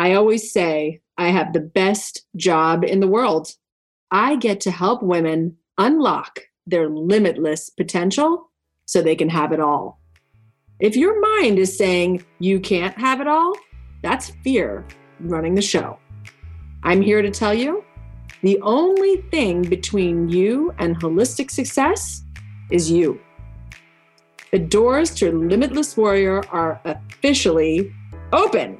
I 0.00 0.14
always 0.14 0.50
say 0.50 1.02
I 1.18 1.28
have 1.28 1.52
the 1.52 1.60
best 1.60 2.24
job 2.34 2.84
in 2.84 3.00
the 3.00 3.06
world. 3.06 3.54
I 4.10 4.36
get 4.36 4.58
to 4.62 4.70
help 4.70 5.02
women 5.02 5.58
unlock 5.76 6.40
their 6.66 6.88
limitless 6.88 7.68
potential 7.68 8.50
so 8.86 9.02
they 9.02 9.14
can 9.14 9.28
have 9.28 9.52
it 9.52 9.60
all. 9.60 10.00
If 10.78 10.96
your 10.96 11.20
mind 11.20 11.58
is 11.58 11.76
saying 11.76 12.24
you 12.38 12.60
can't 12.60 12.96
have 12.96 13.20
it 13.20 13.28
all, 13.28 13.54
that's 14.02 14.30
fear 14.42 14.86
running 15.20 15.54
the 15.54 15.60
show. 15.60 15.98
I'm 16.82 17.02
here 17.02 17.20
to 17.20 17.30
tell 17.30 17.52
you 17.52 17.84
the 18.40 18.58
only 18.62 19.18
thing 19.30 19.60
between 19.60 20.30
you 20.30 20.74
and 20.78 20.98
holistic 20.98 21.50
success 21.50 22.24
is 22.70 22.90
you. 22.90 23.20
The 24.50 24.60
doors 24.60 25.10
to 25.16 25.30
Limitless 25.30 25.94
Warrior 25.94 26.42
are 26.48 26.80
officially 26.86 27.94
open. 28.32 28.78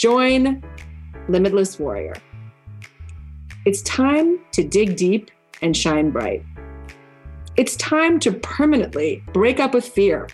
Join 0.00 0.62
Limitless 1.28 1.78
Warrior. 1.78 2.14
It's 3.66 3.82
time 3.82 4.40
to 4.52 4.64
dig 4.64 4.96
deep 4.96 5.30
and 5.60 5.76
shine 5.76 6.10
bright. 6.10 6.42
It's 7.58 7.76
time 7.76 8.18
to 8.20 8.32
permanently 8.32 9.22
break 9.34 9.60
up 9.60 9.74
with 9.74 9.86
fear. 9.86 10.26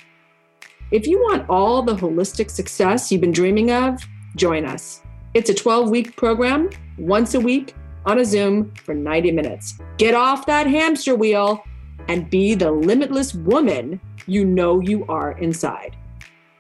If 0.93 1.09
you 1.09 1.19
want 1.19 1.51
all 1.51 1.83
the 1.83 1.97
holistic 1.97 2.49
success 2.49 3.11
you've 3.11 3.23
been 3.23 3.33
dreaming 3.33 3.73
of, 3.73 4.01
join 4.37 4.65
us. 4.65 5.03
It's 5.35 5.51
a 5.51 5.55
12 5.55 5.91
week 5.91 6.15
program, 6.15 6.71
once 6.97 7.35
a 7.35 7.41
week 7.41 7.75
on 8.05 8.21
a 8.21 8.25
Zoom 8.25 8.73
for 8.85 8.95
90 8.95 9.33
minutes. 9.33 9.81
Get 9.99 10.15
off 10.15 10.47
that 10.47 10.69
hamster 10.69 11.17
wheel 11.17 11.61
and 12.07 12.31
be 12.31 12.55
the 12.55 12.71
limitless 12.71 13.35
woman 13.35 14.01
you 14.29 14.45
know 14.45 14.79
you 14.79 15.05
are 15.09 15.33
inside. 15.39 15.97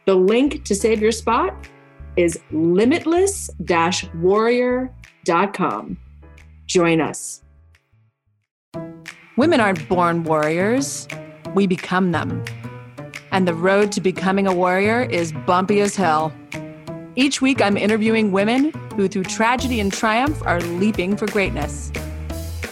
The 0.06 0.16
link 0.16 0.64
to 0.64 0.74
save 0.74 1.00
your 1.00 1.12
spot 1.12 1.54
is 2.16 2.38
limitless 2.50 3.50
warrior.com. 4.14 5.96
Join 6.66 7.00
us. 7.00 7.42
Women 9.36 9.60
aren't 9.60 9.88
born 9.88 10.24
warriors, 10.24 11.06
we 11.54 11.66
become 11.66 12.12
them. 12.12 12.44
And 13.32 13.46
the 13.46 13.54
road 13.54 13.92
to 13.92 14.00
becoming 14.00 14.46
a 14.46 14.54
warrior 14.54 15.02
is 15.02 15.32
bumpy 15.46 15.80
as 15.80 15.94
hell. 15.94 16.32
Each 17.16 17.42
week, 17.42 17.60
I'm 17.60 17.76
interviewing 17.76 18.32
women 18.32 18.72
who, 18.94 19.08
through 19.08 19.24
tragedy 19.24 19.80
and 19.80 19.92
triumph, 19.92 20.42
are 20.46 20.60
leaping 20.60 21.16
for 21.16 21.26
greatness. 21.26 21.92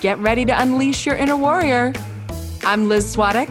Get 0.01 0.19
ready 0.19 0.45
to 0.45 0.61
unleash 0.61 1.07
your 1.07 1.17
inner 1.17 1.37
warrior. 1.37 1.93
I'm 2.65 2.89
Liz 2.89 3.15
Swadek, 3.15 3.51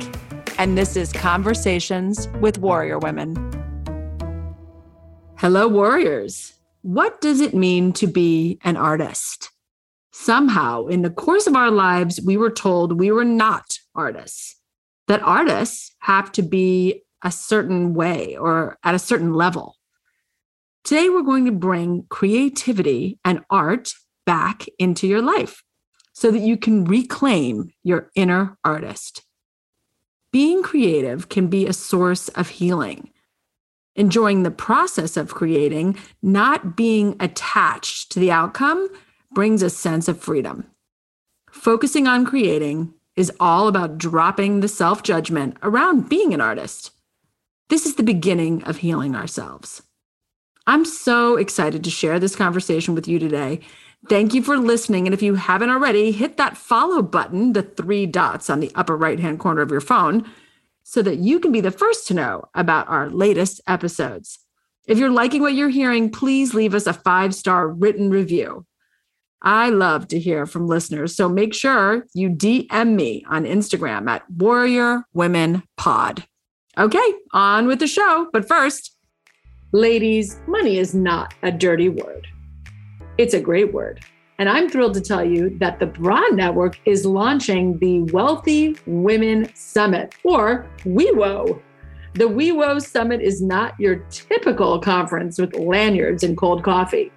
and 0.57 0.77
this 0.77 0.95
is 0.95 1.11
Conversations 1.11 2.27
with 2.39 2.57
Warrior 2.59 2.99
Women. 2.99 3.62
Hello, 5.43 5.67
warriors. 5.67 6.53
What 6.83 7.19
does 7.19 7.41
it 7.41 7.53
mean 7.53 7.91
to 7.99 8.07
be 8.07 8.59
an 8.63 8.77
artist? 8.77 9.51
Somehow, 10.13 10.85
in 10.85 11.01
the 11.01 11.09
course 11.09 11.47
of 11.47 11.55
our 11.57 11.69
lives, 11.69 12.21
we 12.25 12.37
were 12.37 12.49
told 12.49 12.97
we 12.97 13.11
were 13.11 13.25
not 13.25 13.65
artists, 13.93 14.55
that 15.09 15.21
artists 15.21 15.93
have 15.99 16.31
to 16.31 16.43
be 16.43 17.03
a 17.25 17.29
certain 17.29 17.93
way 17.93 18.37
or 18.37 18.77
at 18.85 18.95
a 18.95 18.99
certain 18.99 19.33
level. 19.33 19.75
Today, 20.85 21.09
we're 21.09 21.23
going 21.23 21.43
to 21.43 21.51
bring 21.51 22.05
creativity 22.07 23.19
and 23.25 23.43
art 23.49 23.91
back 24.25 24.65
into 24.79 25.07
your 25.07 25.21
life 25.21 25.61
so 26.13 26.31
that 26.31 26.39
you 26.39 26.55
can 26.55 26.85
reclaim 26.85 27.73
your 27.83 28.11
inner 28.15 28.57
artist. 28.63 29.23
Being 30.31 30.63
creative 30.63 31.27
can 31.27 31.47
be 31.47 31.67
a 31.67 31.73
source 31.73 32.29
of 32.29 32.47
healing. 32.47 33.09
Enjoying 33.95 34.43
the 34.43 34.51
process 34.51 35.17
of 35.17 35.33
creating, 35.33 35.97
not 36.21 36.75
being 36.75 37.15
attached 37.19 38.11
to 38.11 38.19
the 38.19 38.31
outcome, 38.31 38.89
brings 39.31 39.61
a 39.61 39.69
sense 39.69 40.07
of 40.07 40.19
freedom. 40.19 40.65
Focusing 41.51 42.07
on 42.07 42.25
creating 42.25 42.93
is 43.15 43.31
all 43.39 43.67
about 43.67 43.97
dropping 43.97 44.59
the 44.59 44.67
self 44.67 45.03
judgment 45.03 45.57
around 45.61 46.09
being 46.09 46.33
an 46.33 46.41
artist. 46.41 46.91
This 47.69 47.85
is 47.85 47.95
the 47.95 48.03
beginning 48.03 48.63
of 48.63 48.77
healing 48.77 49.15
ourselves. 49.15 49.83
I'm 50.65 50.85
so 50.85 51.37
excited 51.37 51.83
to 51.83 51.89
share 51.89 52.19
this 52.19 52.35
conversation 52.35 52.95
with 52.95 53.07
you 53.07 53.19
today 53.19 53.61
Thank 54.09 54.33
you 54.33 54.41
for 54.41 54.57
listening. 54.57 55.07
And 55.07 55.13
if 55.13 55.21
you 55.21 55.35
haven't 55.35 55.69
already, 55.69 56.11
hit 56.11 56.35
that 56.35 56.57
follow 56.57 57.01
button, 57.01 57.53
the 57.53 57.63
three 57.63 58.05
dots 58.05 58.49
on 58.49 58.59
the 58.59 58.71
upper 58.75 58.97
right 58.97 59.19
hand 59.19 59.39
corner 59.39 59.61
of 59.61 59.71
your 59.71 59.81
phone, 59.81 60.29
so 60.83 61.01
that 61.01 61.17
you 61.17 61.39
can 61.39 61.51
be 61.51 61.61
the 61.61 61.71
first 61.71 62.07
to 62.07 62.13
know 62.13 62.45
about 62.53 62.89
our 62.89 63.09
latest 63.09 63.61
episodes. 63.67 64.39
If 64.87 64.97
you're 64.97 65.09
liking 65.09 65.41
what 65.41 65.53
you're 65.53 65.69
hearing, 65.69 66.09
please 66.09 66.53
leave 66.53 66.75
us 66.75 66.87
a 66.87 66.93
five 66.93 67.33
star 67.33 67.67
written 67.67 68.09
review. 68.09 68.65
I 69.41 69.69
love 69.69 70.07
to 70.09 70.19
hear 70.19 70.45
from 70.45 70.67
listeners. 70.67 71.15
So 71.15 71.27
make 71.27 71.53
sure 71.53 72.05
you 72.13 72.29
DM 72.29 72.95
me 72.95 73.25
on 73.27 73.43
Instagram 73.43 74.09
at 74.09 74.29
Warrior 74.29 75.03
Women 75.13 75.63
Pod. 75.75 76.25
Okay, 76.77 77.13
on 77.33 77.67
with 77.67 77.79
the 77.79 77.87
show. 77.87 78.29
But 78.31 78.47
first, 78.47 78.97
ladies, 79.73 80.39
money 80.47 80.77
is 80.77 80.95
not 80.95 81.33
a 81.43 81.51
dirty 81.51 81.89
word. 81.89 82.27
It's 83.17 83.33
a 83.33 83.41
great 83.41 83.73
word. 83.73 84.03
And 84.43 84.49
I'm 84.49 84.67
thrilled 84.67 84.93
to 84.95 84.99
tell 84.99 85.23
you 85.23 85.51
that 85.59 85.79
the 85.79 85.85
Broad 85.85 86.33
Network 86.33 86.77
is 86.83 87.05
launching 87.05 87.79
the 87.79 88.01
Wealthy 88.11 88.75
Women 88.85 89.49
Summit, 89.55 90.15
or 90.25 90.67
WeWo. 90.79 91.61
The 92.15 92.25
WeWo 92.25 92.85
Summit 92.85 93.21
is 93.21 93.41
not 93.41 93.73
your 93.79 93.99
typical 94.09 94.81
conference 94.81 95.39
with 95.39 95.55
lanyards 95.55 96.23
and 96.23 96.35
cold 96.35 96.61
coffee. 96.61 97.09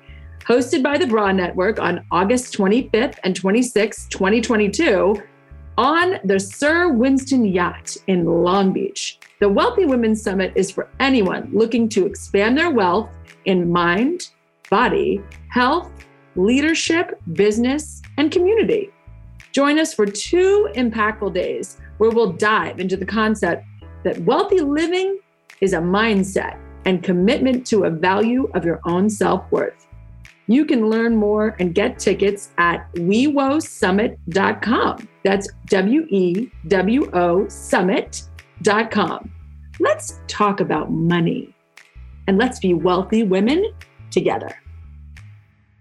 Hosted 0.46 0.84
by 0.84 0.98
the 0.98 1.06
Broad 1.08 1.34
Network 1.34 1.80
on 1.80 2.06
August 2.12 2.56
25th 2.56 3.18
and 3.24 3.34
26th, 3.34 4.08
2022, 4.08 5.20
on 5.78 6.20
the 6.22 6.38
Sir 6.38 6.92
Winston 6.92 7.44
Yacht 7.44 7.96
in 8.06 8.24
Long 8.24 8.72
Beach. 8.72 9.18
The 9.40 9.48
Wealthy 9.48 9.84
Women 9.84 10.14
Summit 10.14 10.52
is 10.54 10.70
for 10.70 10.88
anyone 11.00 11.50
looking 11.52 11.88
to 11.88 12.06
expand 12.06 12.56
their 12.56 12.70
wealth 12.70 13.10
in 13.46 13.68
mind, 13.72 14.28
body, 14.70 15.20
health, 15.48 15.90
leadership, 16.36 17.20
business, 17.32 18.02
and 18.18 18.30
community. 18.30 18.90
Join 19.52 19.78
us 19.78 19.94
for 19.94 20.06
two 20.06 20.68
impactful 20.74 21.32
days 21.34 21.78
where 21.98 22.10
we'll 22.10 22.32
dive 22.32 22.78
into 22.78 22.96
the 22.96 23.06
concept 23.06 23.64
that 24.04 24.18
wealthy 24.20 24.60
living 24.60 25.18
is 25.60 25.72
a 25.72 25.78
mindset 25.78 26.60
and 26.84 27.02
commitment 27.02 27.66
to 27.66 27.84
a 27.84 27.90
value 27.90 28.48
of 28.54 28.64
your 28.64 28.80
own 28.84 29.10
self 29.10 29.50
worth. 29.50 29.86
You 30.46 30.64
can 30.64 30.88
learn 30.88 31.16
more 31.16 31.56
and 31.58 31.74
get 31.74 31.98
tickets 31.98 32.52
at 32.58 32.88
wewosummit.com. 32.94 35.08
That's 35.24 35.48
W 35.66 36.06
E 36.08 36.48
W 36.68 37.10
O 37.12 37.48
summit.com. 37.48 39.32
Let's 39.80 40.20
talk 40.28 40.60
about 40.60 40.92
money 40.92 41.52
and 42.28 42.38
let's 42.38 42.60
be 42.60 42.74
wealthy 42.74 43.24
women 43.24 43.72
together. 44.10 44.54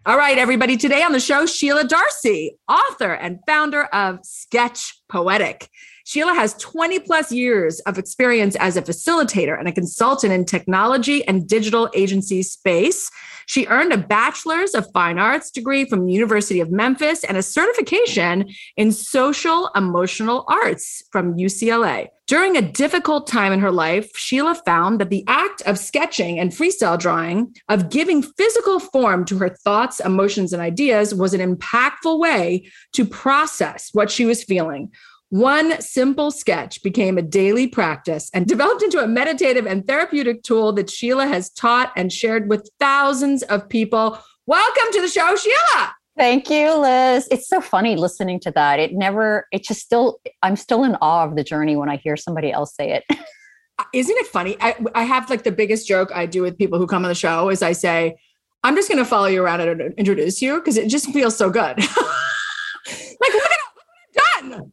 All 0.07 0.19
right, 0.19 0.37
everybody. 0.37 0.77
Today 0.77 1.01
on 1.01 1.13
the 1.13 1.19
show, 1.19 1.47
Sheila 1.47 1.83
Darcey, 1.83 2.51
author 2.69 3.13
and 3.13 3.39
founder 3.47 3.85
of 3.85 4.19
Sketch 4.21 5.01
Poetic. 5.09 5.67
Sheila 6.05 6.35
has 6.35 6.53
20 6.59 6.99
plus 6.99 7.31
years 7.31 7.79
of 7.87 7.97
experience 7.97 8.55
as 8.57 8.77
a 8.77 8.83
facilitator 8.83 9.57
and 9.57 9.67
a 9.67 9.71
consultant 9.71 10.31
in 10.31 10.45
technology 10.45 11.27
and 11.27 11.49
digital 11.49 11.89
agency 11.95 12.43
space. 12.43 13.09
She 13.47 13.67
earned 13.67 13.93
a 13.93 13.97
bachelor's 13.97 14.73
of 14.73 14.91
fine 14.91 15.19
arts 15.19 15.51
degree 15.51 15.85
from 15.85 16.05
the 16.05 16.13
University 16.13 16.59
of 16.59 16.71
Memphis 16.71 17.23
and 17.23 17.37
a 17.37 17.43
certification 17.43 18.49
in 18.77 18.91
social 18.91 19.69
emotional 19.75 20.45
arts 20.47 21.03
from 21.11 21.35
UCLA. 21.37 22.07
During 22.27 22.57
a 22.57 22.61
difficult 22.61 23.27
time 23.27 23.53
in 23.53 23.59
her 23.59 23.71
life, 23.71 24.09
Sheila 24.15 24.55
found 24.65 24.99
that 24.99 25.11
the 25.11 25.23
act 25.27 25.61
of 25.67 25.77
sketching 25.77 26.39
and 26.39 26.51
freestyle 26.51 26.97
drawing, 26.97 27.55
of 27.69 27.91
giving 27.91 28.23
physical 28.23 28.79
form 28.79 29.25
to 29.25 29.37
her 29.37 29.49
thoughts, 29.49 29.99
emotions, 29.99 30.51
and 30.51 30.59
ideas, 30.59 31.13
was 31.13 31.35
an 31.35 31.55
impactful 31.55 32.17
way 32.17 32.71
to 32.93 33.05
process 33.05 33.89
what 33.93 34.09
she 34.09 34.25
was 34.25 34.43
feeling. 34.43 34.91
One 35.29 35.81
simple 35.81 36.29
sketch 36.29 36.83
became 36.83 37.17
a 37.17 37.23
daily 37.23 37.67
practice 37.67 38.29
and 38.33 38.45
developed 38.45 38.83
into 38.83 39.03
a 39.03 39.07
meditative 39.07 39.65
and 39.65 39.85
therapeutic 39.85 40.43
tool 40.43 40.71
that 40.73 40.89
Sheila 40.89 41.25
has 41.25 41.49
taught 41.49 41.91
and 41.95 42.13
shared 42.13 42.47
with 42.47 42.69
thousands 42.79 43.41
of 43.43 43.67
people. 43.67 44.19
Welcome 44.45 44.93
to 44.93 45.01
the 45.01 45.07
show, 45.07 45.35
Sheila. 45.35 45.95
Thank 46.15 46.49
you, 46.51 46.75
Liz. 46.75 47.27
It's 47.31 47.49
so 47.49 47.59
funny 47.59 47.95
listening 47.95 48.39
to 48.41 48.51
that. 48.51 48.79
It 48.79 48.93
never, 48.93 49.47
it 49.51 49.63
just 49.63 49.81
still, 49.81 50.19
I'm 50.43 50.55
still 50.55 50.83
in 50.83 50.95
awe 51.01 51.25
of 51.25 51.35
the 51.35 51.43
journey 51.43 51.75
when 51.75 51.89
I 51.89 51.97
hear 51.97 52.15
somebody 52.15 52.51
else 52.51 52.75
say 52.75 52.91
it. 52.91 53.03
Isn't 53.93 54.15
it 54.17 54.27
funny? 54.27 54.55
I, 54.61 54.75
I 54.93 55.03
have 55.03 55.29
like 55.29 55.43
the 55.43 55.51
biggest 55.51 55.87
joke 55.87 56.11
I 56.13 56.27
do 56.27 56.43
with 56.43 56.57
people 56.57 56.77
who 56.77 56.85
come 56.85 57.03
on 57.03 57.09
the 57.09 57.15
show 57.15 57.49
is 57.49 57.63
I 57.63 57.71
say, 57.71 58.15
I'm 58.63 58.75
just 58.75 58.89
going 58.89 58.99
to 58.99 59.05
follow 59.05 59.25
you 59.25 59.43
around 59.43 59.61
and 59.61 59.93
introduce 59.95 60.41
you 60.41 60.59
because 60.59 60.77
it 60.77 60.87
just 60.87 61.11
feels 61.11 61.35
so 61.35 61.49
good. 61.49 61.77
like, 61.77 61.79
look 63.33 63.43
at, 63.43 63.59
what 63.73 64.51
done. 64.51 64.71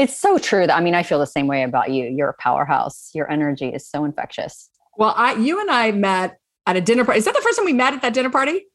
It's 0.00 0.18
so 0.18 0.38
true. 0.38 0.66
That, 0.66 0.76
I 0.76 0.80
mean, 0.80 0.94
I 0.94 1.02
feel 1.02 1.18
the 1.18 1.26
same 1.26 1.46
way 1.46 1.62
about 1.62 1.90
you. 1.90 2.06
You're 2.06 2.30
a 2.30 2.34
powerhouse. 2.34 3.10
Your 3.14 3.30
energy 3.30 3.68
is 3.68 3.86
so 3.86 4.04
infectious. 4.04 4.70
Well, 4.96 5.12
I, 5.14 5.34
you 5.34 5.60
and 5.60 5.70
I 5.70 5.92
met 5.92 6.38
at 6.66 6.76
a 6.76 6.80
dinner 6.80 7.04
party. 7.04 7.18
Is 7.18 7.26
that 7.26 7.34
the 7.34 7.42
first 7.42 7.58
time 7.58 7.66
we 7.66 7.74
met 7.74 7.92
at 7.92 8.02
that 8.02 8.14
dinner 8.14 8.30
party? 8.30 8.66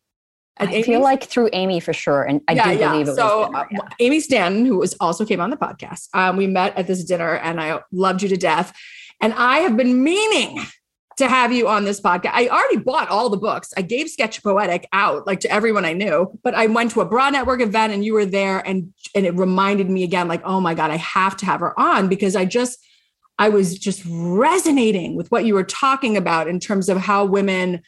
I 0.58 0.66
Amy, 0.66 0.84
feel 0.84 1.02
like 1.02 1.24
through 1.24 1.50
Amy 1.52 1.80
for 1.82 1.92
sure, 1.92 2.24
and 2.24 2.42
I 2.48 2.54
yeah, 2.54 2.74
do 2.74 2.80
yeah. 2.80 2.92
believe 2.92 3.08
it 3.10 3.16
so, 3.16 3.40
was. 3.40 3.48
Dinner, 3.48 3.68
yeah. 3.72 3.80
uh, 3.80 3.90
Amy 4.00 4.20
Stanton, 4.22 4.66
who 4.66 4.78
was 4.78 4.96
also 5.02 5.26
came 5.26 5.42
on 5.42 5.50
the 5.50 5.58
podcast, 5.58 6.08
um, 6.14 6.38
we 6.38 6.48
met 6.48 6.78
at 6.78 6.88
this 6.88 7.04
dinner, 7.04 7.36
and 7.36 7.60
I 7.60 7.82
loved 7.92 8.22
you 8.22 8.30
to 8.30 8.38
death. 8.38 8.72
And 9.20 9.34
I 9.34 9.60
have 9.60 9.76
been 9.76 10.04
meaning 10.04 10.64
to 11.18 11.30
have 11.30 11.54
you 11.54 11.68
on 11.68 11.86
this 11.86 12.02
podcast. 12.02 12.32
I 12.34 12.48
already 12.48 12.78
bought 12.78 13.10
all 13.10 13.30
the 13.30 13.38
books. 13.38 13.74
I 13.78 13.82
gave 13.82 14.10
Sketch 14.10 14.44
Poetic 14.44 14.88
out 14.92 15.26
like 15.26 15.40
to 15.42 15.52
everyone 15.52 15.86
I 15.86 15.94
knew, 15.94 16.38
but 16.44 16.54
I 16.54 16.68
went 16.68 16.92
to 16.92 17.02
a 17.02 17.06
Broad 17.06 17.34
Network 17.34 17.62
event 17.62 17.94
and 17.94 18.04
you 18.04 18.14
were 18.14 18.26
there 18.26 18.60
and 18.68 18.94
and 19.14 19.26
it 19.26 19.36
reminded 19.36 19.90
me 19.90 20.04
again 20.04 20.28
like, 20.28 20.42
"Oh 20.44 20.60
my 20.60 20.74
god, 20.74 20.92
I 20.92 20.98
have 20.98 21.38
to 21.38 21.46
have 21.46 21.62
her 21.62 21.80
on 21.80 22.10
because 22.10 22.36
I 22.36 22.46
just 22.46 22.80
I 23.38 23.50
was 23.50 23.78
just 23.78 24.04
resonating 24.08 25.16
with 25.16 25.32
what 25.32 25.46
you 25.46 25.54
were 25.54 25.64
talking 25.64 26.18
about 26.18 26.48
in 26.48 26.60
terms 26.60 26.90
of 26.90 26.98
how 26.98 27.26
women 27.26 27.82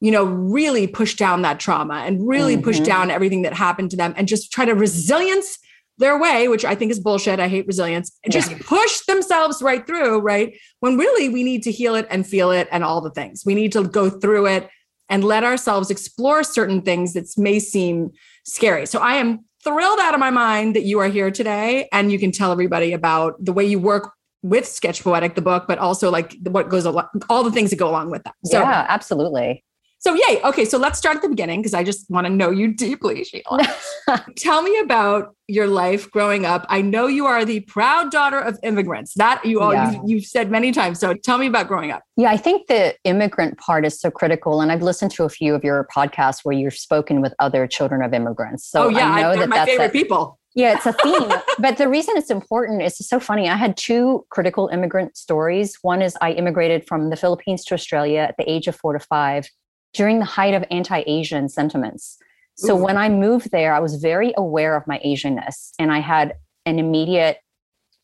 you 0.00 0.10
know 0.10 0.24
really 0.24 0.86
push 0.86 1.16
down 1.16 1.42
that 1.42 1.58
trauma 1.58 2.02
and 2.06 2.26
really 2.26 2.54
mm-hmm. 2.54 2.64
push 2.64 2.80
down 2.80 3.10
everything 3.10 3.42
that 3.42 3.52
happened 3.52 3.90
to 3.90 3.96
them 3.96 4.14
and 4.16 4.28
just 4.28 4.52
try 4.52 4.64
to 4.64 4.74
resilience 4.74 5.58
their 5.98 6.18
way, 6.18 6.48
which 6.48 6.64
I 6.64 6.74
think 6.74 6.90
is 6.90 7.00
bullshit. 7.00 7.40
I 7.40 7.48
hate 7.48 7.66
resilience, 7.66 8.16
and 8.24 8.32
just 8.32 8.50
yeah. 8.50 8.58
push 8.64 9.00
themselves 9.06 9.62
right 9.62 9.86
through, 9.86 10.20
right? 10.20 10.56
When 10.80 10.96
really 10.96 11.28
we 11.28 11.42
need 11.42 11.62
to 11.64 11.72
heal 11.72 11.94
it 11.94 12.06
and 12.10 12.26
feel 12.26 12.50
it 12.50 12.68
and 12.70 12.84
all 12.84 13.00
the 13.00 13.10
things. 13.10 13.42
We 13.44 13.54
need 13.54 13.72
to 13.72 13.84
go 13.84 14.08
through 14.08 14.46
it 14.46 14.68
and 15.08 15.24
let 15.24 15.44
ourselves 15.44 15.90
explore 15.90 16.42
certain 16.42 16.82
things 16.82 17.14
that 17.14 17.26
may 17.36 17.58
seem 17.58 18.10
scary. 18.44 18.86
So 18.86 19.00
I 19.00 19.14
am 19.14 19.44
thrilled 19.64 19.98
out 20.00 20.14
of 20.14 20.20
my 20.20 20.30
mind 20.30 20.76
that 20.76 20.84
you 20.84 20.98
are 21.00 21.08
here 21.08 21.30
today 21.30 21.88
and 21.92 22.12
you 22.12 22.18
can 22.18 22.30
tell 22.30 22.52
everybody 22.52 22.92
about 22.92 23.42
the 23.44 23.52
way 23.52 23.64
you 23.64 23.78
work 23.78 24.12
with 24.42 24.66
Sketch 24.66 25.02
Poetic, 25.02 25.34
the 25.34 25.42
book, 25.42 25.64
but 25.66 25.78
also 25.78 26.10
like 26.10 26.36
what 26.42 26.68
goes 26.68 26.84
along, 26.84 27.08
all 27.28 27.42
the 27.42 27.50
things 27.50 27.70
that 27.70 27.76
go 27.76 27.88
along 27.88 28.10
with 28.10 28.22
that. 28.24 28.34
So, 28.44 28.60
yeah, 28.60 28.86
absolutely. 28.88 29.64
So, 30.00 30.14
yay. 30.14 30.40
Okay. 30.44 30.64
So 30.64 30.78
let's 30.78 30.98
start 30.98 31.16
at 31.16 31.22
the 31.22 31.28
beginning 31.28 31.60
because 31.60 31.74
I 31.74 31.82
just 31.82 32.08
want 32.10 32.26
to 32.26 32.32
know 32.32 32.50
you 32.50 32.72
deeply, 32.72 33.24
Sheila. 33.24 33.66
Tell 34.36 34.62
me 34.62 34.78
about 34.78 35.34
your 35.48 35.66
life 35.66 36.10
growing 36.10 36.44
up. 36.44 36.66
I 36.68 36.82
know 36.82 37.06
you 37.06 37.26
are 37.26 37.44
the 37.44 37.60
proud 37.60 38.10
daughter 38.10 38.38
of 38.38 38.58
immigrants. 38.62 39.14
That 39.14 39.44
you 39.44 39.60
all 39.60 39.72
yeah. 39.72 39.98
you, 40.04 40.18
have 40.18 40.26
said 40.26 40.50
many 40.50 40.72
times. 40.72 41.00
So 41.00 41.14
tell 41.14 41.38
me 41.38 41.46
about 41.46 41.68
growing 41.68 41.90
up. 41.90 42.02
Yeah, 42.18 42.30
I 42.30 42.36
think 42.36 42.68
the 42.68 42.94
immigrant 43.04 43.58
part 43.58 43.86
is 43.86 43.98
so 43.98 44.10
critical. 44.10 44.60
And 44.60 44.70
I've 44.70 44.82
listened 44.82 45.10
to 45.12 45.24
a 45.24 45.28
few 45.28 45.54
of 45.54 45.64
your 45.64 45.88
podcasts 45.94 46.40
where 46.42 46.54
you've 46.54 46.74
spoken 46.74 47.22
with 47.22 47.34
other 47.38 47.66
children 47.66 48.02
of 48.02 48.12
immigrants. 48.12 48.68
So 48.68 48.84
oh, 48.84 48.88
yeah, 48.90 49.10
I 49.10 49.22
know 49.22 49.30
I, 49.30 49.36
that 49.38 49.48
my 49.48 49.56
that's 49.56 49.70
favorite 49.70 49.86
a, 49.86 49.90
people. 49.90 50.38
Yeah, 50.54 50.74
it's 50.76 50.86
a 50.86 50.92
theme. 51.02 51.32
but 51.58 51.78
the 51.78 51.88
reason 51.88 52.16
it's 52.18 52.30
important 52.30 52.82
is 52.82 52.98
so 52.98 53.18
funny. 53.18 53.48
I 53.48 53.56
had 53.56 53.76
two 53.76 54.26
critical 54.28 54.68
immigrant 54.68 55.16
stories. 55.16 55.78
One 55.80 56.02
is 56.02 56.16
I 56.20 56.32
immigrated 56.32 56.86
from 56.86 57.08
the 57.08 57.16
Philippines 57.16 57.64
to 57.66 57.74
Australia 57.74 58.20
at 58.20 58.36
the 58.36 58.50
age 58.50 58.68
of 58.68 58.76
four 58.76 58.92
to 58.92 59.00
five 59.00 59.48
during 59.94 60.18
the 60.18 60.24
height 60.24 60.54
of 60.54 60.64
anti 60.70 61.02
Asian 61.06 61.48
sentiments. 61.48 62.18
So 62.56 62.76
Ooh. 62.76 62.84
when 62.84 62.96
I 62.96 63.08
moved 63.08 63.50
there, 63.52 63.72
I 63.72 63.80
was 63.80 63.96
very 63.96 64.32
aware 64.36 64.76
of 64.76 64.86
my 64.86 65.00
Asianness 65.04 65.72
and 65.78 65.92
I 65.92 66.00
had 66.00 66.34
an 66.66 66.78
immediate 66.78 67.38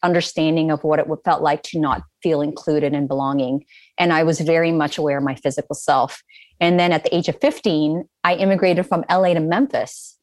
understanding 0.04 0.70
of 0.70 0.84
what 0.84 0.98
it 0.98 1.06
felt 1.24 1.42
like 1.42 1.62
to 1.62 1.80
not 1.80 2.02
feel 2.22 2.40
included 2.40 2.92
and 2.92 3.08
belonging. 3.08 3.64
And 3.98 4.12
I 4.12 4.22
was 4.22 4.40
very 4.40 4.70
much 4.70 4.98
aware 4.98 5.18
of 5.18 5.24
my 5.24 5.34
physical 5.34 5.74
self. 5.74 6.22
And 6.60 6.78
then 6.78 6.92
at 6.92 7.02
the 7.02 7.14
age 7.14 7.28
of 7.28 7.40
15, 7.40 8.04
I 8.22 8.36
immigrated 8.36 8.86
from 8.86 9.04
LA 9.10 9.34
to 9.34 9.40
Memphis. 9.40 10.16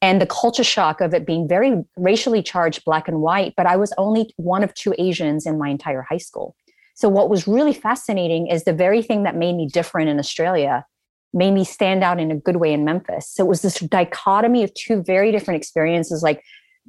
And 0.00 0.20
the 0.20 0.26
culture 0.26 0.64
shock 0.64 1.00
of 1.00 1.12
it 1.12 1.26
being 1.26 1.46
very 1.48 1.84
racially 1.96 2.42
charged, 2.42 2.84
black 2.84 3.08
and 3.08 3.20
white, 3.20 3.54
but 3.56 3.66
I 3.66 3.76
was 3.76 3.92
only 3.98 4.32
one 4.36 4.62
of 4.62 4.72
two 4.74 4.94
Asians 4.96 5.44
in 5.44 5.58
my 5.58 5.68
entire 5.68 6.02
high 6.02 6.18
school. 6.18 6.54
So, 6.94 7.08
what 7.08 7.28
was 7.28 7.48
really 7.48 7.72
fascinating 7.72 8.46
is 8.46 8.62
the 8.62 8.72
very 8.72 9.02
thing 9.02 9.24
that 9.24 9.34
made 9.34 9.56
me 9.56 9.66
different 9.66 10.08
in 10.08 10.20
Australia 10.20 10.84
made 11.32 11.52
me 11.52 11.64
stand 11.64 12.02
out 12.02 12.18
in 12.18 12.30
a 12.30 12.36
good 12.36 12.56
way 12.56 12.72
in 12.72 12.84
Memphis. 12.84 13.28
So 13.28 13.44
it 13.44 13.48
was 13.48 13.62
this 13.62 13.78
dichotomy 13.80 14.62
of 14.62 14.72
two 14.74 15.02
very 15.02 15.30
different 15.30 15.58
experiences. 15.58 16.22
Like 16.22 16.42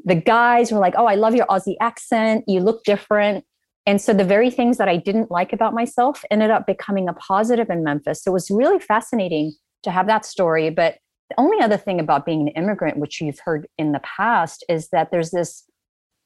the 0.06 0.16
guys 0.16 0.72
were 0.72 0.80
like, 0.80 0.96
Oh, 0.98 1.06
I 1.06 1.16
love 1.16 1.36
your 1.36 1.46
Aussie 1.48 1.76
accent. 1.82 2.46
You 2.48 2.62
look 2.62 2.84
different. 2.84 3.46
And 3.86 4.02
so 4.02 4.14
the 4.14 4.24
very 4.24 4.52
things 4.52 4.78
that 4.78 4.88
I 4.88 4.98
didn't 4.98 5.32
like 5.32 5.52
about 5.52 5.74
myself 5.74 6.24
ended 6.30 6.52
up 6.52 6.68
becoming 6.68 7.10
a 7.10 7.14
positive 7.14 7.70
in 7.70 7.84
Memphis. 7.84 8.24
So 8.24 8.32
it 8.32 8.34
was 8.34 8.52
really 8.52 8.80
fascinating 8.80 9.54
to 9.84 9.92
have 9.92 10.08
that 10.08 10.26
story. 10.26 10.70
But 10.70 10.98
the 11.30 11.40
only 11.40 11.60
other 11.62 11.78
thing 11.78 12.00
about 12.00 12.26
being 12.26 12.42
an 12.42 12.48
immigrant, 12.50 12.98
which 12.98 13.22
you've 13.22 13.40
heard 13.40 13.68
in 13.78 13.92
the 13.92 14.02
past, 14.02 14.64
is 14.70 14.90
that 14.90 15.12
there's 15.12 15.32
this 15.32 15.64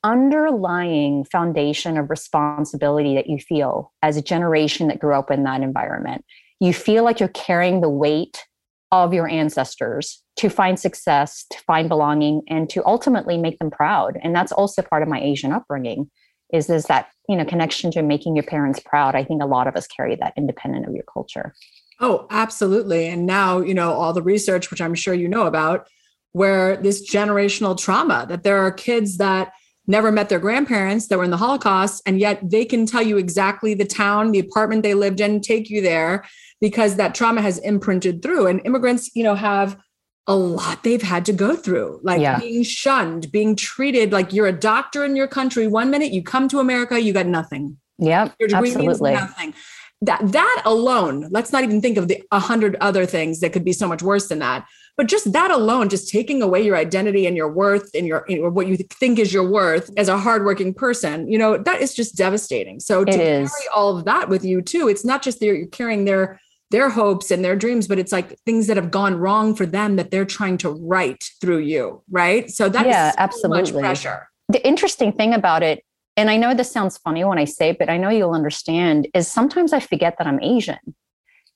underlying 0.04 1.24
foundation 1.24 1.98
of 1.98 2.10
responsibility 2.10 3.16
that 3.16 3.28
you 3.28 3.38
feel 3.38 3.94
as 4.02 4.18
a 4.18 4.22
generation 4.22 4.90
that 4.90 5.00
grew 5.00 5.16
up 5.16 5.32
in 5.32 5.44
that 5.44 5.62
environment 5.62 6.26
you 6.60 6.74
feel 6.74 7.04
like 7.04 7.20
you're 7.20 7.30
carrying 7.30 7.82
the 7.82 7.90
weight 7.90 8.46
of 8.92 9.14
your 9.14 9.28
ancestors 9.28 10.22
to 10.38 10.50
find 10.50 10.80
success, 10.80 11.46
to 11.52 11.58
find 11.66 11.90
belonging, 11.90 12.42
and 12.48 12.70
to 12.70 12.86
ultimately 12.86 13.38
make 13.38 13.58
them 13.60 13.72
proud. 13.72 14.20
And 14.22 14.36
that's 14.36 14.52
also 14.52 14.82
part 14.82 15.04
of 15.04 15.10
my 15.10 15.20
Asian 15.20 15.52
upbringing 15.52 16.10
is, 16.52 16.70
is 16.70 16.86
that, 16.86 17.08
you 17.28 17.36
know, 17.36 17.46
connection 17.46 17.90
to 17.92 18.04
making 18.04 18.36
your 18.36 18.44
parents 18.44 18.80
proud. 18.80 19.16
I 19.16 19.24
think 19.24 19.42
a 19.42 19.48
lot 19.48 19.68
of 19.68 19.76
us 19.76 19.88
carry 19.88 20.16
that 20.18 20.34
independent 20.38 20.86
of 20.86 20.94
your 20.94 21.06
culture. 21.12 21.54
Oh, 22.00 22.28
absolutely. 22.30 23.08
And 23.08 23.26
now, 23.26 23.60
you 23.60 23.74
know, 23.74 23.94
all 23.94 24.14
the 24.14 24.22
research, 24.22 24.70
which 24.70 24.82
I'm 24.82 24.96
sure 24.96 25.14
you 25.14 25.28
know 25.28 25.48
about, 25.48 25.88
where 26.34 26.78
this 26.78 27.10
generational 27.10 27.78
trauma 27.78 28.26
that 28.30 28.44
there 28.44 28.60
are 28.60 28.72
kids 28.72 29.18
that 29.18 29.54
never 29.88 30.12
met 30.12 30.30
their 30.30 30.40
grandparents 30.40 31.08
that 31.08 31.18
were 31.18 31.24
in 31.24 31.32
the 31.32 31.38
Holocaust, 31.38 32.02
and 32.06 32.20
yet 32.20 32.40
they 32.50 32.66
can 32.66 32.86
tell 32.86 33.02
you 33.02 33.18
exactly 33.18 33.74
the 33.74 33.86
town, 33.86 34.32
the 34.32 34.40
apartment 34.40 34.84
they 34.84 34.94
lived 34.94 35.20
in, 35.20 35.42
take 35.42 35.70
you 35.70 35.82
there 35.82 36.26
because 36.62 36.96
that 36.96 37.14
trauma 37.14 37.42
has 37.42 37.58
imprinted 37.60 38.22
through. 38.22 38.48
And 38.48 38.62
immigrants, 38.66 39.14
you 39.14 39.24
know, 39.24 39.36
have 39.36 39.78
a 40.28 40.36
lot 40.36 40.84
they've 40.84 41.02
had 41.02 41.26
to 41.26 41.34
go 41.34 41.56
through, 41.56 42.00
like 42.04 42.22
yeah. 42.22 42.40
being 42.40 42.64
shunned, 42.64 43.32
being 43.32 43.56
treated 43.56 44.14
like 44.14 44.32
you're 44.32 44.48
a 44.48 44.54
doctor 44.54 45.04
in 45.04 45.16
your 45.16 45.28
country. 45.28 45.68
One 45.68 45.92
minute 45.92 46.14
you 46.14 46.24
come 46.24 46.48
to 46.50 46.60
America, 46.60 47.00
you 47.02 47.12
got 47.12 47.26
nothing. 47.26 47.78
Yeah, 48.00 48.30
your 48.40 48.48
degree 48.48 48.70
absolutely. 48.70 49.12
means 49.12 49.22
nothing. 49.22 49.54
That 50.02 50.32
that 50.32 50.62
alone, 50.66 51.28
let's 51.32 51.52
not 51.52 51.64
even 51.64 51.82
think 51.82 51.98
of 51.98 52.08
the 52.08 52.24
a 52.32 52.40
hundred 52.40 52.78
other 52.80 53.06
things 53.06 53.42
that 53.42 53.52
could 53.52 53.66
be 53.66 53.74
so 53.74 53.88
much 53.88 54.02
worse 54.02 54.30
than 54.30 54.40
that. 54.40 54.66
But 54.96 55.08
just 55.08 55.34
that 55.34 55.50
alone, 55.50 55.90
just 55.90 56.10
taking 56.10 56.44
away 56.44 56.64
your 56.64 56.76
identity 56.76 57.26
and 57.26 57.36
your 57.36 57.52
worth 57.52 57.90
and 57.96 58.06
your 58.06 58.26
you 58.28 58.42
know, 58.42 58.50
what 58.50 58.68
you 58.68 58.78
think 58.78 59.18
is 59.18 59.34
your 59.34 59.50
worth 59.50 59.90
as 59.98 60.08
a 60.08 60.18
hardworking 60.18 60.74
person, 60.74 61.28
you 61.28 61.38
know, 61.38 61.58
that 61.58 61.82
is 61.82 61.96
just 61.96 62.16
devastating. 62.16 62.80
So 62.80 63.04
to 63.04 63.12
carry 63.12 63.50
all 63.76 63.98
of 63.98 64.06
that 64.06 64.30
with 64.30 64.46
you 64.46 64.62
too, 64.62 64.88
it's 64.88 65.04
not 65.04 65.24
just 65.24 65.40
that 65.40 65.46
you're 65.48 65.66
carrying 65.68 66.06
their 66.06 66.40
their 66.74 66.90
hopes 66.90 67.30
and 67.30 67.46
their 67.46 67.56
dreams, 67.56 67.88
but 67.88 68.00
it's 68.00 68.12
like 68.12 68.38
things 68.46 68.66
that 68.66 68.78
have 68.78 68.90
gone 68.90 69.16
wrong 69.16 69.56
for 69.56 69.66
them 69.66 69.96
that 69.96 70.10
they're 70.10 70.26
trying 70.26 70.58
to 70.58 70.72
right 70.72 71.24
through 71.40 71.60
you, 71.60 72.02
right? 72.10 72.50
So 72.50 72.68
that 72.68 72.88
yeah, 72.88 73.12
so 73.12 73.16
absolutely. 73.20 73.62
much 73.62 73.80
pressure. 73.80 74.28
The 74.50 74.66
interesting 74.68 75.12
thing 75.12 75.34
about 75.34 75.62
it, 75.62 75.84
and 76.18 76.32
I 76.32 76.38
know 76.38 76.56
this 76.56 76.72
sounds 76.72 76.98
funny 76.98 77.24
when 77.24 77.38
I 77.38 77.46
say 77.46 77.70
it, 77.70 77.80
but 77.80 77.90
I 77.90 77.98
know 77.98 78.10
you'll 78.10 78.34
understand, 78.34 79.08
is 79.14 79.28
sometimes 79.28 79.72
I 79.72 79.80
forget 79.80 80.16
that 80.18 80.26
I'm 80.26 80.42
Asian. 80.42 80.80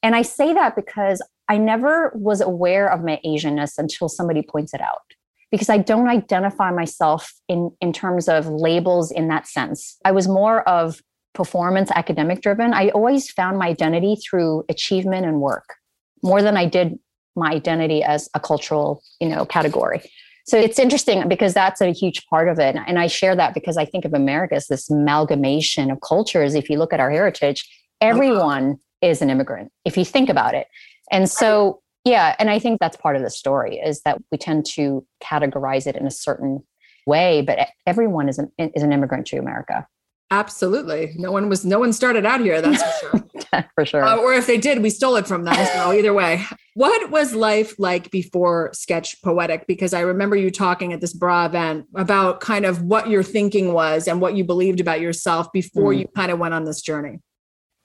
And 0.04 0.16
I 0.16 0.22
say 0.22 0.54
that 0.54 0.76
because 0.76 1.22
I 1.50 1.58
never 1.58 2.12
was 2.16 2.42
aware 2.42 2.92
of 2.92 3.04
my 3.04 3.20
Asianness 3.26 3.78
until 3.78 4.10
somebody 4.10 4.42
points 4.42 4.74
it 4.74 4.82
out. 4.82 5.02
Because 5.50 5.70
I 5.70 5.78
don't 5.78 6.10
identify 6.10 6.72
myself 6.72 7.34
in, 7.48 7.72
in 7.80 7.94
terms 7.94 8.28
of 8.28 8.48
labels 8.48 9.12
in 9.12 9.30
that 9.30 9.48
sense. 9.48 9.98
I 10.04 10.12
was 10.12 10.28
more 10.28 10.68
of 10.68 11.02
performance 11.38 11.92
academic 11.94 12.42
driven 12.42 12.74
i 12.74 12.90
always 12.90 13.30
found 13.30 13.60
my 13.60 13.68
identity 13.68 14.16
through 14.16 14.64
achievement 14.70 15.24
and 15.24 15.40
work 15.40 15.76
more 16.24 16.42
than 16.42 16.58
i 16.58 16.66
did 16.66 16.98
my 17.36 17.52
identity 17.52 18.04
as 18.04 18.28
a 18.34 18.40
cultural 18.40 19.04
you 19.22 19.30
know 19.30 19.46
category 19.46 20.02
so 20.48 20.58
it's 20.58 20.80
interesting 20.80 21.28
because 21.28 21.54
that's 21.54 21.80
a 21.80 21.92
huge 21.92 22.26
part 22.26 22.50
of 22.50 22.58
it 22.58 22.76
and 22.88 22.98
i 22.98 23.06
share 23.06 23.36
that 23.36 23.54
because 23.54 23.78
i 23.78 23.86
think 23.86 24.04
of 24.04 24.16
america 24.16 24.56
as 24.56 24.66
this 24.66 24.90
amalgamation 24.90 25.92
of 25.92 26.02
cultures 26.02 26.56
if 26.56 26.72
you 26.72 26.80
look 26.80 26.92
at 26.92 27.00
our 27.00 27.12
heritage 27.12 27.70
oh, 28.02 28.08
everyone 28.08 28.80
is 29.02 29.22
an 29.22 29.30
immigrant 29.30 29.72
if 29.86 29.98
you 29.98 30.06
think 30.06 30.30
about 30.30 30.54
it 30.54 30.68
and 31.12 31.30
so 31.30 31.82
yeah 32.06 32.36
and 32.40 32.50
i 32.50 32.60
think 32.60 32.80
that's 32.80 32.98
part 32.98 33.16
of 33.16 33.22
the 33.22 33.30
story 33.30 33.78
is 33.78 34.02
that 34.02 34.18
we 34.32 34.38
tend 34.38 34.66
to 34.66 35.06
categorize 35.24 35.88
it 35.88 35.96
in 35.96 36.08
a 36.08 36.12
certain 36.12 36.64
way 37.06 37.42
but 37.42 37.60
everyone 37.86 38.28
is 38.28 38.38
an, 38.38 38.52
is 38.58 38.84
an 38.84 38.92
immigrant 38.92 39.28
to 39.28 39.38
america 39.38 39.88
Absolutely. 40.30 41.14
No 41.16 41.32
one 41.32 41.48
was, 41.48 41.64
no 41.64 41.80
one 41.80 41.94
started 41.94 42.26
out 42.26 42.42
here. 42.42 42.62
That's 42.62 42.84
for 42.84 43.18
sure. 43.52 43.70
for 43.76 43.86
sure. 43.86 44.04
Uh, 44.04 44.18
or 44.18 44.34
if 44.34 44.46
they 44.46 44.58
did, 44.58 44.82
we 44.82 44.90
stole 44.90 45.16
it 45.16 45.26
from 45.26 45.46
them. 45.46 45.56
So 45.74 45.92
either 45.94 46.14
way, 46.14 46.44
what 46.74 47.10
was 47.12 47.34
life 47.34 47.76
like 47.80 48.12
before 48.12 48.72
Sketch 48.74 49.22
Poetic? 49.22 49.68
Because 49.68 49.94
I 49.94 50.02
remember 50.02 50.36
you 50.36 50.52
talking 50.52 50.92
at 50.92 51.00
this 51.00 51.14
bra 51.14 51.46
event 51.46 51.86
about 51.96 52.42
kind 52.42 52.66
of 52.66 52.82
what 52.82 53.10
your 53.10 53.24
thinking 53.24 53.72
was 53.72 54.08
and 54.08 54.20
what 54.20 54.36
you 54.36 54.44
believed 54.44 54.82
about 54.82 55.00
yourself 55.00 55.52
before 55.54 55.94
mm. 55.94 56.00
you 56.00 56.08
kind 56.14 56.32
of 56.32 56.40
went 56.40 56.54
on 56.54 56.66
this 56.66 56.82
journey. 56.82 57.20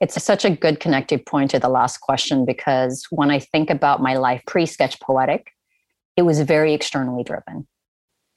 It's 0.03 0.21
such 0.21 0.43
a 0.43 0.49
good 0.49 0.81
connective 0.81 1.25
point 1.25 1.51
to 1.51 1.59
the 1.59 1.69
last 1.69 2.01
question 2.01 2.45
because 2.45 3.05
when 3.09 3.31
I 3.31 3.39
think 3.39 3.69
about 3.69 4.01
my 4.01 4.17
life 4.17 4.43
pre 4.45 4.65
Sketch 4.65 4.99
Poetic, 4.99 5.51
it 6.17 6.23
was 6.23 6.41
very 6.41 6.73
externally 6.73 7.23
driven 7.23 7.67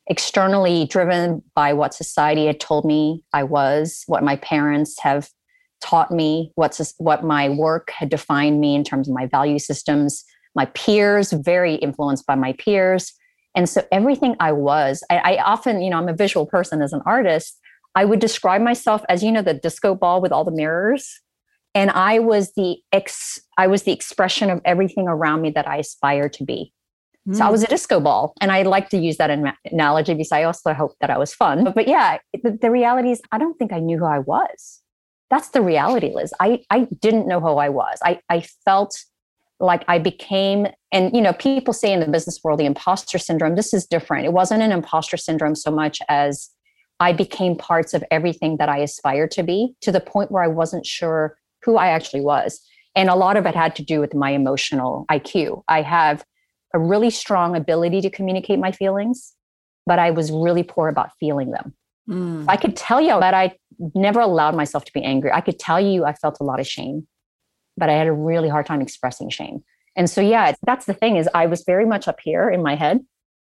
externally 0.07 0.87
driven 0.87 1.43
by 1.55 1.73
what 1.73 1.95
society 1.95 2.47
had 2.47 2.61
told 2.61 2.85
me 2.85 3.25
I 3.33 3.43
was, 3.43 4.05
what 4.07 4.23
my 4.23 4.37
parents 4.37 5.01
have 5.01 5.29
taught 5.81 6.11
me, 6.11 6.53
what's 6.55 6.95
what 6.99 7.25
my 7.25 7.49
work 7.49 7.91
had 7.91 8.09
defined 8.09 8.61
me 8.61 8.75
in 8.75 8.85
terms 8.85 9.09
of 9.09 9.15
my 9.15 9.27
value 9.27 9.59
systems, 9.59 10.25
my 10.55 10.67
peers, 10.67 11.33
very 11.33 11.75
influenced 11.75 12.27
by 12.27 12.35
my 12.35 12.53
peers. 12.55 13.13
And 13.55 13.69
so 13.69 13.85
everything 13.91 14.37
I 14.39 14.53
was, 14.53 15.03
I, 15.11 15.17
I, 15.17 15.43
often, 15.43 15.81
you 15.81 15.91
know, 15.91 15.99
I'm 15.99 16.09
a 16.09 16.15
visual 16.15 16.47
person 16.47 16.83
as 16.83 16.93
an 16.93 17.03
artist. 17.07 17.59
I 17.95 18.05
would 18.05 18.21
describe 18.21 18.63
myself 18.63 19.03
as, 19.09 19.23
you 19.23 19.33
know, 19.33 19.43
the 19.43 19.55
disco 19.55 19.95
ball 19.95 20.21
with 20.21 20.31
all 20.33 20.45
the 20.45 20.51
mirrors. 20.51 21.21
And 21.77 21.91
I 21.91 22.21
was 22.21 22.55
the 22.55 22.79
ex, 22.91 23.39
I 23.59 23.67
was 23.67 23.83
the 23.83 23.93
expression 23.93 24.49
of 24.49 24.63
everything 24.65 25.09
around 25.09 25.43
me 25.43 25.51
that 25.51 25.69
I 25.69 25.77
aspired 25.77 26.33
to 26.33 26.45
be. 26.45 26.73
Mm. 27.29 27.37
So 27.37 27.45
I 27.45 27.51
was 27.51 27.63
a 27.63 27.67
disco 27.67 28.01
ball. 28.01 28.33
And 28.41 28.51
I 28.51 28.63
like 28.63 28.89
to 28.89 28.97
use 28.97 29.19
that 29.19 29.31
analogy 29.71 30.15
because 30.15 30.33
I 30.33 30.45
also 30.45 30.73
hope 30.73 30.93
that 31.03 31.11
I 31.11 31.19
was 31.19 31.35
fun. 31.35 31.65
But, 31.65 31.75
but 31.75 31.87
yeah, 31.87 32.17
the, 32.43 32.53
the 32.53 32.71
reality 32.71 33.11
is 33.11 33.21
I 33.31 33.37
don't 33.37 33.59
think 33.59 33.75
I 33.75 33.81
knew 33.81 33.99
who 33.99 34.07
I 34.07 34.21
was. 34.21 34.81
That's 35.29 35.51
the 35.51 35.61
reality, 35.61 36.13
Liz. 36.15 36.33
I, 36.41 36.63
I 36.71 36.89
didn't 36.99 37.29
know 37.29 37.41
who 37.41 37.57
I 37.59 37.69
was. 37.69 37.99
I, 38.03 38.21
I 38.31 38.47
felt 38.65 38.99
like 39.61 39.85
I 39.87 39.99
became, 39.99 40.69
and 40.93 41.15
you 41.15 41.21
know, 41.21 41.35
people 41.35 41.75
say 41.75 41.93
in 41.93 42.01
the 42.01 42.09
business 42.09 42.41
world, 42.43 42.59
the 42.59 42.65
imposter 42.65 43.19
syndrome, 43.19 43.55
this 43.55 43.75
is 43.75 43.85
different. 43.85 44.25
It 44.25 44.33
wasn't 44.33 44.63
an 44.63 44.73
imposter 44.73 45.19
syndrome 45.19 45.57
so 45.57 45.71
much 45.71 45.99
as 46.09 46.49
I 47.01 47.13
became 47.13 47.55
parts 47.55 47.93
of 47.93 48.03
everything 48.11 48.57
that 48.59 48.71
I 48.71 48.79
aspired 48.79 49.31
to 49.33 49.43
be 49.43 49.75
to 49.83 49.93
the 49.93 50.01
point 50.01 50.31
where 50.31 50.43
I 50.43 50.49
wasn't 50.49 50.87
sure 50.87 51.37
who 51.67 51.77
I 51.77 51.89
actually 51.89 52.23
was. 52.23 52.61
And 52.95 53.11
a 53.11 53.15
lot 53.15 53.37
of 53.37 53.45
it 53.45 53.55
had 53.55 53.77
to 53.77 53.85
do 53.85 54.01
with 54.01 54.15
my 54.15 54.31
emotional 54.31 55.05
IQ. 55.11 55.63
I 55.69 55.83
have 55.83 56.25
a 56.73 56.79
really 56.79 57.11
strong 57.11 57.55
ability 57.55 58.01
to 58.01 58.11
communicate 58.11 58.59
my 58.59 58.73
feelings, 58.73 59.35
but 59.85 59.99
I 59.99 60.11
was 60.11 60.33
really 60.33 60.63
poor 60.63 60.89
about 60.89 61.11
feeling 61.21 61.51
them. 61.51 61.75
Mm. 62.09 62.47
I 62.49 62.57
could 62.57 62.75
tell 62.77 63.03
you 63.03 63.21
that 63.21 63.35
I 63.35 63.55
never 63.95 64.21
allowed 64.21 64.55
myself 64.55 64.87
to 64.87 64.93
be 64.95 65.03
angry. 65.03 65.31
I 65.31 65.43
could 65.43 65.59
tell 65.59 65.79
you 65.79 66.07
I 66.07 66.15
felt 66.15 66.39
a 66.41 66.45
lot 66.45 66.61
of 66.61 66.67
shame 66.67 67.07
but 67.77 67.89
I 67.89 67.93
had 67.93 68.07
a 68.07 68.13
really 68.13 68.49
hard 68.49 68.67
time 68.67 68.81
expressing 68.81 69.31
shame. 69.31 69.63
And 69.97 70.11
so, 70.11 70.21
yeah, 70.21 70.55
that's 70.65 70.87
the 70.87 70.95
thing 70.95 71.17
is 71.17 71.29
I 71.35 71.47
was 71.47 71.65
very 71.65 71.87
much 71.87 72.09
up 72.09 72.19
here 72.23 72.51
in 72.51 72.63
my 72.63 72.75
head 72.75 73.01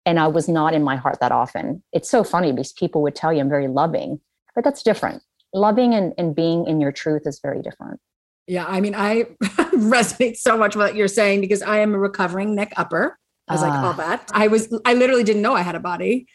and 0.05 0.19
I 0.19 0.27
was 0.27 0.49
not 0.49 0.73
in 0.73 0.83
my 0.83 0.95
heart 0.95 1.19
that 1.21 1.31
often. 1.31 1.83
It's 1.93 2.09
so 2.09 2.23
funny 2.23 2.51
because 2.51 2.73
people 2.73 3.01
would 3.03 3.15
tell 3.15 3.31
you 3.31 3.39
I'm 3.39 3.49
very 3.49 3.67
loving, 3.67 4.19
but 4.55 4.63
that's 4.63 4.83
different. 4.83 5.23
Loving 5.53 5.93
and, 5.93 6.13
and 6.17 6.35
being 6.35 6.65
in 6.65 6.81
your 6.81 6.91
truth 6.91 7.23
is 7.25 7.39
very 7.41 7.61
different. 7.61 7.99
Yeah. 8.47 8.65
I 8.67 8.81
mean, 8.81 8.95
I 8.95 9.23
resonate 9.73 10.37
so 10.37 10.57
much 10.57 10.75
with 10.75 10.87
what 10.87 10.95
you're 10.95 11.07
saying 11.07 11.41
because 11.41 11.61
I 11.61 11.79
am 11.79 11.93
a 11.93 11.99
recovering 11.99 12.55
neck 12.55 12.73
upper, 12.75 13.17
as 13.49 13.61
uh, 13.61 13.67
I 13.67 13.69
call 13.69 13.91
ah. 13.91 13.93
that. 13.93 14.29
I 14.33 14.47
was, 14.47 14.73
I 14.85 14.93
literally 14.93 15.23
didn't 15.23 15.41
know 15.41 15.53
I 15.53 15.61
had 15.61 15.75
a 15.75 15.79
body. 15.79 16.27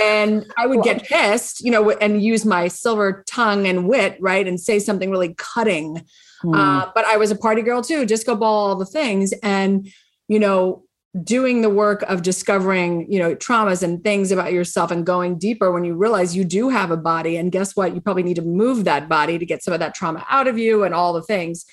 And 0.00 0.44
I 0.58 0.66
would 0.66 0.82
get 0.82 1.04
pissed, 1.08 1.60
you 1.60 1.70
know, 1.70 1.90
and 1.90 2.22
use 2.22 2.44
my 2.44 2.68
silver 2.68 3.22
tongue 3.26 3.66
and 3.66 3.88
wit, 3.88 4.16
right? 4.20 4.46
And 4.46 4.58
say 4.58 4.78
something 4.78 5.10
really 5.10 5.34
cutting 5.38 6.04
Mm. 6.44 6.56
Uh, 6.56 6.90
but 6.94 7.04
I 7.04 7.16
was 7.16 7.30
a 7.30 7.36
party 7.36 7.62
girl 7.62 7.82
too, 7.82 8.04
disco 8.06 8.34
ball, 8.34 8.68
all 8.68 8.76
the 8.76 8.86
things. 8.86 9.32
And, 9.42 9.88
you 10.28 10.38
know, 10.38 10.84
doing 11.22 11.60
the 11.60 11.68
work 11.68 12.02
of 12.02 12.22
discovering, 12.22 13.10
you 13.12 13.18
know, 13.18 13.34
traumas 13.34 13.82
and 13.82 14.02
things 14.02 14.32
about 14.32 14.52
yourself 14.52 14.90
and 14.90 15.04
going 15.04 15.38
deeper 15.38 15.70
when 15.70 15.84
you 15.84 15.94
realize 15.94 16.34
you 16.34 16.44
do 16.44 16.70
have 16.70 16.90
a 16.90 16.96
body. 16.96 17.36
And 17.36 17.52
guess 17.52 17.76
what? 17.76 17.94
You 17.94 18.00
probably 18.00 18.22
need 18.22 18.36
to 18.36 18.42
move 18.42 18.84
that 18.84 19.08
body 19.08 19.38
to 19.38 19.44
get 19.44 19.62
some 19.62 19.74
of 19.74 19.80
that 19.80 19.94
trauma 19.94 20.24
out 20.30 20.48
of 20.48 20.56
you 20.56 20.84
and 20.84 20.94
all 20.94 21.12
the 21.12 21.22
things. 21.22 21.66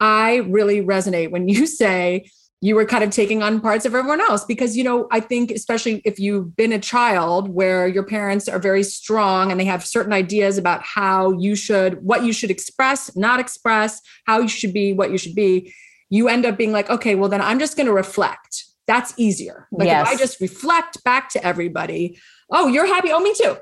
I 0.00 0.36
really 0.36 0.80
resonate 0.80 1.30
when 1.30 1.48
you 1.48 1.66
say, 1.66 2.30
you 2.60 2.74
were 2.74 2.84
kind 2.84 3.04
of 3.04 3.10
taking 3.10 3.40
on 3.40 3.60
parts 3.60 3.84
of 3.84 3.94
everyone 3.94 4.20
else 4.20 4.44
because 4.44 4.76
you 4.76 4.82
know 4.82 5.06
i 5.12 5.20
think 5.20 5.50
especially 5.50 6.02
if 6.04 6.18
you've 6.18 6.56
been 6.56 6.72
a 6.72 6.78
child 6.78 7.48
where 7.48 7.86
your 7.86 8.02
parents 8.02 8.48
are 8.48 8.58
very 8.58 8.82
strong 8.82 9.52
and 9.52 9.60
they 9.60 9.64
have 9.64 9.86
certain 9.86 10.12
ideas 10.12 10.58
about 10.58 10.82
how 10.82 11.30
you 11.38 11.54
should 11.54 12.02
what 12.02 12.24
you 12.24 12.32
should 12.32 12.50
express 12.50 13.14
not 13.16 13.38
express 13.38 14.00
how 14.26 14.40
you 14.40 14.48
should 14.48 14.72
be 14.72 14.92
what 14.92 15.12
you 15.12 15.18
should 15.18 15.36
be 15.36 15.72
you 16.10 16.28
end 16.28 16.44
up 16.44 16.58
being 16.58 16.72
like 16.72 16.90
okay 16.90 17.14
well 17.14 17.28
then 17.28 17.40
i'm 17.40 17.60
just 17.60 17.76
going 17.76 17.86
to 17.86 17.92
reflect 17.92 18.64
that's 18.88 19.14
easier 19.16 19.68
like 19.70 19.86
yes. 19.86 20.06
if 20.06 20.12
i 20.12 20.18
just 20.18 20.40
reflect 20.40 21.02
back 21.04 21.28
to 21.28 21.44
everybody 21.46 22.18
oh 22.50 22.66
you're 22.66 22.86
happy 22.86 23.10
oh 23.12 23.20
me 23.20 23.32
too 23.34 23.56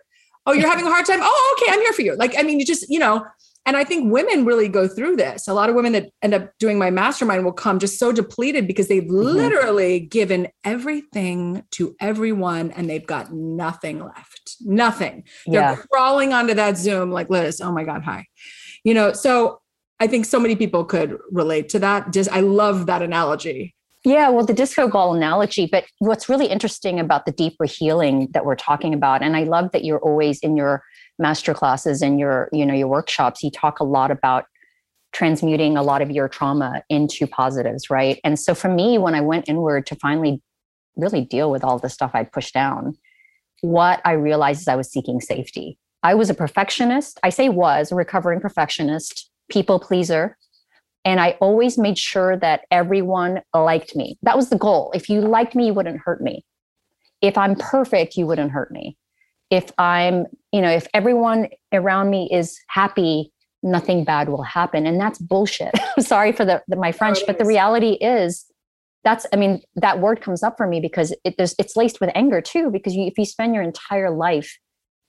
oh 0.47 0.53
you're 0.53 0.69
having 0.69 0.87
a 0.87 0.91
hard 0.91 1.05
time 1.05 1.21
oh 1.23 1.57
okay 1.59 1.73
i'm 1.73 1.81
here 1.81 1.93
for 1.93 2.03
you 2.03 2.17
like 2.17 2.35
i 2.39 2.43
mean 2.43 2.59
you 2.59 2.65
just 2.65 2.89
you 2.89 2.99
know 2.99 3.23
and 3.67 3.77
I 3.77 3.83
think 3.83 4.13
women 4.13 4.45
really 4.45 4.69
go 4.69 4.87
through 4.87 5.17
this. 5.17 5.49
A 5.49 5.53
lot 5.53 5.69
of 5.69 5.75
women 5.75 5.93
that 5.93 6.11
end 6.23 6.35
up 6.35 6.53
doing 6.61 6.79
my 6.79 6.91
mastermind 6.91 7.45
will 7.45 7.53
come 7.53 7.81
just 7.81 7.99
so 7.99 8.13
depleted 8.13 8.69
because 8.69 8.87
they've 8.87 9.03
mm-hmm. 9.03 9.13
literally 9.13 9.99
given 9.99 10.47
everything 10.63 11.65
to 11.73 11.97
everyone 12.01 12.71
and 12.71 12.89
they've 12.89 13.07
got 13.07 13.33
nothing 13.33 14.05
left. 14.05 14.57
Nothing. 14.61 15.25
Yeah. 15.47 15.75
They're 15.75 15.85
crawling 15.93 16.33
onto 16.33 16.55
that 16.55 16.77
Zoom 16.77 17.11
like 17.11 17.29
Liz, 17.29 17.61
oh 17.61 17.73
my 17.73 17.83
God, 17.83 18.05
hi. 18.05 18.27
You 18.85 18.95
know, 18.95 19.13
so 19.13 19.61
I 19.99 20.07
think 20.07 20.27
so 20.27 20.39
many 20.39 20.55
people 20.55 20.85
could 20.85 21.19
relate 21.33 21.69
to 21.71 21.81
that. 21.81 22.13
Just 22.13 22.31
I 22.31 22.41
love 22.41 22.87
that 22.87 23.03
analogy. 23.03 23.75
Yeah, 24.07 24.29
well, 24.29 24.47
the 24.47 24.55
disco 24.55 24.89
ball 24.89 25.17
analogy, 25.17 25.67
but 25.67 25.85
what's 25.99 26.29
really 26.29 26.47
interesting 26.47 27.01
about 27.01 27.27
the 27.27 27.33
deeper 27.33 27.65
healing 27.65 28.29
that 28.35 28.45
we're 28.45 28.55
talking 28.55 28.95
about, 28.95 29.21
and 29.21 29.37
I 29.37 29.43
love 29.43 29.73
that 29.73 29.85
you're 29.85 29.99
always 29.99 30.39
in 30.39 30.57
your 30.57 30.85
master 31.19 31.53
classes 31.53 32.03
and 32.03 32.17
your 32.21 32.49
you 32.53 32.65
know 32.65 32.73
your 32.73 32.87
workshops 32.87 33.43
you 33.43 33.51
talk 33.51 33.81
a 33.81 33.85
lot 33.85 34.13
about 34.13 34.45
transmuting 35.13 35.77
a 35.77 35.83
lot 35.83 36.03
of 36.03 36.11
your 36.13 36.29
trauma 36.29 36.85
into 36.89 37.27
positives 37.27 37.91
right? 37.91 38.21
And 38.23 38.39
so 38.39 38.55
for 38.55 38.69
me 38.69 38.99
when 38.99 39.15
i 39.15 39.21
went 39.21 39.49
inward 39.49 39.87
to 39.87 39.97
finally 39.97 40.43
really 40.95 41.23
deal 41.23 41.51
with 41.51 41.65
all 41.65 41.79
the 41.79 41.89
stuff 41.89 42.11
i'd 42.13 42.31
pushed 42.33 42.53
down 42.53 42.95
what 43.63 44.03
i 44.05 44.13
realized 44.13 44.61
is 44.61 44.69
i 44.69 44.77
was 44.77 44.93
seeking 44.93 45.21
safety. 45.21 45.79
I 46.03 46.15
was 46.15 46.31
a 46.31 46.35
perfectionist. 46.35 47.19
I 47.25 47.31
say 47.31 47.49
was 47.49 47.91
a 47.91 47.97
recovering 47.97 48.41
perfectionist 48.41 49.31
people 49.49 49.81
pleaser 49.81 50.37
and 51.07 51.21
i 51.21 51.31
always 51.41 51.79
made 51.79 51.97
sure 51.97 52.37
that 52.37 52.63
everyone 52.71 53.41
liked 53.55 53.97
me. 53.97 54.19
That 54.23 54.37
was 54.37 54.51
the 54.51 54.59
goal. 54.59 54.93
If 54.95 55.09
you 55.09 55.23
liked 55.23 55.55
me 55.55 55.69
you 55.69 55.75
wouldn't 55.75 56.01
hurt 56.05 56.21
me. 56.21 56.45
If 57.23 57.39
i'm 57.39 57.55
perfect 57.55 58.17
you 58.17 58.27
wouldn't 58.27 58.51
hurt 58.51 58.71
me. 58.71 58.99
If 59.49 59.71
i'm 59.79 60.27
you 60.53 60.61
know 60.61 60.71
if 60.71 60.87
everyone 60.93 61.49
around 61.73 62.11
me 62.11 62.29
is 62.31 62.59
happy 62.69 63.33
nothing 63.63 64.05
bad 64.05 64.29
will 64.29 64.43
happen. 64.43 64.87
And 64.87 65.01
that's 65.01 65.19
bullshit. 65.19 65.73
I'm 65.97 66.05
sorry 66.05 66.31
for 66.31 66.45
the, 66.45 66.63
the 66.69 66.77
my 66.77 66.93
french 66.93 67.21
but 67.27 67.39
the 67.39 67.47
reality 67.47 67.93
is 67.93 68.45
that's 69.05 69.25
i 69.33 69.37
mean 69.37 69.63
that 69.77 70.01
word 70.01 70.21
comes 70.21 70.43
up 70.43 70.57
for 70.57 70.67
me 70.67 70.81
because 70.81 71.15
it, 71.25 71.37
there's, 71.39 71.55
it's 71.59 71.77
laced 71.77 72.01
with 72.01 72.11
anger 72.15 72.41
too 72.41 72.71
because 72.71 72.95
you, 72.95 73.07
if 73.07 73.17
you 73.17 73.25
spend 73.25 73.55
your 73.55 73.63
entire 73.63 74.11
life 74.11 74.59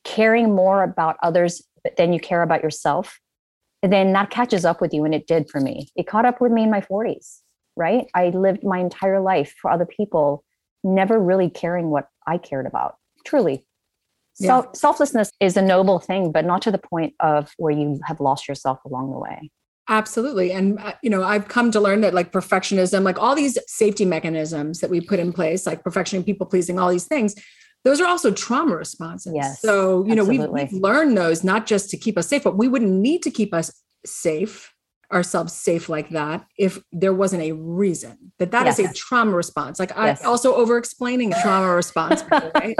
caring 0.04 0.56
more 0.56 0.84
about 0.84 1.18
others 1.24 1.64
than 1.98 2.14
you 2.14 2.20
care 2.20 2.44
about 2.44 2.62
yourself 2.62 3.20
then 3.84 4.14
that 4.14 4.30
catches 4.30 4.66
up 4.66 4.82
with 4.82 4.94
you 4.94 5.06
and 5.06 5.14
it 5.14 5.28
did 5.28 5.50
for 5.50 5.60
me 5.60 5.90
it 5.96 6.08
caught 6.08 6.26
up 6.26 6.42
with 6.42 6.52
me 6.52 6.64
in 6.64 6.72
my 6.72 6.82
40s 6.82 7.42
right 7.76 8.08
i 8.14 8.30
lived 8.30 8.64
my 8.64 8.80
entire 8.80 9.20
life 9.20 9.56
for 9.62 9.72
other 9.72 9.86
people 9.86 10.44
never 10.84 11.20
really 11.20 11.50
caring 11.50 11.90
what 11.90 12.08
i 12.26 12.38
cared 12.38 12.66
about 12.66 12.96
truly 13.26 13.66
yeah. 14.40 14.62
selflessness 14.74 15.32
is 15.40 15.58
a 15.58 15.62
noble 15.62 16.00
thing, 16.00 16.32
but 16.32 16.46
not 16.46 16.62
to 16.64 16.72
the 16.72 16.78
point 16.78 17.16
of 17.20 17.54
where 17.58 17.72
you 17.72 18.00
have 18.06 18.20
lost 18.20 18.48
yourself 18.48 18.80
along 18.86 19.12
the 19.12 19.18
way. 19.18 19.52
Absolutely. 19.90 20.52
And, 20.52 20.80
uh, 20.80 20.94
you 21.02 21.10
know, 21.10 21.24
I've 21.24 21.48
come 21.48 21.72
to 21.72 21.80
learn 21.80 22.02
that 22.02 22.14
like 22.14 22.32
perfectionism, 22.32 23.04
like 23.04 23.18
all 23.18 23.36
these 23.36 23.58
safety 23.68 24.06
mechanisms 24.06 24.82
that 24.82 24.90
we 24.90 25.00
put 25.00 25.20
in 25.20 25.32
place, 25.32 25.66
like 25.66 25.84
perfection, 25.84 26.24
people 26.24 26.46
pleasing, 26.46 26.78
all 26.78 26.90
these 26.90 27.06
things, 27.06 27.36
those 27.88 28.02
are 28.02 28.08
also 28.08 28.32
trauma 28.32 28.76
responses. 28.76 29.32
Yes. 29.34 29.62
So, 29.62 30.06
you 30.06 30.14
know, 30.14 30.26
we've, 30.26 30.46
we've 30.50 30.74
learned 30.74 31.18
those 31.18 31.42
not 31.42 31.66
just 31.66 31.90
to 31.92 31.98
keep 31.98 32.18
us 32.18 32.28
safe, 32.28 32.44
but 32.44 32.58
we 32.58 32.68
wouldn't 32.68 32.92
need 32.92 33.24
to 33.24 33.32
keep 33.32 33.54
us 33.54 33.72
safe 34.06 34.74
ourselves 35.14 35.54
safe 35.54 35.88
like 35.88 36.10
that 36.10 36.46
if 36.58 36.80
there 36.92 37.14
wasn't 37.14 37.42
a 37.42 37.54
reason 37.54 38.18
that 38.40 38.52
that 38.52 38.66
yes. 38.66 38.78
is 38.78 38.92
a 38.92 38.94
trauma 38.94 39.32
response 39.32 39.80
like 39.80 39.94
yes. 39.96 40.22
i 40.22 40.28
also 40.28 40.54
over 40.54 40.78
explaining 40.78 41.32
trauma 41.42 41.74
response 41.74 42.26
right 42.30 42.76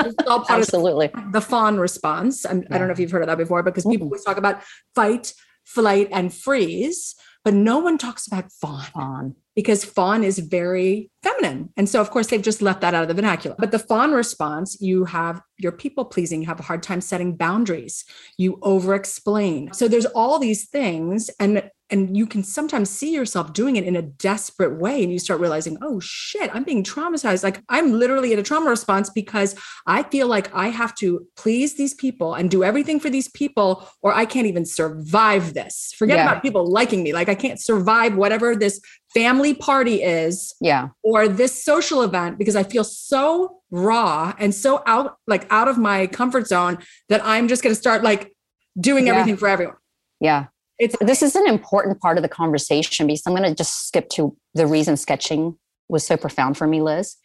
absolutely 0.50 1.10
the, 1.32 1.40
fawn 1.40 1.80
response 1.80 2.44
yeah. 2.44 2.60
i 2.70 2.78
don't 2.78 2.88
know 2.88 2.92
if 2.92 3.00
you've 3.00 3.12
heard 3.12 3.22
of 3.22 3.28
that 3.28 3.38
before 3.38 3.64
because 3.64 3.86
people 3.86 3.96
mm-hmm. 3.96 4.04
always 4.08 4.26
talk 4.26 4.36
about 4.36 4.62
fight 4.94 5.32
flight 5.64 6.10
and 6.12 6.34
freeze 6.34 7.16
but 7.46 7.54
no 7.54 7.78
one 7.80 7.98
talks 7.98 8.28
about 8.28 8.52
fawn, 8.52 8.84
fawn 8.84 9.36
because 9.58 9.84
fawn 9.84 10.24
is 10.24 10.38
very 10.38 11.10
feminine. 11.24 11.74
And 11.76 11.90
so, 11.90 12.00
of 12.00 12.12
course, 12.12 12.28
they've 12.28 12.40
just 12.40 12.62
left 12.62 12.82
that 12.82 12.94
out 12.94 13.02
of 13.02 13.08
the 13.08 13.16
vernacular. 13.16 13.56
But 13.58 13.72
the 13.72 13.80
fawn 13.80 14.12
response, 14.12 14.80
you 14.80 15.04
have 15.06 15.42
your 15.58 15.72
people 15.72 16.06
pleasing, 16.06 16.42
you 16.42 16.48
have 16.48 16.60
a 16.60 16.64
hard 16.64 16.84
time 16.84 17.02
setting 17.02 17.36
boundaries, 17.36 18.06
you 18.38 18.60
over 18.62 18.94
explain. 18.94 19.74
So 19.74 19.88
there's 19.88 20.06
all 20.06 20.38
these 20.38 20.70
things. 20.70 21.32
And 21.40 21.72
and 21.90 22.18
you 22.18 22.28
can 22.28 22.44
sometimes 22.44 22.90
see 22.90 23.14
yourself 23.14 23.54
doing 23.54 23.76
it 23.76 23.84
in 23.84 23.96
a 23.96 24.02
desperate 24.02 24.78
way 24.78 25.04
and 25.04 25.12
you 25.12 25.20
start 25.20 25.40
realizing 25.40 25.78
oh 25.82 26.00
shit 26.00 26.54
i'm 26.54 26.64
being 26.64 26.84
traumatized. 26.84 27.44
Like 27.44 27.62
i'm 27.70 27.94
literally 27.94 28.34
in 28.34 28.40
a 28.40 28.44
trauma 28.44 28.70
response 28.70 29.10
because 29.10 29.56
i 29.86 30.04
feel 30.04 30.28
like 30.28 30.54
i 30.54 30.68
have 30.68 30.96
to 30.96 31.26
please 31.36 31.76
these 31.76 31.94
people 31.94 32.34
and 32.34 32.52
do 32.52 32.64
everything 32.64 33.00
for 33.00 33.10
these 33.10 33.30
people 33.30 33.88
or 34.02 34.14
i 34.14 34.26
can't 34.26 34.48
even 34.48 34.66
survive 34.66 35.54
this. 35.54 35.94
Forget 35.98 36.18
yeah. 36.18 36.30
about 36.30 36.42
people 36.42 36.70
liking 36.70 37.04
me. 37.04 37.14
Like 37.14 37.30
i 37.30 37.36
can't 37.36 37.60
survive 37.60 38.16
whatever 38.16 38.56
this 38.56 38.82
family 39.14 39.54
party 39.54 40.04
is 40.04 40.54
yeah. 40.60 40.90
or 41.04 41.28
this 41.28 41.64
social 41.64 42.02
event 42.02 42.38
because 42.38 42.56
i 42.56 42.64
feel 42.64 42.84
so 42.84 43.62
raw 43.72 44.34
and 44.38 44.54
so 44.54 44.84
out 44.86 45.18
like 45.28 45.48
out 45.50 45.68
of 45.68 45.78
my 45.78 46.08
comfort 46.08 46.48
zone 46.48 46.78
that 47.10 47.22
i'm 47.24 47.48
just 47.48 47.64
going 47.64 47.74
to 47.74 47.80
start 47.80 48.04
like 48.04 48.34
doing 48.80 49.08
yeah. 49.08 49.14
everything 49.14 49.38
for 49.38 49.48
everyone. 49.48 49.76
Yeah 50.20 50.48
it's 50.80 50.96
this 51.02 51.24
is 51.24 51.36
an 51.36 51.48
important 51.48 52.00
part 52.00 52.18
of 52.18 52.24
the 52.24 52.30
conversation 52.30 53.08
because 53.08 53.24
I'm 53.26 53.36
going 53.36 53.50
to 53.50 53.56
just 53.56 53.88
skip 53.88 54.10
to 54.10 54.36
the 54.54 54.68
reason 54.68 54.98
sketching 54.98 55.58
was 55.90 56.06
so 56.06 56.18
profound 56.18 56.58
for 56.58 56.68
me, 56.68 56.82
Liz, 56.82 57.16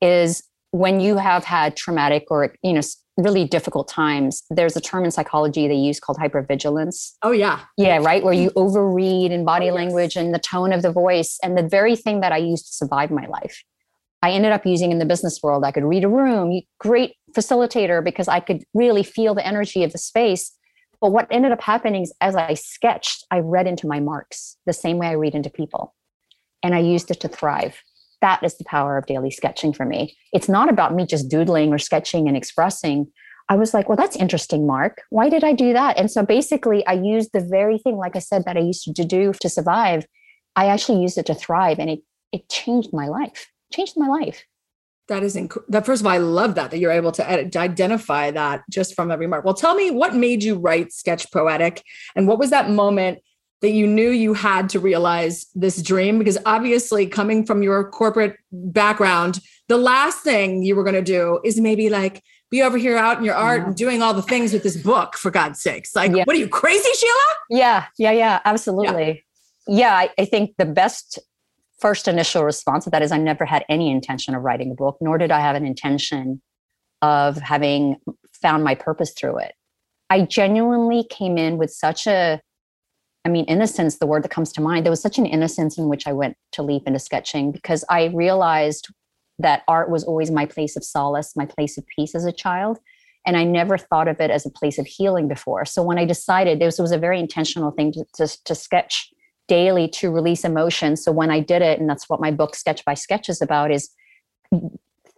is 0.00 0.42
when 0.72 1.00
you 1.00 1.16
have 1.16 1.44
had 1.44 1.76
traumatic 1.76 2.26
or 2.30 2.54
you 2.62 2.72
know 2.72 2.80
really 3.16 3.44
difficult 3.44 3.86
times 3.86 4.42
there's 4.48 4.76
a 4.76 4.80
term 4.80 5.04
in 5.04 5.10
psychology 5.10 5.68
they 5.68 5.74
use 5.74 6.00
called 6.00 6.18
hypervigilance. 6.18 7.12
Oh 7.22 7.32
yeah. 7.32 7.60
Yeah 7.76 7.98
right? 7.98 8.22
Where 8.22 8.32
you 8.32 8.50
mm-hmm. 8.50 8.58
overread 8.58 9.30
in 9.30 9.44
body 9.44 9.70
oh, 9.70 9.74
language 9.74 10.16
yes. 10.16 10.24
and 10.24 10.34
the 10.34 10.38
tone 10.38 10.72
of 10.72 10.82
the 10.82 10.92
voice 10.92 11.38
and 11.42 11.58
the 11.58 11.62
very 11.62 11.96
thing 11.96 12.20
that 12.20 12.32
i 12.32 12.36
used 12.38 12.66
to 12.66 12.72
survive 12.72 13.10
my 13.10 13.26
life 13.26 13.62
i 14.22 14.30
ended 14.30 14.52
up 14.52 14.64
using 14.64 14.92
in 14.92 14.98
the 14.98 15.04
business 15.04 15.40
world. 15.42 15.64
I 15.64 15.72
could 15.72 15.84
read 15.84 16.04
a 16.04 16.08
room 16.08 16.62
great 16.78 17.14
facilitator 17.32 18.02
because 18.02 18.28
i 18.28 18.40
could 18.40 18.62
really 18.74 19.02
feel 19.02 19.34
the 19.34 19.46
energy 19.46 19.82
of 19.82 19.92
the 19.92 19.98
space 19.98 20.52
but 21.00 21.12
what 21.12 21.28
ended 21.30 21.52
up 21.52 21.60
happening 21.60 22.02
is 22.02 22.12
as 22.20 22.36
i 22.36 22.54
sketched 22.54 23.24
i 23.30 23.38
read 23.38 23.66
into 23.66 23.86
my 23.86 24.00
marks 24.00 24.56
the 24.66 24.72
same 24.72 24.98
way 24.98 25.08
i 25.08 25.12
read 25.12 25.34
into 25.34 25.50
people 25.50 25.94
and 26.62 26.74
i 26.74 26.78
used 26.78 27.10
it 27.10 27.20
to 27.20 27.28
thrive 27.28 27.82
that 28.20 28.42
is 28.42 28.56
the 28.56 28.64
power 28.64 28.96
of 28.96 29.06
daily 29.06 29.30
sketching 29.30 29.72
for 29.72 29.84
me. 29.84 30.16
It's 30.32 30.48
not 30.48 30.68
about 30.68 30.94
me 30.94 31.06
just 31.06 31.28
doodling 31.28 31.72
or 31.72 31.78
sketching 31.78 32.28
and 32.28 32.36
expressing. 32.36 33.10
I 33.48 33.56
was 33.56 33.74
like, 33.74 33.88
well, 33.88 33.96
that's 33.96 34.16
interesting, 34.16 34.66
Mark. 34.66 35.02
Why 35.10 35.28
did 35.28 35.42
I 35.42 35.52
do 35.52 35.72
that? 35.72 35.98
And 35.98 36.10
so 36.10 36.24
basically, 36.24 36.86
I 36.86 36.92
used 36.92 37.30
the 37.32 37.40
very 37.40 37.78
thing, 37.78 37.96
like 37.96 38.14
I 38.14 38.20
said, 38.20 38.44
that 38.44 38.56
I 38.56 38.60
used 38.60 38.84
to 38.94 39.04
do 39.04 39.32
to 39.40 39.48
survive. 39.48 40.06
I 40.54 40.66
actually 40.66 41.02
used 41.02 41.18
it 41.18 41.26
to 41.26 41.34
thrive, 41.34 41.78
and 41.78 41.90
it 41.90 42.00
it 42.32 42.48
changed 42.48 42.90
my 42.92 43.08
life. 43.08 43.50
Changed 43.72 43.94
my 43.96 44.06
life. 44.06 44.44
That 45.10 45.24
is 45.24 45.34
inc- 45.34 45.64
that. 45.68 45.84
First 45.84 46.02
of 46.02 46.06
all, 46.06 46.12
I 46.12 46.18
love 46.18 46.54
that 46.54 46.70
that 46.70 46.78
you're 46.78 46.92
able 46.92 47.10
to 47.12 47.28
edit, 47.28 47.56
identify 47.56 48.30
that 48.30 48.62
just 48.70 48.94
from 48.94 49.10
every 49.10 49.26
mark. 49.26 49.44
Well, 49.44 49.54
tell 49.54 49.74
me 49.74 49.90
what 49.90 50.14
made 50.14 50.44
you 50.44 50.56
write 50.56 50.92
Sketch 50.92 51.30
Poetic, 51.32 51.82
and 52.14 52.28
what 52.28 52.38
was 52.38 52.50
that 52.50 52.70
moment 52.70 53.18
that 53.60 53.72
you 53.72 53.88
knew 53.88 54.10
you 54.10 54.34
had 54.34 54.68
to 54.68 54.78
realize 54.78 55.46
this 55.56 55.82
dream? 55.82 56.20
Because 56.20 56.38
obviously, 56.46 57.08
coming 57.08 57.44
from 57.44 57.60
your 57.64 57.90
corporate 57.90 58.36
background, 58.52 59.40
the 59.66 59.76
last 59.76 60.22
thing 60.22 60.62
you 60.62 60.76
were 60.76 60.84
going 60.84 60.94
to 60.94 61.02
do 61.02 61.40
is 61.44 61.60
maybe 61.60 61.90
like 61.90 62.22
be 62.48 62.62
over 62.62 62.78
here 62.78 62.96
out 62.96 63.18
in 63.18 63.24
your 63.24 63.34
art 63.34 63.62
yeah. 63.62 63.66
and 63.66 63.76
doing 63.76 64.02
all 64.02 64.14
the 64.14 64.22
things 64.22 64.52
with 64.52 64.62
this 64.62 64.76
book, 64.76 65.16
for 65.16 65.32
God's 65.32 65.60
sakes. 65.60 65.96
Like, 65.96 66.14
yeah. 66.14 66.22
what 66.22 66.36
are 66.36 66.38
you 66.38 66.48
crazy, 66.48 66.88
Sheila? 66.94 67.12
Yeah, 67.50 67.86
yeah, 67.98 68.12
yeah, 68.12 68.40
absolutely. 68.44 69.24
Yeah, 69.66 69.76
yeah 69.76 69.94
I, 69.96 70.10
I 70.18 70.24
think 70.24 70.56
the 70.56 70.66
best 70.66 71.18
first 71.80 72.08
initial 72.08 72.44
response 72.44 72.84
to 72.84 72.90
that 72.90 73.02
is 73.02 73.12
I 73.12 73.18
never 73.18 73.44
had 73.44 73.64
any 73.68 73.90
intention 73.90 74.34
of 74.34 74.42
writing 74.42 74.70
a 74.70 74.74
book, 74.74 74.98
nor 75.00 75.18
did 75.18 75.30
I 75.30 75.40
have 75.40 75.56
an 75.56 75.66
intention 75.66 76.42
of 77.02 77.38
having 77.38 77.96
found 78.32 78.64
my 78.64 78.74
purpose 78.74 79.12
through 79.12 79.38
it. 79.38 79.54
I 80.10 80.22
genuinely 80.22 81.04
came 81.04 81.38
in 81.38 81.56
with 81.56 81.70
such 81.70 82.06
a 82.06 82.40
I 83.24 83.28
mean, 83.28 83.44
innocence, 83.44 83.98
the 83.98 84.06
word 84.06 84.24
that 84.24 84.30
comes 84.30 84.50
to 84.52 84.62
mind, 84.62 84.86
there 84.86 84.90
was 84.90 85.02
such 85.02 85.18
an 85.18 85.26
innocence 85.26 85.76
in 85.76 85.88
which 85.88 86.06
I 86.06 86.12
went 86.12 86.36
to 86.52 86.62
leap 86.62 86.84
into 86.86 86.98
sketching 86.98 87.52
because 87.52 87.84
I 87.90 88.06
realized 88.06 88.88
that 89.38 89.62
art 89.68 89.90
was 89.90 90.04
always 90.04 90.30
my 90.30 90.46
place 90.46 90.74
of 90.76 90.84
solace, 90.84 91.36
my 91.36 91.44
place 91.44 91.76
of 91.76 91.86
peace 91.86 92.14
as 92.14 92.24
a 92.24 92.32
child. 92.32 92.78
And 93.26 93.36
I 93.36 93.44
never 93.44 93.76
thought 93.76 94.08
of 94.08 94.20
it 94.20 94.30
as 94.30 94.46
a 94.46 94.50
place 94.50 94.78
of 94.78 94.86
healing 94.86 95.28
before. 95.28 95.66
So 95.66 95.82
when 95.82 95.98
I 95.98 96.06
decided 96.06 96.58
this 96.58 96.78
was 96.78 96.92
a 96.92 96.98
very 96.98 97.20
intentional 97.20 97.70
thing 97.70 97.92
to, 97.92 98.04
to, 98.14 98.44
to 98.44 98.54
sketch 98.54 99.10
daily 99.50 99.88
to 99.88 100.10
release 100.10 100.44
emotion. 100.44 100.96
So 100.96 101.12
when 101.12 101.30
I 101.30 101.40
did 101.40 101.60
it, 101.60 101.78
and 101.80 101.90
that's 101.90 102.08
what 102.08 102.20
my 102.20 102.30
book 102.30 102.54
Sketch 102.54 102.84
by 102.84 102.94
Sketch 102.94 103.28
is 103.28 103.42
about, 103.42 103.70
is 103.70 103.90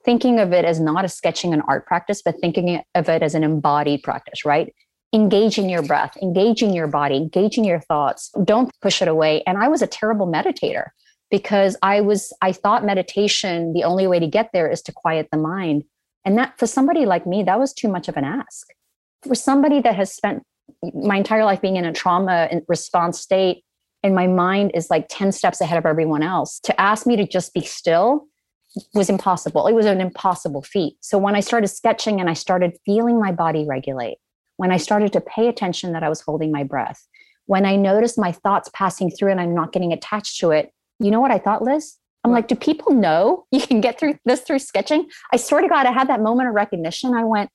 thinking 0.05 0.41
of 0.41 0.53
it 0.53 0.65
as 0.65 0.81
not 0.81 1.05
a 1.05 1.09
sketching 1.09 1.53
and 1.53 1.62
art 1.69 1.87
practice, 1.87 2.23
but 2.25 2.41
thinking 2.41 2.83
of 2.95 3.09
it 3.09 3.23
as 3.23 3.35
an 3.35 3.45
embodied 3.45 4.03
practice, 4.03 4.45
right? 4.45 4.73
engaging 5.12 5.69
your 5.69 5.83
breath, 5.83 6.17
engaging 6.23 6.73
your 6.73 6.87
body, 6.87 7.17
engaging 7.17 7.65
your 7.65 7.81
thoughts. 7.81 8.31
Don't 8.45 8.71
push 8.81 9.03
it 9.03 9.09
away. 9.09 9.43
And 9.47 9.59
I 9.59 9.69
was 9.69 9.83
a 9.83 9.87
terrible 9.87 10.27
meditator 10.27 10.89
because 11.31 11.77
I 11.83 12.01
was, 12.01 12.33
I 12.41 12.53
thought 12.53 12.85
meditation, 12.85 13.73
the 13.73 13.85
only 13.85 14.07
way 14.07 14.19
to 14.19 14.27
get 14.27 14.51
there 14.53 14.71
is 14.71 14.83
to 14.83 14.93
quiet 14.93 15.29
the 15.31 15.39
mind. 15.39 15.85
And 16.25 16.39
that 16.39 16.59
for 16.59 16.67
somebody 16.67 17.05
like 17.05 17.27
me, 17.27 17.43
that 17.43 17.59
was 17.59 17.73
too 17.73 17.89
much 17.89 18.09
of 18.09 18.17
an 18.17 18.25
ask. 18.25 18.69
For 19.23 19.35
somebody 19.35 19.81
that 19.81 19.95
has 19.97 20.12
spent 20.12 20.42
my 20.95 21.16
entire 21.18 21.45
life 21.45 21.61
being 21.61 21.77
in 21.77 21.85
a 21.85 21.92
trauma 21.92 22.49
response 22.68 23.21
state, 23.21 23.64
and 24.03 24.15
my 24.15 24.27
mind 24.27 24.73
is 24.75 24.91
like 24.91 25.07
10 25.09 25.33
steps 25.33 25.61
ahead 25.61 25.79
of 25.79 25.87
everyone 25.87 26.23
else, 26.23 26.61
to 26.61 26.81
ask 26.81 27.07
me 27.07 27.17
to 27.17 27.27
just 27.27 27.55
be 27.55 27.62
still 27.62 28.27
was 28.95 29.11
impossible. 29.11 29.67
It 29.67 29.75
was 29.75 29.87
an 29.87 30.01
impossible 30.01 30.62
feat. 30.62 30.97
So 31.01 31.19
when 31.19 31.35
I 31.35 31.41
started 31.41 31.69
sketching 31.69 32.21
and 32.21 32.31
I 32.31 32.33
started 32.33 32.79
feeling 32.87 33.21
my 33.21 33.33
body 33.33 33.67
regulate, 33.69 34.19
when 34.57 34.73
I 34.73 34.77
started 34.79 35.12
to 35.12 35.21
pay 35.21 35.49
attention 35.49 35.93
that 35.93 36.03
I 36.03 36.09
was 36.09 36.21
holding 36.21 36.51
my 36.51 36.65
breath, 36.65 37.07
when 37.47 37.67
I 37.67 37.77
noticed 37.77 38.19
my 38.19 38.33
thoughts 38.33 38.71
passing 38.73 39.11
through 39.11 39.31
and 39.31 39.41
I'm 39.41 39.55
not 39.55 39.73
getting 39.73 39.93
attached 39.93 40.41
to 40.41 40.53
it, 40.53 40.73
you 40.99 41.11
know 41.11 41.21
what 41.21 41.31
I 41.31 41.38
thought, 41.38 41.62
Liz? 41.62 41.97
I'm 42.25 42.31
like, 42.31 42.49
do 42.49 42.55
people 42.55 42.95
know 42.95 43.45
you 43.51 43.61
can 43.61 43.81
get 43.81 43.99
through 43.99 44.19
this 44.25 44.41
through 44.41 44.61
sketching? 44.61 45.09
I 45.33 45.37
swear 45.37 45.61
to 45.61 45.69
God, 45.69 45.87
I 45.87 45.93
had 45.93 46.09
that 46.09 46.23
moment 46.23 46.49
of 46.49 46.55
recognition. 46.55 47.15
I 47.15 47.25
went, 47.25 47.51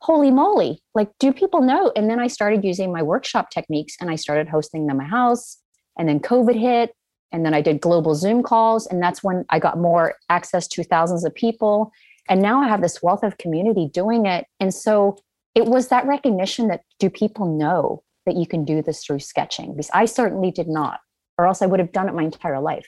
holy 0.00 0.32
moly, 0.32 0.82
like, 0.94 1.10
do 1.20 1.32
people 1.32 1.60
know? 1.60 1.92
And 1.94 2.10
then 2.10 2.18
I 2.18 2.26
started 2.26 2.64
using 2.64 2.92
my 2.92 3.02
workshop 3.02 3.50
techniques 3.50 3.94
and 4.00 4.10
I 4.10 4.16
started 4.16 4.48
hosting 4.48 4.86
them 4.86 5.00
at 5.00 5.04
my 5.04 5.08
house. 5.08 5.58
And 5.98 6.08
then 6.08 6.20
COVID 6.20 6.58
hit. 6.58 6.94
And 7.32 7.46
then 7.46 7.54
I 7.54 7.62
did 7.62 7.80
global 7.80 8.14
Zoom 8.14 8.42
calls. 8.42 8.86
And 8.86 9.02
that's 9.02 9.22
when 9.22 9.44
I 9.48 9.58
got 9.58 9.78
more 9.78 10.16
access 10.28 10.68
to 10.68 10.84
thousands 10.84 11.24
of 11.24 11.34
people. 11.34 11.92
And 12.28 12.42
now 12.42 12.60
I 12.60 12.68
have 12.68 12.82
this 12.82 13.02
wealth 13.02 13.22
of 13.22 13.38
community 13.38 13.88
doing 13.92 14.26
it. 14.26 14.46
And 14.60 14.72
so 14.72 15.16
it 15.54 15.66
was 15.66 15.88
that 15.88 16.06
recognition 16.06 16.68
that 16.68 16.82
do 16.98 17.10
people 17.10 17.46
know 17.46 18.02
that 18.26 18.36
you 18.36 18.46
can 18.46 18.64
do 18.64 18.82
this 18.82 19.04
through 19.04 19.20
sketching? 19.20 19.72
Because 19.72 19.90
I 19.92 20.04
certainly 20.04 20.50
did 20.50 20.68
not, 20.68 21.00
or 21.38 21.46
else 21.46 21.62
I 21.62 21.66
would 21.66 21.80
have 21.80 21.92
done 21.92 22.08
it 22.08 22.14
my 22.14 22.22
entire 22.22 22.60
life. 22.60 22.86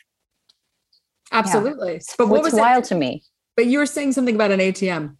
Absolutely. 1.33 1.95
Yeah. 1.95 2.14
But 2.19 2.29
what 2.29 2.43
was 2.43 2.55
wild 2.55 2.85
it? 2.85 2.88
to 2.88 2.95
me? 2.95 3.23
But 3.57 3.67
you 3.67 3.79
were 3.79 3.87
saying 3.87 4.12
something 4.12 4.35
about 4.35 4.51
an 4.51 4.61
ATM. 4.61 5.17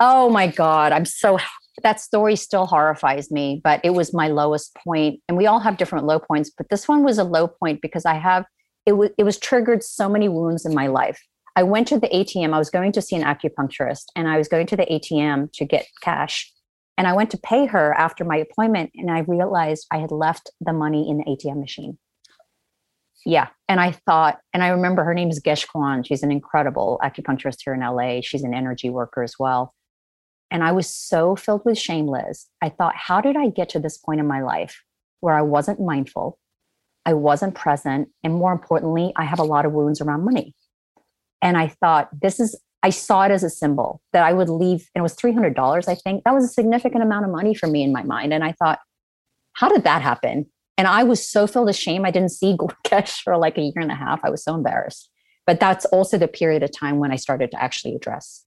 Oh 0.00 0.30
my 0.30 0.46
God. 0.46 0.92
I'm 0.92 1.04
so 1.04 1.38
that 1.82 2.00
story 2.00 2.36
still 2.36 2.66
horrifies 2.66 3.30
me, 3.30 3.60
but 3.62 3.80
it 3.84 3.90
was 3.90 4.14
my 4.14 4.28
lowest 4.28 4.74
point. 4.76 5.20
And 5.28 5.36
we 5.36 5.46
all 5.46 5.60
have 5.60 5.76
different 5.76 6.06
low 6.06 6.18
points, 6.18 6.50
but 6.56 6.68
this 6.70 6.88
one 6.88 7.04
was 7.04 7.18
a 7.18 7.24
low 7.24 7.48
point 7.48 7.80
because 7.82 8.04
I 8.04 8.14
have 8.14 8.44
it 8.86 8.92
was 8.92 9.10
it 9.18 9.24
was 9.24 9.38
triggered 9.38 9.82
so 9.82 10.08
many 10.08 10.28
wounds 10.28 10.64
in 10.64 10.74
my 10.74 10.86
life. 10.86 11.20
I 11.56 11.62
went 11.62 11.88
to 11.88 11.98
the 11.98 12.08
ATM. 12.08 12.54
I 12.54 12.58
was 12.58 12.70
going 12.70 12.92
to 12.92 13.02
see 13.02 13.16
an 13.16 13.22
acupuncturist 13.22 14.04
and 14.14 14.28
I 14.28 14.38
was 14.38 14.48
going 14.48 14.66
to 14.68 14.76
the 14.76 14.86
ATM 14.86 15.52
to 15.54 15.64
get 15.64 15.86
cash. 16.02 16.52
And 16.96 17.06
I 17.06 17.12
went 17.12 17.30
to 17.30 17.38
pay 17.38 17.66
her 17.66 17.94
after 17.94 18.24
my 18.24 18.36
appointment 18.36 18.90
and 18.94 19.10
I 19.10 19.20
realized 19.20 19.86
I 19.92 19.98
had 19.98 20.10
left 20.10 20.50
the 20.60 20.72
money 20.72 21.08
in 21.08 21.18
the 21.18 21.24
ATM 21.24 21.60
machine. 21.60 21.98
Yeah. 23.26 23.48
And 23.68 23.80
I 23.80 23.92
thought, 23.92 24.38
and 24.54 24.62
I 24.62 24.68
remember 24.68 25.04
her 25.04 25.14
name 25.14 25.30
is 25.30 25.40
Gesh 25.40 25.66
Kwan. 25.66 26.02
She's 26.02 26.22
an 26.22 26.30
incredible 26.30 27.00
acupuncturist 27.02 27.58
here 27.64 27.74
in 27.74 27.80
LA. 27.80 28.20
She's 28.22 28.42
an 28.42 28.54
energy 28.54 28.90
worker 28.90 29.22
as 29.22 29.34
well. 29.38 29.74
And 30.50 30.62
I 30.62 30.72
was 30.72 30.88
so 30.88 31.36
filled 31.36 31.62
with 31.64 31.78
shame, 31.78 32.06
Liz. 32.06 32.46
I 32.62 32.68
thought, 32.70 32.96
how 32.96 33.20
did 33.20 33.36
I 33.36 33.48
get 33.48 33.68
to 33.70 33.78
this 33.78 33.98
point 33.98 34.20
in 34.20 34.26
my 34.26 34.40
life 34.40 34.82
where 35.20 35.34
I 35.34 35.42
wasn't 35.42 35.80
mindful? 35.80 36.38
I 37.04 37.14
wasn't 37.14 37.54
present. 37.54 38.08
And 38.24 38.34
more 38.34 38.52
importantly, 38.52 39.12
I 39.16 39.24
have 39.24 39.38
a 39.38 39.44
lot 39.44 39.66
of 39.66 39.72
wounds 39.72 40.00
around 40.00 40.24
money. 40.24 40.54
And 41.42 41.56
I 41.56 41.68
thought, 41.68 42.08
this 42.20 42.40
is 42.40 42.56
I 42.82 42.90
saw 42.90 43.24
it 43.24 43.30
as 43.30 43.42
a 43.42 43.50
symbol 43.50 44.00
that 44.12 44.22
I 44.22 44.32
would 44.32 44.48
leave, 44.48 44.88
and 44.94 45.00
it 45.00 45.02
was 45.02 45.16
$300, 45.16 45.88
I 45.88 45.94
think. 45.96 46.22
That 46.24 46.34
was 46.34 46.44
a 46.44 46.48
significant 46.48 47.02
amount 47.02 47.24
of 47.24 47.30
money 47.32 47.54
for 47.54 47.66
me 47.66 47.82
in 47.82 47.92
my 47.92 48.04
mind. 48.04 48.32
And 48.32 48.44
I 48.44 48.52
thought, 48.52 48.78
how 49.54 49.68
did 49.68 49.82
that 49.82 50.00
happen? 50.00 50.46
And 50.76 50.86
I 50.86 51.02
was 51.02 51.26
so 51.26 51.48
filled 51.48 51.66
with 51.66 51.76
shame. 51.76 52.04
I 52.04 52.12
didn't 52.12 52.30
see 52.30 52.56
Gesh 52.84 53.20
for 53.24 53.36
like 53.36 53.58
a 53.58 53.62
year 53.62 53.72
and 53.76 53.90
a 53.90 53.96
half. 53.96 54.20
I 54.22 54.30
was 54.30 54.44
so 54.44 54.54
embarrassed. 54.54 55.10
But 55.44 55.58
that's 55.58 55.86
also 55.86 56.18
the 56.18 56.28
period 56.28 56.62
of 56.62 56.70
time 56.70 56.98
when 56.98 57.10
I 57.10 57.16
started 57.16 57.50
to 57.50 57.62
actually 57.62 57.96
address 57.96 58.44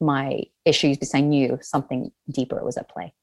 my 0.00 0.44
issues 0.64 0.96
because 0.96 1.14
I 1.14 1.20
knew 1.20 1.58
something 1.62 2.10
deeper 2.30 2.62
was 2.64 2.76
at 2.76 2.88
play. 2.88 3.14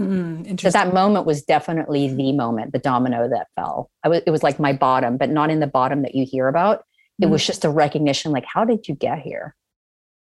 Mm, 0.00 0.60
so 0.60 0.70
that 0.70 0.92
moment 0.92 1.24
was 1.24 1.42
definitely 1.42 2.14
the 2.14 2.32
moment, 2.32 2.72
the 2.72 2.78
domino 2.78 3.28
that 3.30 3.46
fell. 3.56 3.90
I 4.04 4.08
was, 4.08 4.22
it 4.26 4.30
was 4.30 4.42
like 4.42 4.60
my 4.60 4.74
bottom, 4.74 5.16
but 5.16 5.30
not 5.30 5.50
in 5.50 5.60
the 5.60 5.66
bottom 5.66 6.02
that 6.02 6.14
you 6.14 6.26
hear 6.30 6.48
about 6.48 6.84
it 7.20 7.26
was 7.26 7.42
mm. 7.42 7.46
just 7.46 7.64
a 7.64 7.70
recognition 7.70 8.32
like 8.32 8.44
how 8.44 8.64
did 8.64 8.88
you 8.88 8.94
get 8.94 9.18
here 9.18 9.54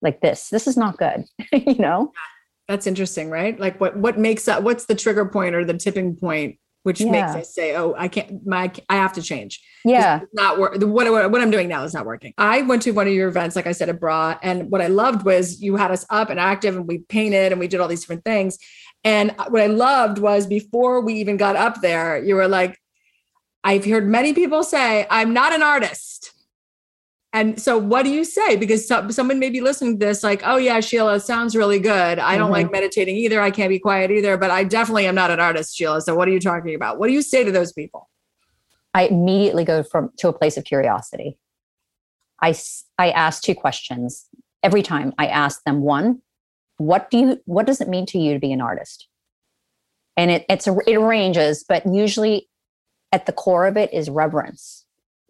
like 0.01 0.21
this 0.21 0.49
this 0.49 0.67
is 0.67 0.77
not 0.77 0.97
good 0.97 1.25
you 1.51 1.75
know 1.75 2.11
that's 2.67 2.87
interesting 2.87 3.29
right 3.29 3.59
like 3.59 3.79
what 3.79 3.95
what 3.97 4.17
makes 4.17 4.45
that 4.45 4.63
what's 4.63 4.85
the 4.85 4.95
trigger 4.95 5.25
point 5.25 5.55
or 5.55 5.63
the 5.65 5.77
tipping 5.77 6.15
point 6.15 6.57
which 6.83 7.01
yeah. 7.01 7.11
makes 7.11 7.35
us 7.35 7.53
say 7.53 7.75
oh 7.75 7.95
i 7.97 8.07
can't 8.07 8.45
my 8.45 8.71
i 8.89 8.95
have 8.95 9.13
to 9.13 9.21
change. 9.21 9.61
Yeah. 9.85 10.21
not 10.33 10.59
work 10.59 10.75
what, 10.81 11.11
what, 11.11 11.31
what 11.31 11.41
i'm 11.41 11.51
doing 11.51 11.67
now 11.67 11.83
is 11.83 11.93
not 11.93 12.05
working. 12.05 12.33
I 12.37 12.61
went 12.61 12.83
to 12.83 12.91
one 12.91 13.07
of 13.07 13.13
your 13.13 13.27
events 13.27 13.55
like 13.55 13.67
i 13.67 13.71
said 13.71 13.89
at 13.89 13.99
bra 13.99 14.37
and 14.41 14.69
what 14.69 14.81
i 14.81 14.87
loved 14.87 15.25
was 15.25 15.61
you 15.61 15.75
had 15.75 15.91
us 15.91 16.05
up 16.09 16.29
and 16.29 16.39
active 16.39 16.75
and 16.75 16.87
we 16.87 16.99
painted 16.99 17.51
and 17.51 17.59
we 17.59 17.67
did 17.67 17.79
all 17.79 17.87
these 17.87 18.01
different 18.01 18.23
things. 18.23 18.57
And 19.03 19.35
what 19.49 19.61
i 19.61 19.67
loved 19.67 20.19
was 20.19 20.47
before 20.47 21.01
we 21.01 21.15
even 21.15 21.37
got 21.37 21.55
up 21.55 21.81
there 21.81 22.23
you 22.23 22.35
were 22.35 22.47
like 22.47 22.79
i've 23.63 23.85
heard 23.85 24.07
many 24.07 24.33
people 24.33 24.63
say 24.63 25.07
i'm 25.09 25.33
not 25.33 25.53
an 25.53 25.63
artist 25.63 26.32
and 27.35 27.59
so, 27.59 27.79
what 27.79 28.03
do 28.03 28.11
you 28.11 28.23
say? 28.23 28.55
Because 28.55 28.87
so, 28.87 29.09
someone 29.09 29.39
may 29.39 29.49
be 29.49 29.59
listening 29.59 29.99
to 29.99 30.05
this, 30.05 30.21
like, 30.21 30.43
oh, 30.45 30.57
yeah, 30.57 30.79
Sheila, 30.79 31.19
sounds 31.19 31.55
really 31.55 31.79
good. 31.79 32.19
I 32.19 32.37
don't 32.37 32.45
mm-hmm. 32.45 32.53
like 32.53 32.71
meditating 32.71 33.15
either. 33.17 33.41
I 33.41 33.49
can't 33.49 33.69
be 33.69 33.79
quiet 33.79 34.11
either, 34.11 34.37
but 34.37 34.51
I 34.51 34.63
definitely 34.63 35.07
am 35.07 35.15
not 35.15 35.31
an 35.31 35.39
artist, 35.39 35.75
Sheila. 35.75 36.01
So, 36.01 36.15
what 36.15 36.27
are 36.27 36.31
you 36.31 36.39
talking 36.39 36.75
about? 36.75 36.99
What 36.99 37.07
do 37.07 37.13
you 37.13 37.23
say 37.23 37.43
to 37.43 37.51
those 37.51 37.73
people? 37.73 38.07
I 38.93 39.07
immediately 39.07 39.65
go 39.65 39.81
from 39.81 40.11
to 40.17 40.27
a 40.27 40.33
place 40.33 40.57
of 40.57 40.63
curiosity. 40.63 41.39
I, 42.39 42.53
I 42.99 43.09
ask 43.09 43.41
two 43.41 43.55
questions 43.55 44.27
every 44.61 44.83
time. 44.83 45.11
I 45.17 45.25
ask 45.25 45.63
them 45.63 45.81
one, 45.81 46.21
what 46.77 47.09
do 47.09 47.17
you, 47.17 47.41
what 47.45 47.65
does 47.65 47.81
it 47.81 47.87
mean 47.87 48.05
to 48.07 48.19
you 48.19 48.33
to 48.33 48.39
be 48.39 48.51
an 48.51 48.61
artist? 48.61 49.07
And 50.15 50.29
it, 50.29 50.45
it's 50.49 50.67
a, 50.67 50.77
it 50.85 50.97
ranges, 50.97 51.65
but 51.67 51.83
usually 51.87 52.47
at 53.11 53.25
the 53.25 53.31
core 53.31 53.65
of 53.65 53.77
it 53.77 53.91
is 53.91 54.07
reverence. 54.09 54.85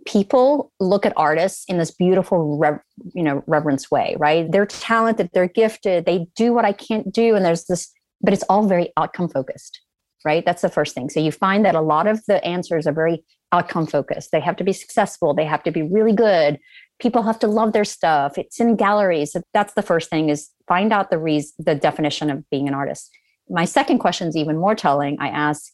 People 0.06 0.72
look 0.80 1.06
at 1.06 1.13
artists 1.16 1.63
in 1.68 1.78
this 1.78 1.92
beautiful, 1.92 2.58
rev, 2.58 2.80
you 3.13 3.24
know, 3.24 3.44
reverence 3.48 3.89
way, 3.89 4.16
right? 4.20 4.52
They're 4.52 4.66
talented, 4.66 5.30
they're 5.34 5.48
gifted, 5.48 6.06
they 6.06 6.28
do 6.36 6.54
what 6.54 6.66
I 6.66 6.74
can't 6.74 7.13
do, 7.13 7.36
and 7.36 7.46
there's 7.46 7.66
this, 7.66 7.92
but 8.22 8.34
it's 8.34 8.44
all 8.50 8.68
very 8.68 8.92
outcome 8.98 9.30
focused, 9.30 9.82
right? 10.26 10.46
That's 10.46 10.62
the 10.62 10.70
first 10.70 10.94
thing. 10.94 11.10
So 11.10 11.20
you 11.20 11.32
find 11.32 11.63
that 11.66 11.76
a 11.76 11.82
lot 11.82 12.08
of 12.08 12.24
the 12.26 12.44
answers 12.44 12.86
are 12.86 12.94
very 12.94 13.24
outcome 13.54 13.88
focused. 13.88 14.32
They 14.32 14.42
have 14.42 14.58
to 14.58 14.63
be 14.63 14.74
successful, 14.74 15.34
they 15.34 15.46
have 15.46 15.63
to 15.63 15.72
be 15.72 15.84
really 15.84 16.13
good. 16.13 16.60
People 17.00 17.24
have 17.24 17.39
to 17.39 17.48
love 17.48 17.74
their 17.74 17.86
stuff. 17.86 18.38
It's 18.38 18.60
in 18.60 18.76
galleries. 18.76 19.36
That's 19.54 19.74
the 19.74 19.82
first 19.82 20.10
thing 20.10 20.30
is 20.30 20.50
find 20.68 20.94
out 20.94 21.10
the 21.10 21.18
reason, 21.18 21.54
the 21.60 21.76
definition 21.76 22.30
of 22.30 22.50
being 22.50 22.68
an 22.68 22.74
artist. 22.74 23.10
My 23.50 23.66
second 23.66 24.00
question 24.00 24.28
is 24.28 24.36
even 24.36 24.58
more 24.58 24.76
telling. 24.76 25.18
I 25.20 25.28
ask, 25.28 25.72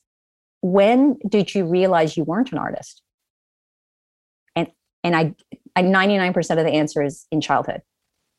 when 0.61 1.17
did 1.27 1.53
you 1.53 1.65
realize 1.65 2.17
you 2.17 2.23
weren't 2.23 2.51
an 2.51 2.57
artist? 2.57 3.01
And 5.03 5.15
I, 5.15 5.33
I 5.75 5.83
99% 5.83 6.37
of 6.57 6.65
the 6.65 6.71
answer 6.71 7.01
is 7.03 7.25
in 7.31 7.41
childhood. 7.41 7.81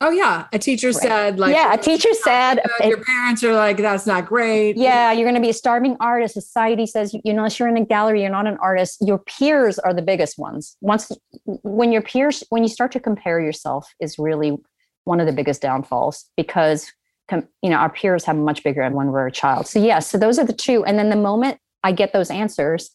Oh 0.03 0.09
yeah, 0.09 0.47
a 0.51 0.57
teacher 0.57 0.87
right. 0.87 0.95
said 0.95 1.39
like 1.39 1.53
yeah, 1.53 1.71
a 1.71 1.77
teacher 1.77 2.09
said 2.13 2.59
your 2.83 3.03
parents 3.03 3.43
are 3.43 3.53
like 3.53 3.77
that's 3.77 4.07
not 4.07 4.25
great. 4.25 4.75
Yeah, 4.75 5.11
you're 5.11 5.25
going 5.25 5.35
to 5.35 5.41
be 5.41 5.51
a 5.51 5.53
starving 5.53 5.95
artist. 5.99 6.33
Society 6.33 6.87
says 6.87 7.13
you 7.13 7.21
know 7.25 7.39
unless 7.39 7.59
you're 7.59 7.67
in 7.67 7.77
a 7.77 7.85
gallery, 7.85 8.21
you're 8.21 8.31
not 8.31 8.47
an 8.47 8.57
artist. 8.57 8.97
Your 9.01 9.19
peers 9.19 9.77
are 9.77 9.93
the 9.93 10.01
biggest 10.01 10.39
ones. 10.39 10.75
Once 10.81 11.11
when 11.45 11.91
your 11.91 12.01
peers 12.01 12.43
when 12.49 12.63
you 12.63 12.69
start 12.69 12.91
to 12.93 12.99
compare 12.99 13.39
yourself 13.39 13.93
is 14.01 14.17
really 14.17 14.57
one 15.03 15.19
of 15.19 15.27
the 15.27 15.33
biggest 15.33 15.61
downfalls 15.61 16.25
because 16.35 16.91
you 17.31 17.69
know 17.69 17.77
our 17.77 17.89
peers 17.89 18.25
have 18.25 18.35
much 18.35 18.63
bigger 18.63 18.81
end 18.81 18.95
when 18.95 19.11
we're 19.11 19.27
a 19.27 19.31
child. 19.31 19.67
So 19.67 19.77
yes, 19.77 19.85
yeah, 19.87 19.99
so 19.99 20.17
those 20.17 20.39
are 20.39 20.45
the 20.45 20.53
two. 20.53 20.83
And 20.83 20.97
then 20.97 21.11
the 21.11 21.15
moment 21.15 21.59
I 21.83 21.91
get 21.91 22.11
those 22.11 22.31
answers, 22.31 22.89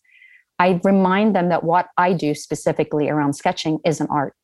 I 0.58 0.80
remind 0.84 1.36
them 1.36 1.48
that 1.50 1.64
what 1.64 1.88
I 1.96 2.12
do 2.12 2.34
specifically 2.34 3.08
around 3.08 3.34
sketching 3.34 3.78
is 3.84 4.00
an 4.00 4.08
art. 4.10 4.34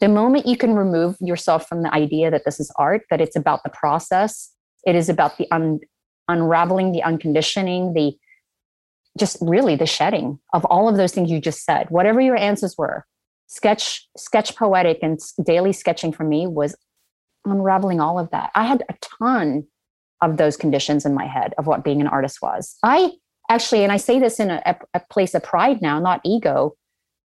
The 0.00 0.08
moment 0.08 0.46
you 0.46 0.56
can 0.56 0.74
remove 0.74 1.16
yourself 1.20 1.66
from 1.66 1.82
the 1.82 1.92
idea 1.92 2.30
that 2.30 2.44
this 2.44 2.60
is 2.60 2.70
art, 2.76 3.02
that 3.10 3.20
it's 3.20 3.36
about 3.36 3.62
the 3.64 3.70
process, 3.70 4.52
it 4.86 4.94
is 4.94 5.08
about 5.08 5.38
the 5.38 5.48
un- 5.50 5.80
unraveling, 6.28 6.92
the 6.92 7.02
unconditioning, 7.02 7.94
the 7.94 8.16
just 9.18 9.38
really 9.40 9.76
the 9.76 9.86
shedding 9.86 10.38
of 10.52 10.64
all 10.66 10.88
of 10.88 10.96
those 10.96 11.12
things 11.12 11.30
you 11.30 11.40
just 11.40 11.64
said. 11.64 11.88
Whatever 11.90 12.20
your 12.20 12.36
answers 12.36 12.76
were, 12.76 13.06
sketch, 13.46 14.06
sketch 14.16 14.54
poetic, 14.56 14.98
and 15.02 15.18
daily 15.44 15.72
sketching 15.72 16.12
for 16.12 16.24
me 16.24 16.46
was 16.46 16.76
unraveling 17.46 18.00
all 18.00 18.18
of 18.18 18.30
that. 18.30 18.50
I 18.54 18.64
had 18.64 18.84
a 18.90 18.94
ton 19.00 19.66
of 20.20 20.36
those 20.36 20.56
conditions 20.56 21.06
in 21.06 21.14
my 21.14 21.26
head 21.26 21.54
of 21.58 21.66
what 21.66 21.84
being 21.84 22.00
an 22.00 22.06
artist 22.06 22.42
was. 22.42 22.76
I 22.82 23.12
actually, 23.48 23.82
and 23.82 23.92
I 23.92 23.96
say 23.96 24.18
this 24.18 24.40
in 24.40 24.50
a, 24.50 24.76
a 24.94 25.00
place 25.10 25.34
of 25.34 25.42
pride 25.42 25.82
now, 25.82 25.98
not 25.98 26.20
ego, 26.24 26.74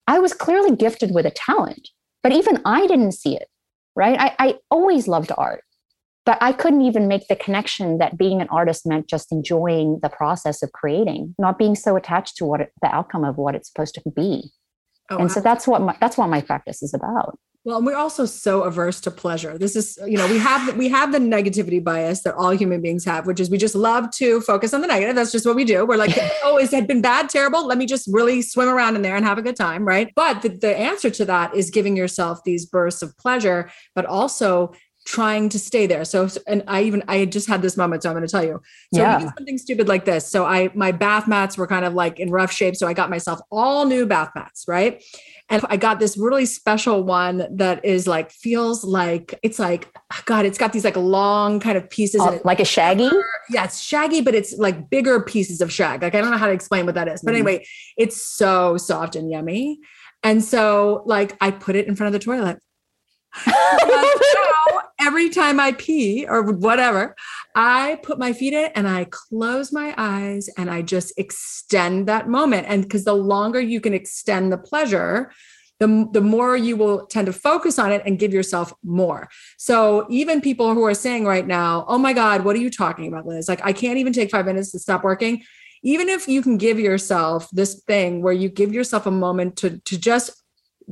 I 0.08 0.20
was 0.20 0.34
clearly 0.34 0.76
gifted 0.76 1.14
with 1.14 1.26
a 1.26 1.32
talent, 1.32 1.90
but 2.24 2.32
even 2.32 2.62
I 2.66 2.88
didn't 2.88 3.12
see 3.12 3.36
it, 3.36 3.48
right? 3.96 4.20
I, 4.20 4.36
I 4.40 4.56
always 4.72 5.08
loved 5.08 5.32
art, 5.38 5.64
but 6.26 6.38
I 6.42 6.54
couldn't 6.54 6.82
even 6.82 7.08
make 7.08 7.28
the 7.28 7.36
connection 7.36 7.98
that 7.98 8.18
being 8.18 8.42
an 8.42 8.48
artist 8.50 8.86
meant 8.86 9.08
just 9.10 9.32
enjoying 9.32 10.00
the 10.02 10.10
process 10.10 10.64
of 10.64 10.72
creating, 10.72 11.36
not 11.38 11.58
being 11.58 11.76
so 11.76 11.96
attached 11.96 12.38
to 12.38 12.46
what 12.46 12.62
it, 12.62 12.72
the 12.82 12.94
outcome 12.94 13.26
of 13.26 13.38
what 13.38 13.56
it's 13.56 13.70
supposed 13.70 13.96
to 13.96 14.12
be. 14.16 14.52
Oh, 15.10 15.18
and 15.18 15.32
so 15.32 15.40
that's 15.40 15.68
what 15.68 15.82
my, 15.82 15.96
that's 16.00 16.18
what 16.18 16.28
my 16.28 16.42
practice 16.42 16.84
is 16.84 16.94
about. 16.94 17.38
Well, 17.68 17.80
and 17.80 17.86
we're 17.86 17.98
also 17.98 18.26
so 18.26 18.64
averse 18.64 19.02
to 19.02 19.12
pleasure. 19.12 19.58
This 19.58 19.76
is, 19.76 20.00
you 20.08 20.18
know, 20.18 20.26
we 20.28 20.38
have 20.38 20.78
we 20.78 20.88
have 20.88 21.12
the 21.12 21.20
negativity 21.20 21.84
bias 21.84 22.22
that 22.22 22.34
all 22.36 22.52
human 22.52 22.82
beings 22.82 23.04
have, 23.04 23.28
which 23.28 23.42
is 23.42 23.50
we 23.50 23.58
just 23.58 23.76
love 23.76 24.10
to 24.12 24.40
focus 24.40 24.74
on 24.74 24.80
the 24.80 24.88
negative. 24.88 25.16
That's 25.16 25.34
just 25.34 25.46
what 25.46 25.58
we 25.58 25.66
do. 25.66 25.86
We're 25.86 25.98
like, 25.98 26.18
oh, 26.46 26.58
is 26.58 26.72
it 26.72 26.88
been 26.88 27.02
bad, 27.02 27.28
terrible? 27.28 27.68
Let 27.68 27.78
me 27.78 27.86
just 27.86 28.08
really 28.10 28.42
swim 28.42 28.70
around 28.70 28.96
in 28.96 29.02
there 29.02 29.18
and 29.18 29.26
have 29.26 29.38
a 29.38 29.42
good 29.42 29.58
time, 29.58 29.86
right? 29.86 30.14
But 30.16 30.44
the, 30.44 30.48
the 30.48 30.78
answer 30.78 31.10
to 31.10 31.26
that 31.26 31.54
is 31.58 31.70
giving 31.70 31.98
yourself 31.98 32.42
these 32.46 32.66
bursts 32.66 33.02
of 33.02 33.18
pleasure, 33.18 33.70
but 33.96 34.06
also 34.06 34.72
trying 35.08 35.48
to 35.48 35.58
stay 35.58 35.88
there. 35.88 36.04
So, 36.04 36.28
and 36.48 36.64
I 36.68 36.84
even 36.84 37.02
I 37.08 37.26
just 37.26 37.48
had 37.48 37.62
this 37.62 37.78
moment, 37.78 38.04
so 38.04 38.10
I'm 38.10 38.16
going 38.16 38.28
to 38.28 38.32
tell 38.32 38.44
you. 38.44 38.62
So 38.94 39.02
yeah. 39.02 39.20
something 39.20 39.58
stupid 39.58 39.88
like 39.88 40.04
this. 40.04 40.30
So 40.30 40.46
I 40.46 40.70
my 40.76 40.92
bath 40.92 41.28
mats 41.28 41.58
were 41.58 41.66
kind 41.66 41.86
of 41.86 41.94
like 41.94 42.20
in 42.20 42.30
rough 42.30 42.52
shape, 42.52 42.76
so 42.76 42.88
I 42.88 42.94
got 42.94 43.10
myself 43.10 43.40
all 43.50 43.86
new 43.86 44.06
bath 44.06 44.32
mats, 44.36 44.66
right? 44.68 45.02
And 45.50 45.66
I 45.70 45.78
got 45.78 46.00
this 46.00 46.18
really 46.18 46.46
special 46.46 47.04
one 47.04 47.48
that 47.56 47.86
is 47.86 48.06
like, 48.06 48.32
feels 48.32 48.84
like 48.84 49.40
it's 49.44 49.60
like, 49.60 49.88
God, 50.26 50.46
it's 50.46 50.58
got 50.58 50.74
these 50.74 50.84
like 50.84 50.98
long 50.98 51.62
kind 51.62 51.78
of 51.78 51.90
pieces. 51.90 52.20
Oh, 52.22 52.42
like 52.44 52.60
a 52.60 52.66
shaggy? 52.66 53.10
Yeah, 53.50 53.64
it's 53.64 53.82
shaggy, 53.82 54.20
but 54.20 54.36
it's 54.36 54.58
like 54.58 54.90
bigger 54.90 55.22
pieces 55.22 55.62
of 55.62 55.72
shag. 55.72 56.02
Like, 56.02 56.16
I 56.16 56.22
don't 56.22 56.32
know 56.32 56.38
how 56.38 56.48
to 56.48 56.52
explain 56.52 56.86
what 56.86 56.96
that 56.96 57.08
is. 57.08 57.22
But 57.22 57.32
mm-hmm. 57.32 57.48
anyway, 57.48 57.66
it's 57.96 58.22
so 58.22 58.76
soft 58.76 59.16
and 59.16 59.32
yummy. 59.32 59.80
And 60.22 60.44
so, 60.44 61.04
like, 61.06 61.38
I 61.40 61.52
put 61.52 61.78
it 61.78 61.88
in 61.88 61.96
front 61.96 62.14
of 62.14 62.20
the 62.20 62.26
toilet. 62.26 62.60
every 65.00 65.30
time 65.30 65.60
I 65.60 65.74
pee 65.74 66.26
or 66.28 66.52
whatever, 66.52 67.16
I 67.56 68.00
put 68.04 68.20
my 68.20 68.34
feet 68.34 68.54
in 68.54 68.72
and 68.76 68.88
I 68.88 69.06
close 69.06 69.72
my 69.72 69.94
eyes 69.98 70.50
and 70.58 70.70
I 70.70 70.82
just 70.82 71.14
extend 71.18 72.08
that 72.08 72.28
moment. 72.28 72.68
And 72.68 72.84
because 72.84 73.06
the 73.06 73.14
longer 73.14 73.60
you 73.60 73.80
can 73.80 73.94
extend 73.94 74.52
the 74.52 74.58
pleasure, 74.58 75.32
the, 75.80 76.08
the 76.12 76.22
more 76.22 76.58
you 76.58 76.76
will 76.76 77.06
tend 77.06 77.28
to 77.28 77.34
focus 77.34 77.78
on 77.78 77.92
it 77.92 78.02
and 78.06 78.18
give 78.18 78.34
yourself 78.34 78.74
more. 78.84 79.30
So 79.58 80.08
even 80.10 80.42
people 80.42 80.74
who 80.74 80.84
are 80.86 80.96
saying 80.96 81.26
right 81.26 81.46
now, 81.46 81.86
oh 81.88 82.00
my 82.00 82.14
God, 82.14 82.44
what 82.44 82.56
are 82.56 82.60
you 82.60 82.72
talking 82.72 83.08
about, 83.08 83.28
Liz? 83.28 83.48
Like, 83.48 83.64
I 83.64 83.74
can't 83.74 84.00
even 84.00 84.14
take 84.14 84.32
five 84.32 84.46
minutes 84.46 84.72
to 84.72 84.80
stop 84.80 85.04
working. 85.04 85.44
Even 85.84 86.10
if 86.10 86.28
you 86.28 86.42
can 86.42 86.58
give 86.58 86.80
yourself 86.80 87.48
this 87.52 87.84
thing 87.86 88.24
where 88.24 88.34
you 88.34 88.50
give 88.50 88.74
yourself 88.74 89.06
a 89.06 89.12
moment 89.12 89.58
to, 89.58 89.78
to 89.78 90.00
just 90.00 90.32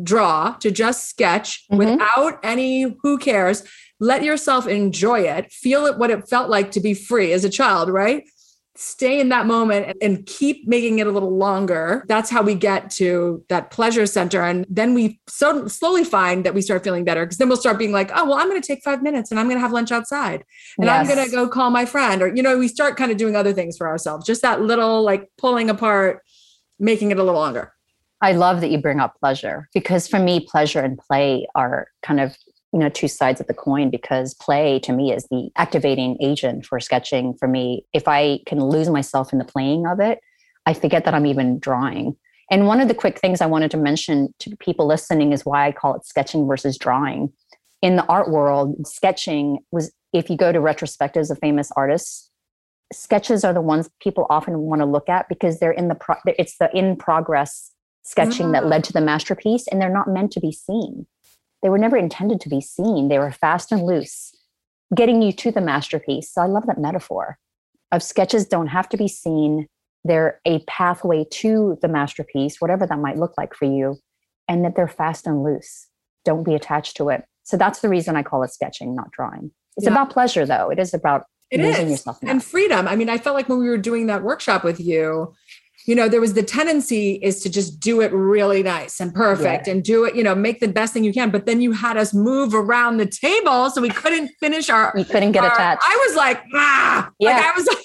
draw, 0.03 0.53
to 0.59 0.71
just 0.71 1.09
sketch 1.09 1.65
mm-hmm. 1.67 1.77
without 1.77 2.39
any 2.43 2.95
who 3.01 3.17
cares, 3.17 3.63
let 3.99 4.23
yourself 4.23 4.67
enjoy 4.67 5.21
it. 5.21 5.51
Feel 5.51 5.85
it 5.85 5.97
what 5.97 6.11
it 6.11 6.27
felt 6.27 6.49
like 6.49 6.71
to 6.71 6.79
be 6.79 6.93
free 6.93 7.31
as 7.31 7.43
a 7.43 7.49
child 7.49 7.89
right? 7.89 8.23
Stay 8.77 9.21
in 9.21 9.29
that 9.29 9.45
moment 9.45 9.95
and 10.01 10.25
keep 10.25 10.67
making 10.67 10.99
it 10.99 11.07
a 11.07 11.11
little 11.11 11.37
longer. 11.37 12.03
That's 12.09 12.29
how 12.29 12.41
we 12.41 12.55
get 12.55 12.89
to 12.91 13.41
that 13.47 13.71
pleasure 13.71 14.05
center. 14.05 14.41
And 14.43 14.65
then 14.69 14.93
we 14.93 15.21
so 15.27 15.67
slowly 15.69 16.03
find 16.03 16.45
that 16.45 16.53
we 16.53 16.61
start 16.61 16.83
feeling 16.83 17.05
better 17.05 17.25
because 17.25 17.37
then 17.37 17.47
we'll 17.47 17.57
start 17.57 17.77
being 17.77 17.93
like 17.93 18.11
oh 18.13 18.25
well 18.25 18.33
i'm 18.33 18.49
going 18.49 18.61
to 18.61 18.67
take 18.67 18.83
five 18.83 19.01
minutes 19.01 19.31
and 19.31 19.39
i'm 19.39 19.45
going 19.45 19.55
to 19.55 19.61
have 19.61 19.71
lunch 19.71 19.93
outside 19.93 20.43
and 20.77 20.87
yes. 20.87 21.09
i'm 21.09 21.15
going 21.15 21.25
to 21.25 21.33
go 21.33 21.47
call 21.47 21.69
my 21.69 21.85
friend. 21.85 22.21
Or 22.21 22.35
you 22.35 22.43
know 22.43 22.57
we 22.57 22.67
start 22.67 22.97
kind 22.97 23.11
of 23.11 23.17
doing 23.17 23.35
other 23.35 23.53
things 23.53 23.77
for 23.77 23.87
ourselves 23.87 24.25
just 24.25 24.41
that 24.41 24.61
little 24.61 25.03
like 25.03 25.29
pulling 25.37 25.69
apart 25.69 26.21
making 26.79 27.11
it 27.11 27.17
a 27.17 27.23
little 27.23 27.39
longer. 27.39 27.71
I 28.21 28.31
love 28.31 28.61
that 28.61 28.71
you 28.71 28.77
bring 28.77 28.99
up 28.99 29.15
pleasure 29.19 29.69
because 29.73 30.07
for 30.07 30.19
me, 30.19 30.39
pleasure 30.39 30.79
and 30.79 30.97
play 30.97 31.47
are 31.53 31.87
kind 32.01 32.19
of 32.19 32.35
you 32.75 32.81
know 32.81 32.89
two 32.89 33.07
sides 33.07 33.39
of 33.39 33.47
the 33.47 33.53
coin 33.53 33.89
because 33.89 34.33
play 34.33 34.79
to 34.79 34.91
me 34.91 35.13
is 35.13 35.25
the 35.31 35.49
activating 35.55 36.17
agent 36.21 36.65
for 36.65 36.77
sketching 36.81 37.33
for 37.33 37.47
me. 37.47 37.85
If 37.93 38.05
i 38.05 38.39
can 38.45 38.59
lose 38.59 38.89
myself 38.89 39.31
in 39.31 39.39
the 39.39 39.45
playing 39.45 39.87
of 39.87 40.01
it 40.01 40.19
i 40.65 40.73
forget 40.73 41.05
that 41.05 41.13
i'm 41.15 41.25
even 41.25 41.57
drawing. 41.57 42.15
And 42.51 42.67
one 42.67 42.79
of 42.81 42.89
the 42.89 42.93
quick 42.93 43.17
things 43.17 43.39
i 43.39 43.45
wanted 43.45 43.71
to 43.71 43.77
mention 43.77 44.33
to 44.39 44.55
people 44.57 44.85
listening 44.85 45.31
is 45.31 45.45
why 45.45 45.67
i 45.67 45.71
call 45.71 45.95
it 45.95 46.05
sketching 46.05 46.45
versus 46.45 46.77
drawing. 46.77 47.31
In 47.81 47.95
the 47.95 48.05
art 48.07 48.29
world 48.29 48.85
sketching 48.85 49.59
was 49.71 49.93
if 50.11 50.29
you 50.29 50.35
go 50.35 50.51
to 50.51 50.59
retrospectives 50.59 51.31
of 51.31 51.39
famous 51.39 51.71
artists 51.77 52.29
sketches 52.91 53.45
are 53.45 53.53
the 53.53 53.61
ones 53.61 53.89
people 54.01 54.27
often 54.29 54.59
want 54.59 54.81
to 54.81 54.85
look 54.85 55.07
at 55.07 55.29
because 55.29 55.59
they're 55.59 55.71
in 55.71 55.87
the 55.87 55.95
pro- 55.95 56.21
it's 56.25 56.57
the 56.57 56.69
in 56.75 56.97
progress 56.97 57.71
sketching 58.03 58.51
that 58.51 58.63
mm. 58.63 58.69
led 58.69 58.83
to 58.83 58.93
the 58.93 59.01
masterpiece 59.01 59.65
and 59.67 59.81
they're 59.81 59.89
not 59.89 60.09
meant 60.09 60.31
to 60.31 60.41
be 60.41 60.51
seen 60.51 61.07
they 61.65 61.69
were 61.69 61.79
never 61.79 61.97
intended 61.97 62.39
to 62.41 62.47
be 62.47 62.61
seen. 62.61 63.07
They 63.07 63.17
were 63.17 63.31
fast 63.31 63.71
and 63.71 63.81
loose, 63.81 64.35
getting 64.93 65.23
you 65.23 65.31
to 65.31 65.49
the 65.49 65.61
masterpiece. 65.61 66.31
So 66.31 66.43
I 66.43 66.45
love 66.45 66.67
that 66.67 66.77
metaphor 66.77 67.39
of 67.91 68.03
sketches 68.03 68.45
don't 68.45 68.67
have 68.67 68.87
to 68.89 68.97
be 68.97 69.07
seen. 69.07 69.65
They're 70.03 70.39
a 70.45 70.59
pathway 70.67 71.25
to 71.31 71.79
the 71.81 71.87
masterpiece, 71.87 72.61
whatever 72.61 72.85
that 72.85 72.99
might 72.99 73.17
look 73.17 73.33
like 73.35 73.55
for 73.55 73.65
you, 73.65 73.97
and 74.47 74.63
that 74.63 74.75
they're 74.75 74.87
fast 74.87 75.25
and 75.25 75.43
loose. 75.43 75.87
Don't 76.23 76.43
be 76.43 76.53
attached 76.53 76.97
to 76.97 77.09
it. 77.09 77.25
So 77.41 77.57
that's 77.57 77.79
the 77.79 77.89
reason 77.89 78.15
I 78.15 78.21
call 78.21 78.43
it 78.43 78.53
sketching, 78.53 78.95
not 78.95 79.09
drawing. 79.09 79.49
It's 79.75 79.85
yeah. 79.85 79.91
about 79.93 80.11
pleasure, 80.11 80.45
though. 80.45 80.69
It 80.69 80.77
is 80.77 80.93
about 80.93 81.23
it 81.49 81.61
is. 81.61 81.79
yourself 81.89 82.19
and 82.21 82.43
freedom. 82.43 82.87
I 82.87 82.95
mean, 82.95 83.09
I 83.09 83.17
felt 83.17 83.35
like 83.35 83.49
when 83.49 83.57
we 83.57 83.69
were 83.69 83.77
doing 83.79 84.05
that 84.05 84.21
workshop 84.21 84.63
with 84.63 84.79
you, 84.79 85.33
you 85.85 85.95
know, 85.95 86.09
there 86.09 86.21
was 86.21 86.33
the 86.33 86.43
tendency 86.43 87.13
is 87.21 87.41
to 87.43 87.49
just 87.49 87.79
do 87.79 88.01
it 88.01 88.11
really 88.11 88.63
nice 88.63 88.99
and 88.99 89.13
perfect 89.13 89.67
Yeah. 89.67 89.73
and 89.73 89.83
do 89.83 90.03
it, 90.05 90.15
you 90.15 90.23
know, 90.23 90.33
make 90.33 90.59
the 90.59 90.67
best 90.67 90.93
thing 90.93 91.03
you 91.03 91.13
can. 91.13 91.29
But 91.29 91.45
then 91.45 91.61
you 91.61 91.71
had 91.73 91.95
us 91.97 92.13
move 92.13 92.53
around 92.55 92.97
the 92.97 93.05
table 93.05 93.69
so 93.69 93.81
we 93.81 93.89
couldn't 93.89 94.31
finish 94.39 94.69
our. 94.69 94.91
we 94.95 95.03
couldn't 95.03 95.33
get 95.33 95.43
our- 95.43 95.53
attached. 95.53 95.83
I 95.85 96.05
was 96.07 96.15
like, 96.15 96.41
ah, 96.55 97.09
like 97.19 97.35
Yeah. 97.37 97.51
I 97.53 97.57
was 97.57 97.67
like, 97.71 97.77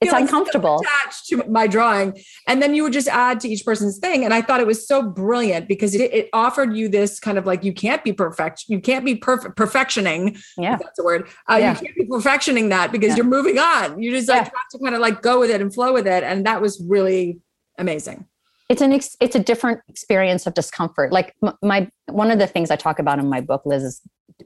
It's 0.00 0.10
know, 0.10 0.18
like, 0.18 0.22
uncomfortable. 0.22 0.80
attached 0.80 1.26
to 1.28 1.44
my 1.48 1.66
drawing. 1.66 2.18
And 2.48 2.62
then 2.62 2.74
you 2.74 2.82
would 2.82 2.92
just 2.94 3.08
add 3.08 3.40
to 3.40 3.48
each 3.48 3.64
person's 3.64 3.98
thing. 3.98 4.24
And 4.24 4.32
I 4.32 4.40
thought 4.42 4.60
it 4.60 4.66
was 4.66 4.86
so 4.88 5.02
brilliant 5.02 5.68
because 5.68 5.94
it, 5.94 6.12
it 6.14 6.28
offered 6.32 6.74
you 6.74 6.88
this 6.88 7.20
kind 7.20 7.36
of 7.38 7.46
like, 7.46 7.62
you 7.62 7.72
can't 7.72 8.02
be 8.02 8.12
perfect. 8.12 8.64
You 8.68 8.80
can't 8.80 9.04
be 9.04 9.14
perfect, 9.16 9.56
perfectioning. 9.56 10.38
Yeah. 10.56 10.76
That's 10.76 10.98
a 10.98 11.04
word. 11.04 11.28
Uh, 11.50 11.56
Yeah. 11.60 11.72
You 11.74 11.86
can't 11.86 11.96
be 11.96 12.06
perfectioning 12.06 12.70
that 12.70 12.90
because 12.90 13.10
Yeah. 13.10 13.16
you're 13.16 13.26
moving 13.26 13.58
on. 13.58 14.00
You 14.00 14.10
just 14.10 14.28
like 14.28 14.44
have 14.44 14.68
to 14.72 14.78
kind 14.78 14.94
of 14.94 15.00
like 15.00 15.20
go 15.22 15.38
with 15.40 15.50
it 15.50 15.60
and 15.60 15.72
flow 15.72 15.92
with 15.92 16.06
it. 16.06 16.24
And 16.24 16.46
that 16.46 16.60
was 16.62 16.82
really 16.88 17.33
amazing. 17.78 18.26
it's 18.68 18.80
an 18.80 18.92
ex- 18.92 19.16
it's 19.20 19.36
a 19.36 19.40
different 19.40 19.80
experience 19.88 20.46
of 20.46 20.54
discomfort. 20.54 21.12
Like 21.12 21.34
my 21.62 21.88
one 22.10 22.30
of 22.30 22.38
the 22.38 22.46
things 22.46 22.70
i 22.70 22.76
talk 22.76 22.98
about 22.98 23.18
in 23.18 23.28
my 23.28 23.40
book 23.40 23.62
liz 23.64 23.82
is 23.82 24.00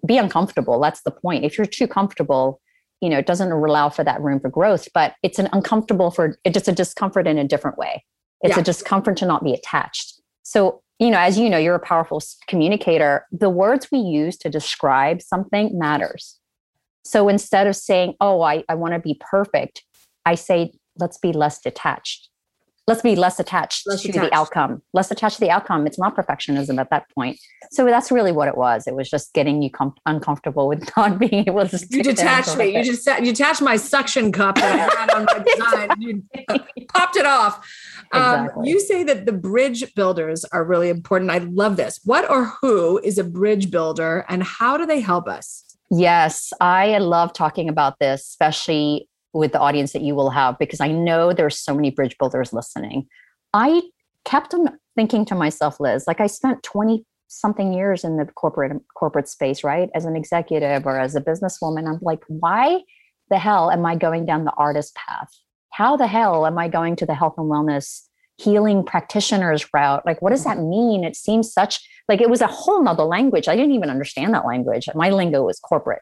be 0.06 0.18
uncomfortable. 0.18 0.80
That's 0.80 1.02
the 1.02 1.10
point. 1.10 1.44
If 1.44 1.56
you're 1.58 1.66
too 1.66 1.86
comfortable 1.88 2.60
you 3.00 3.08
know 3.08 3.18
it 3.18 3.26
doesn't 3.26 3.52
allow 3.52 3.88
for 3.88 4.02
that 4.02 4.20
room 4.20 4.40
for 4.40 4.48
growth 4.50 4.88
but 4.92 5.14
it's 5.22 5.38
an 5.38 5.48
uncomfortable 5.52 6.10
for 6.10 6.36
it's 6.44 6.54
just 6.54 6.66
a 6.66 6.72
discomfort 6.72 7.26
in 7.28 7.38
a 7.38 7.44
different 7.46 7.78
way. 7.78 8.04
It's 8.42 8.56
Yeah. 8.56 8.60
a 8.60 8.64
discomfort 8.64 9.16
to 9.18 9.26
not 9.26 9.44
be 9.44 9.52
attached. 9.54 10.20
So 10.42 10.82
you 10.98 11.10
know 11.10 11.18
as 11.18 11.38
you 11.38 11.48
know 11.48 11.58
you're 11.58 11.76
a 11.76 11.80
powerful 11.80 12.20
communicator. 12.48 13.24
The 13.30 13.50
words 13.50 13.88
we 13.92 13.98
use 14.00 14.36
to 14.38 14.48
describe 14.50 15.22
something 15.22 15.78
matters. 15.78 16.40
So 17.04 17.28
instead 17.28 17.66
of 17.68 17.76
saying 17.76 18.14
oh 18.20 18.42
i, 18.42 18.64
I 18.68 18.74
want 18.74 18.94
to 18.94 18.98
be 19.00 19.20
perfect 19.30 19.84
i 20.26 20.34
say 20.34 20.72
let's 20.98 21.18
be 21.18 21.32
less 21.32 21.60
detached 21.60 22.27
let's 22.88 23.02
be 23.02 23.14
less 23.14 23.38
attached 23.38 23.86
Less 23.86 24.02
to 24.02 24.08
attached. 24.08 24.30
the 24.30 24.36
outcome 24.36 24.82
less 24.92 25.10
attached 25.10 25.36
to 25.36 25.40
the 25.40 25.50
outcome 25.50 25.86
it's 25.86 25.98
not 25.98 26.16
perfectionism 26.16 26.80
at 26.80 26.88
that 26.90 27.04
point 27.14 27.38
so 27.70 27.84
that's 27.84 28.10
really 28.10 28.32
what 28.32 28.48
it 28.48 28.56
was 28.56 28.86
it 28.86 28.94
was 28.94 29.08
just 29.10 29.32
getting 29.34 29.62
you 29.62 29.70
com- 29.70 29.94
uncomfortable 30.06 30.66
with 30.68 30.88
not 30.96 31.18
being 31.18 31.44
able 31.46 31.68
to 31.68 31.78
You 31.90 32.02
detached 32.02 32.56
me. 32.56 32.76
You 32.76 32.82
just 32.84 33.06
you 33.06 33.26
detached 33.32 33.62
my 33.62 33.76
suction 33.76 34.32
cup 34.32 34.54
that 34.56 34.72
I 34.74 35.00
had 35.00 35.10
on 35.14 35.24
my 35.26 35.38
design. 35.54 35.88
You 35.98 36.22
popped 36.94 37.16
it 37.16 37.26
off. 37.26 37.54
Um, 38.12 38.44
Exactly. 38.46 38.70
you 38.70 38.80
say 38.80 39.04
that 39.04 39.26
the 39.26 39.32
bridge 39.32 39.94
builders 39.94 40.44
are 40.46 40.64
really 40.64 40.88
important. 40.88 41.30
I 41.30 41.38
love 41.38 41.76
this. 41.76 42.00
What 42.04 42.28
or 42.30 42.46
who 42.60 42.98
is 43.04 43.18
a 43.18 43.24
bridge 43.24 43.70
builder, 43.70 44.24
and 44.28 44.42
how 44.42 44.76
do 44.76 44.86
they 44.86 45.00
help 45.00 45.28
us? 45.28 45.64
Yes, 45.90 46.52
I 46.60 46.98
love 46.98 47.32
talking 47.32 47.68
about 47.68 47.98
this, 47.98 48.22
especially 48.22 49.08
with 49.32 49.52
the 49.52 49.60
audience 49.60 49.92
that 49.92 50.02
you 50.02 50.14
will 50.14 50.30
have, 50.30 50.58
because 50.58 50.80
I 50.80 50.88
know 50.88 51.32
there's 51.32 51.58
so 51.58 51.74
many 51.74 51.90
bridge 51.90 52.16
builders 52.18 52.52
listening. 52.52 53.06
I 53.52 53.82
kept 54.24 54.54
on 54.54 54.78
thinking 54.96 55.24
to 55.26 55.34
myself, 55.34 55.80
Liz, 55.80 56.06
like 56.06 56.20
I 56.20 56.26
spent 56.26 56.62
20 56.62 57.04
something 57.28 57.72
years 57.72 58.04
in 58.04 58.16
the 58.16 58.24
corporate 58.24 58.80
corporate 58.94 59.28
space, 59.28 59.62
right? 59.62 59.90
As 59.94 60.04
an 60.04 60.16
executive 60.16 60.86
or 60.86 60.98
as 60.98 61.14
a 61.14 61.20
businesswoman. 61.20 61.86
I'm 61.86 61.98
like, 62.02 62.22
why 62.26 62.80
the 63.30 63.38
hell 63.38 63.70
am 63.70 63.84
I 63.86 63.96
going 63.96 64.26
down 64.26 64.44
the 64.44 64.52
artist 64.52 64.94
path? 64.94 65.30
How 65.70 65.96
the 65.96 66.06
hell 66.06 66.46
am 66.46 66.58
I 66.58 66.68
going 66.68 66.96
to 66.96 67.06
the 67.06 67.14
health 67.14 67.34
and 67.36 67.50
wellness 67.50 68.02
healing 68.38 68.84
practitioners 68.84 69.66
route? 69.74 70.04
Like, 70.06 70.22
what 70.22 70.30
does 70.30 70.44
that 70.44 70.58
mean? 70.58 71.04
It 71.04 71.16
seems 71.16 71.52
such 71.52 71.86
like 72.08 72.20
it 72.20 72.30
was 72.30 72.40
a 72.40 72.46
whole 72.46 72.82
nother 72.82 73.04
language. 73.04 73.48
I 73.48 73.56
didn't 73.56 73.72
even 73.72 73.90
understand 73.90 74.32
that 74.34 74.46
language. 74.46 74.88
My 74.94 75.10
lingo 75.10 75.44
was 75.44 75.60
corporate. 75.60 76.00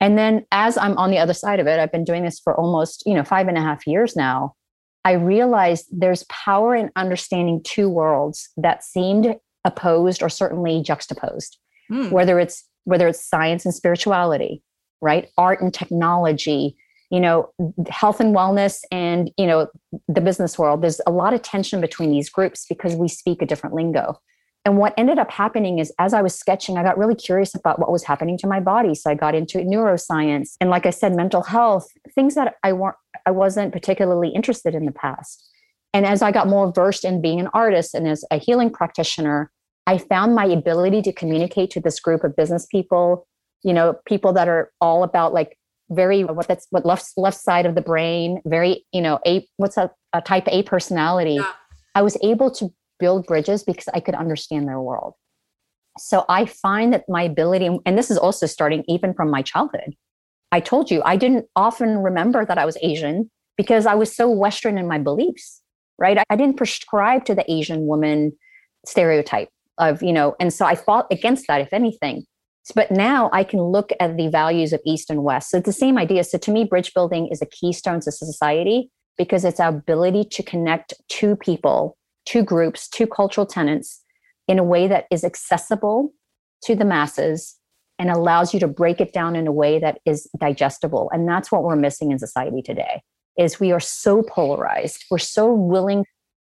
And 0.00 0.16
then 0.16 0.46
as 0.52 0.78
I'm 0.78 0.96
on 0.96 1.10
the 1.10 1.18
other 1.18 1.34
side 1.34 1.60
of 1.60 1.66
it, 1.66 1.80
I've 1.80 1.92
been 1.92 2.04
doing 2.04 2.24
this 2.24 2.38
for 2.38 2.54
almost, 2.58 3.02
you 3.06 3.14
know, 3.14 3.24
five 3.24 3.48
and 3.48 3.58
a 3.58 3.60
half 3.60 3.86
years 3.86 4.14
now. 4.14 4.54
I 5.04 5.12
realized 5.12 5.86
there's 5.90 6.24
power 6.24 6.74
in 6.74 6.90
understanding 6.96 7.62
two 7.64 7.88
worlds 7.88 8.48
that 8.56 8.84
seemed 8.84 9.34
opposed 9.64 10.22
or 10.22 10.28
certainly 10.28 10.82
juxtaposed, 10.82 11.58
Hmm. 11.88 12.10
whether 12.10 12.38
it's 12.38 12.64
whether 12.84 13.08
it's 13.08 13.22
science 13.22 13.66
and 13.66 13.74
spirituality, 13.74 14.62
right? 15.02 15.28
Art 15.36 15.60
and 15.60 15.74
technology, 15.74 16.74
you 17.10 17.20
know, 17.20 17.50
health 17.90 18.18
and 18.18 18.34
wellness 18.34 18.80
and, 18.90 19.30
you 19.36 19.46
know, 19.46 19.68
the 20.08 20.22
business 20.22 20.58
world. 20.58 20.80
There's 20.82 21.00
a 21.06 21.10
lot 21.10 21.34
of 21.34 21.42
tension 21.42 21.80
between 21.82 22.10
these 22.10 22.30
groups 22.30 22.64
because 22.66 22.94
we 22.94 23.08
speak 23.08 23.42
a 23.42 23.46
different 23.46 23.74
lingo. 23.74 24.18
And 24.68 24.76
what 24.76 24.92
ended 24.98 25.18
up 25.18 25.30
happening 25.30 25.78
is 25.78 25.90
as 25.98 26.12
I 26.12 26.20
was 26.20 26.34
sketching, 26.34 26.76
I 26.76 26.82
got 26.82 26.98
really 26.98 27.14
curious 27.14 27.54
about 27.54 27.78
what 27.78 27.90
was 27.90 28.04
happening 28.04 28.36
to 28.36 28.46
my 28.46 28.60
body. 28.60 28.94
So 28.94 29.10
I 29.10 29.14
got 29.14 29.34
into 29.34 29.60
neuroscience 29.60 30.56
and 30.60 30.68
like 30.68 30.84
I 30.84 30.90
said, 30.90 31.16
mental 31.16 31.42
health, 31.42 31.88
things 32.14 32.34
that 32.34 32.56
I 32.62 32.74
weren't 32.74 32.96
I 33.24 33.30
wasn't 33.30 33.72
particularly 33.72 34.28
interested 34.28 34.74
in 34.74 34.84
the 34.84 34.92
past. 34.92 35.42
And 35.94 36.04
as 36.04 36.20
I 36.20 36.32
got 36.32 36.48
more 36.48 36.70
versed 36.70 37.06
in 37.06 37.22
being 37.22 37.40
an 37.40 37.48
artist 37.54 37.94
and 37.94 38.06
as 38.06 38.26
a 38.30 38.36
healing 38.36 38.68
practitioner, 38.70 39.50
I 39.86 39.96
found 39.96 40.34
my 40.34 40.44
ability 40.44 41.00
to 41.00 41.14
communicate 41.14 41.70
to 41.70 41.80
this 41.80 41.98
group 41.98 42.22
of 42.22 42.36
business 42.36 42.66
people, 42.66 43.26
you 43.62 43.72
know, 43.72 43.96
people 44.04 44.34
that 44.34 44.48
are 44.48 44.70
all 44.82 45.02
about 45.02 45.32
like 45.32 45.56
very 45.88 46.24
what 46.24 46.46
that's 46.46 46.66
what 46.68 46.84
left 46.84 47.12
left 47.16 47.40
side 47.40 47.64
of 47.64 47.74
the 47.74 47.80
brain, 47.80 48.42
very, 48.44 48.84
you 48.92 49.00
know, 49.00 49.18
a 49.26 49.48
what's 49.56 49.78
a, 49.78 49.90
a 50.12 50.20
type 50.20 50.44
A 50.48 50.62
personality. 50.62 51.36
Yeah. 51.36 51.52
I 51.94 52.02
was 52.02 52.18
able 52.22 52.50
to 52.50 52.70
build 52.98 53.26
bridges 53.26 53.62
because 53.62 53.88
I 53.94 54.00
could 54.00 54.14
understand 54.14 54.68
their 54.68 54.80
world. 54.80 55.14
So 55.98 56.24
I 56.28 56.46
find 56.46 56.92
that 56.92 57.08
my 57.08 57.22
ability, 57.22 57.78
and 57.84 57.98
this 57.98 58.10
is 58.10 58.18
also 58.18 58.46
starting 58.46 58.84
even 58.88 59.14
from 59.14 59.30
my 59.30 59.42
childhood. 59.42 59.96
I 60.52 60.60
told 60.60 60.90
you 60.90 61.02
I 61.04 61.16
didn't 61.16 61.46
often 61.56 61.98
remember 61.98 62.44
that 62.44 62.58
I 62.58 62.64
was 62.64 62.78
Asian 62.80 63.30
because 63.56 63.84
I 63.84 63.94
was 63.94 64.14
so 64.14 64.30
Western 64.30 64.78
in 64.78 64.86
my 64.86 64.98
beliefs, 64.98 65.60
right? 65.98 66.18
I, 66.30 66.36
didn't 66.36 66.56
prescribe 66.56 67.24
to 67.26 67.34
the 67.34 67.50
Asian 67.52 67.86
woman 67.86 68.32
stereotype 68.86 69.48
of, 69.78 70.02
you 70.02 70.12
know, 70.12 70.36
and 70.40 70.52
so 70.52 70.64
I 70.64 70.74
fought 70.74 71.06
against 71.10 71.46
that, 71.48 71.60
if 71.60 71.72
anything. 71.72 72.24
But 72.74 72.90
now 72.90 73.30
I 73.32 73.44
can 73.44 73.60
look 73.60 73.92
at 73.98 74.16
the 74.16 74.28
values 74.28 74.72
of 74.72 74.80
East 74.86 75.10
and 75.10 75.24
West. 75.24 75.50
So 75.50 75.58
it's 75.58 75.66
the 75.66 75.72
same 75.72 75.98
idea. 75.98 76.22
So 76.24 76.38
to 76.38 76.50
me, 76.50 76.64
bridge 76.64 76.94
building 76.94 77.28
is 77.28 77.42
a 77.42 77.46
keystone 77.46 78.00
to 78.00 78.12
society 78.12 78.90
because 79.16 79.44
it's 79.44 79.60
our 79.60 79.70
ability 79.70 80.24
to 80.32 80.42
connect 80.42 80.94
two 81.08 81.34
people, 81.34 81.96
two 82.28 82.42
groups, 82.42 82.88
two 82.88 83.06
cultural 83.06 83.46
tenants 83.46 84.02
in 84.46 84.58
a 84.58 84.64
way 84.64 84.86
that 84.86 85.06
is 85.10 85.24
accessible 85.24 86.12
to 86.62 86.74
the 86.74 86.84
masses 86.84 87.56
and 87.98 88.10
allows 88.10 88.52
you 88.52 88.60
to 88.60 88.68
break 88.68 89.00
it 89.00 89.12
down 89.12 89.34
in 89.34 89.46
a 89.46 89.52
way 89.52 89.78
that 89.78 89.98
is 90.04 90.28
digestible. 90.38 91.10
And 91.12 91.26
that's 91.26 91.50
what 91.50 91.64
we're 91.64 91.76
missing 91.76 92.12
in 92.12 92.18
society 92.18 92.62
today 92.62 93.02
is 93.38 93.58
we 93.58 93.72
are 93.72 93.80
so 93.80 94.22
polarized. 94.22 95.04
We're 95.10 95.18
so 95.18 95.52
willing 95.52 96.04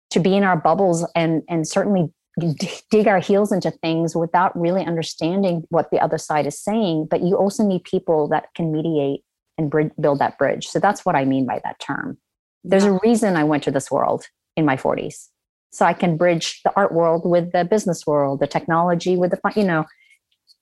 to 0.10 0.20
be 0.20 0.36
in 0.36 0.44
our 0.44 0.58
bubbles 0.58 1.06
and 1.16 1.44
and 1.50 1.68
certainly 1.68 2.12
dig 2.92 3.08
our 3.08 3.20
heels 3.20 3.52
into 3.52 3.72
things 3.72 4.16
without 4.16 4.58
really 4.60 4.86
understanding 4.86 5.64
what 5.70 5.92
the 5.92 6.00
other 6.00 6.18
side 6.18 6.46
is 6.48 6.60
saying, 6.60 7.08
but 7.10 7.22
you 7.22 7.36
also 7.36 7.64
need 7.64 7.84
people 7.84 8.28
that 8.30 8.46
can 8.56 8.72
mediate 8.72 9.22
and 9.58 9.74
build 10.00 10.20
that 10.20 10.38
bridge. 10.38 10.68
So 10.68 10.80
that's 10.80 11.06
what 11.06 11.16
I 11.16 11.26
mean 11.26 11.46
by 11.46 11.60
that 11.64 11.80
term. 11.80 12.18
There's 12.64 12.84
a 12.84 13.00
reason 13.04 13.36
I 13.36 13.44
went 13.44 13.64
to 13.64 13.72
this 13.72 13.90
world 13.90 14.28
in 14.56 14.66
my 14.66 14.76
40s. 14.76 15.30
So 15.72 15.86
I 15.86 15.94
can 15.94 16.18
bridge 16.18 16.62
the 16.64 16.74
art 16.76 16.94
world 16.94 17.24
with 17.26 17.52
the 17.52 17.66
business 17.66 18.08
world, 18.08 18.40
the 18.40 18.48
technology 18.48 19.16
with 19.18 19.32
the, 19.32 19.40
you 19.56 19.64
know, 19.64 19.86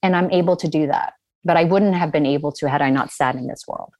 and 0.02 0.16
I'm 0.16 0.32
able 0.32 0.56
to 0.58 0.68
do 0.68 0.88
that. 0.88 1.14
But 1.44 1.58
I 1.58 1.64
wouldn't 1.64 1.96
have 1.96 2.12
been 2.12 2.26
able 2.26 2.52
to 2.54 2.70
had 2.70 2.82
I 2.82 2.90
not 2.90 3.12
sat 3.12 3.36
in 3.36 3.48
this 3.48 3.64
world. 3.68 3.94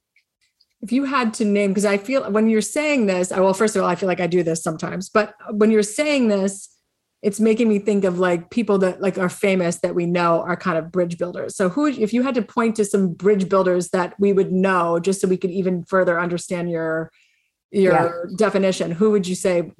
if 0.82 0.92
you 0.92 1.04
had 1.04 1.34
to 1.34 1.44
name 1.44 1.70
because 1.70 1.84
i 1.84 1.96
feel 1.96 2.30
when 2.30 2.48
you're 2.48 2.60
saying 2.60 3.06
this 3.06 3.32
I, 3.32 3.40
well 3.40 3.54
first 3.54 3.76
of 3.76 3.82
all 3.82 3.88
i 3.88 3.94
feel 3.94 4.06
like 4.06 4.20
i 4.20 4.26
do 4.26 4.42
this 4.42 4.62
sometimes 4.62 5.08
but 5.08 5.34
when 5.50 5.70
you're 5.70 5.82
saying 5.82 6.28
this 6.28 6.68
it's 7.22 7.40
making 7.40 7.68
me 7.68 7.78
think 7.78 8.04
of 8.04 8.18
like 8.18 8.50
people 8.50 8.78
that 8.78 9.00
like 9.00 9.18
are 9.18 9.28
famous 9.28 9.78
that 9.78 9.94
we 9.94 10.06
know 10.06 10.42
are 10.42 10.56
kind 10.56 10.78
of 10.78 10.92
bridge 10.92 11.18
builders 11.18 11.56
so 11.56 11.68
who 11.68 11.86
if 11.86 12.12
you 12.12 12.22
had 12.22 12.34
to 12.34 12.42
point 12.42 12.76
to 12.76 12.84
some 12.84 13.12
bridge 13.12 13.48
builders 13.48 13.88
that 13.88 14.14
we 14.20 14.32
would 14.32 14.52
know 14.52 14.98
just 15.00 15.20
so 15.20 15.28
we 15.28 15.36
could 15.36 15.50
even 15.50 15.82
further 15.84 16.20
understand 16.20 16.70
your 16.70 17.10
your 17.72 18.28
definition 18.36 18.90
who 18.90 19.10
would 19.10 19.26
you 19.26 19.34
say 19.34 19.72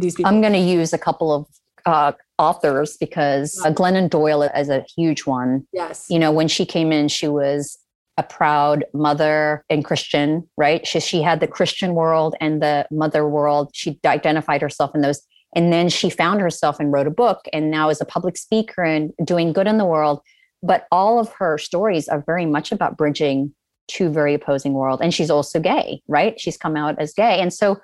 these 0.00 0.14
people 0.14 0.30
I'm 0.32 0.40
going 0.40 0.52
to 0.52 0.58
use 0.58 0.92
a 0.92 0.98
couple 0.98 1.32
of 1.32 1.46
uh, 1.86 2.12
authors 2.38 2.96
because 2.98 3.60
uh, 3.64 3.70
Glennon 3.72 4.10
Doyle 4.10 4.42
is 4.42 4.68
a 4.68 4.84
huge 4.96 5.26
one. 5.26 5.66
yes 5.72 6.06
You 6.08 6.18
know, 6.18 6.32
when 6.32 6.48
she 6.48 6.66
came 6.66 6.92
in, 6.92 7.08
she 7.08 7.28
was 7.28 7.78
a 8.16 8.22
proud 8.22 8.84
mother 8.92 9.64
and 9.70 9.84
Christian, 9.84 10.48
right? 10.56 10.86
She, 10.86 11.00
she 11.00 11.22
had 11.22 11.40
the 11.40 11.46
Christian 11.46 11.94
world 11.94 12.34
and 12.40 12.60
the 12.60 12.86
mother 12.90 13.28
world. 13.28 13.70
She 13.72 13.98
identified 14.04 14.60
herself 14.60 14.94
in 14.94 15.02
those. 15.02 15.22
And 15.54 15.72
then 15.72 15.88
she 15.88 16.10
found 16.10 16.40
herself 16.40 16.78
and 16.78 16.92
wrote 16.92 17.06
a 17.06 17.12
book 17.12 17.46
and 17.52 17.70
now 17.70 17.88
is 17.88 18.00
a 18.00 18.04
public 18.04 18.36
speaker 18.36 18.82
and 18.82 19.12
doing 19.24 19.52
good 19.52 19.66
in 19.66 19.78
the 19.78 19.84
world. 19.84 20.20
But 20.62 20.86
all 20.90 21.20
of 21.20 21.32
her 21.38 21.58
stories 21.58 22.08
are 22.08 22.22
very 22.26 22.44
much 22.44 22.72
about 22.72 22.96
bridging 22.96 23.54
two 23.86 24.10
very 24.10 24.34
opposing 24.34 24.74
worlds. 24.74 25.00
And 25.00 25.14
she's 25.14 25.30
also 25.30 25.60
gay, 25.60 26.02
right? 26.08 26.38
She's 26.38 26.56
come 26.56 26.76
out 26.76 26.98
as 26.98 27.14
gay. 27.14 27.40
And 27.40 27.54
so 27.54 27.78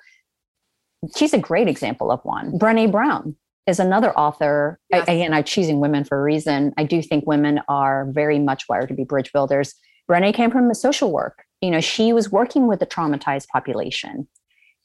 she's 1.15 1.33
a 1.33 1.37
great 1.37 1.67
example 1.67 2.11
of 2.11 2.19
one. 2.23 2.57
Brene 2.59 2.91
Brown 2.91 3.35
is 3.67 3.79
another 3.79 4.11
author. 4.17 4.79
I- 4.93 4.99
again, 4.99 5.33
I'm 5.33 5.43
choosing 5.43 5.79
women 5.79 6.03
for 6.03 6.19
a 6.19 6.23
reason. 6.23 6.73
I 6.77 6.83
do 6.83 7.01
think 7.01 7.25
women 7.25 7.61
are 7.67 8.05
very 8.11 8.39
much 8.39 8.65
wired 8.69 8.89
to 8.89 8.93
be 8.93 9.03
bridge 9.03 9.31
builders. 9.33 9.73
Brene 10.09 10.33
came 10.33 10.51
from 10.51 10.67
the 10.67 10.75
social 10.75 11.11
work. 11.11 11.43
You 11.61 11.71
know, 11.71 11.81
she 11.81 12.13
was 12.13 12.31
working 12.31 12.67
with 12.67 12.79
the 12.79 12.85
traumatized 12.85 13.47
population. 13.47 14.27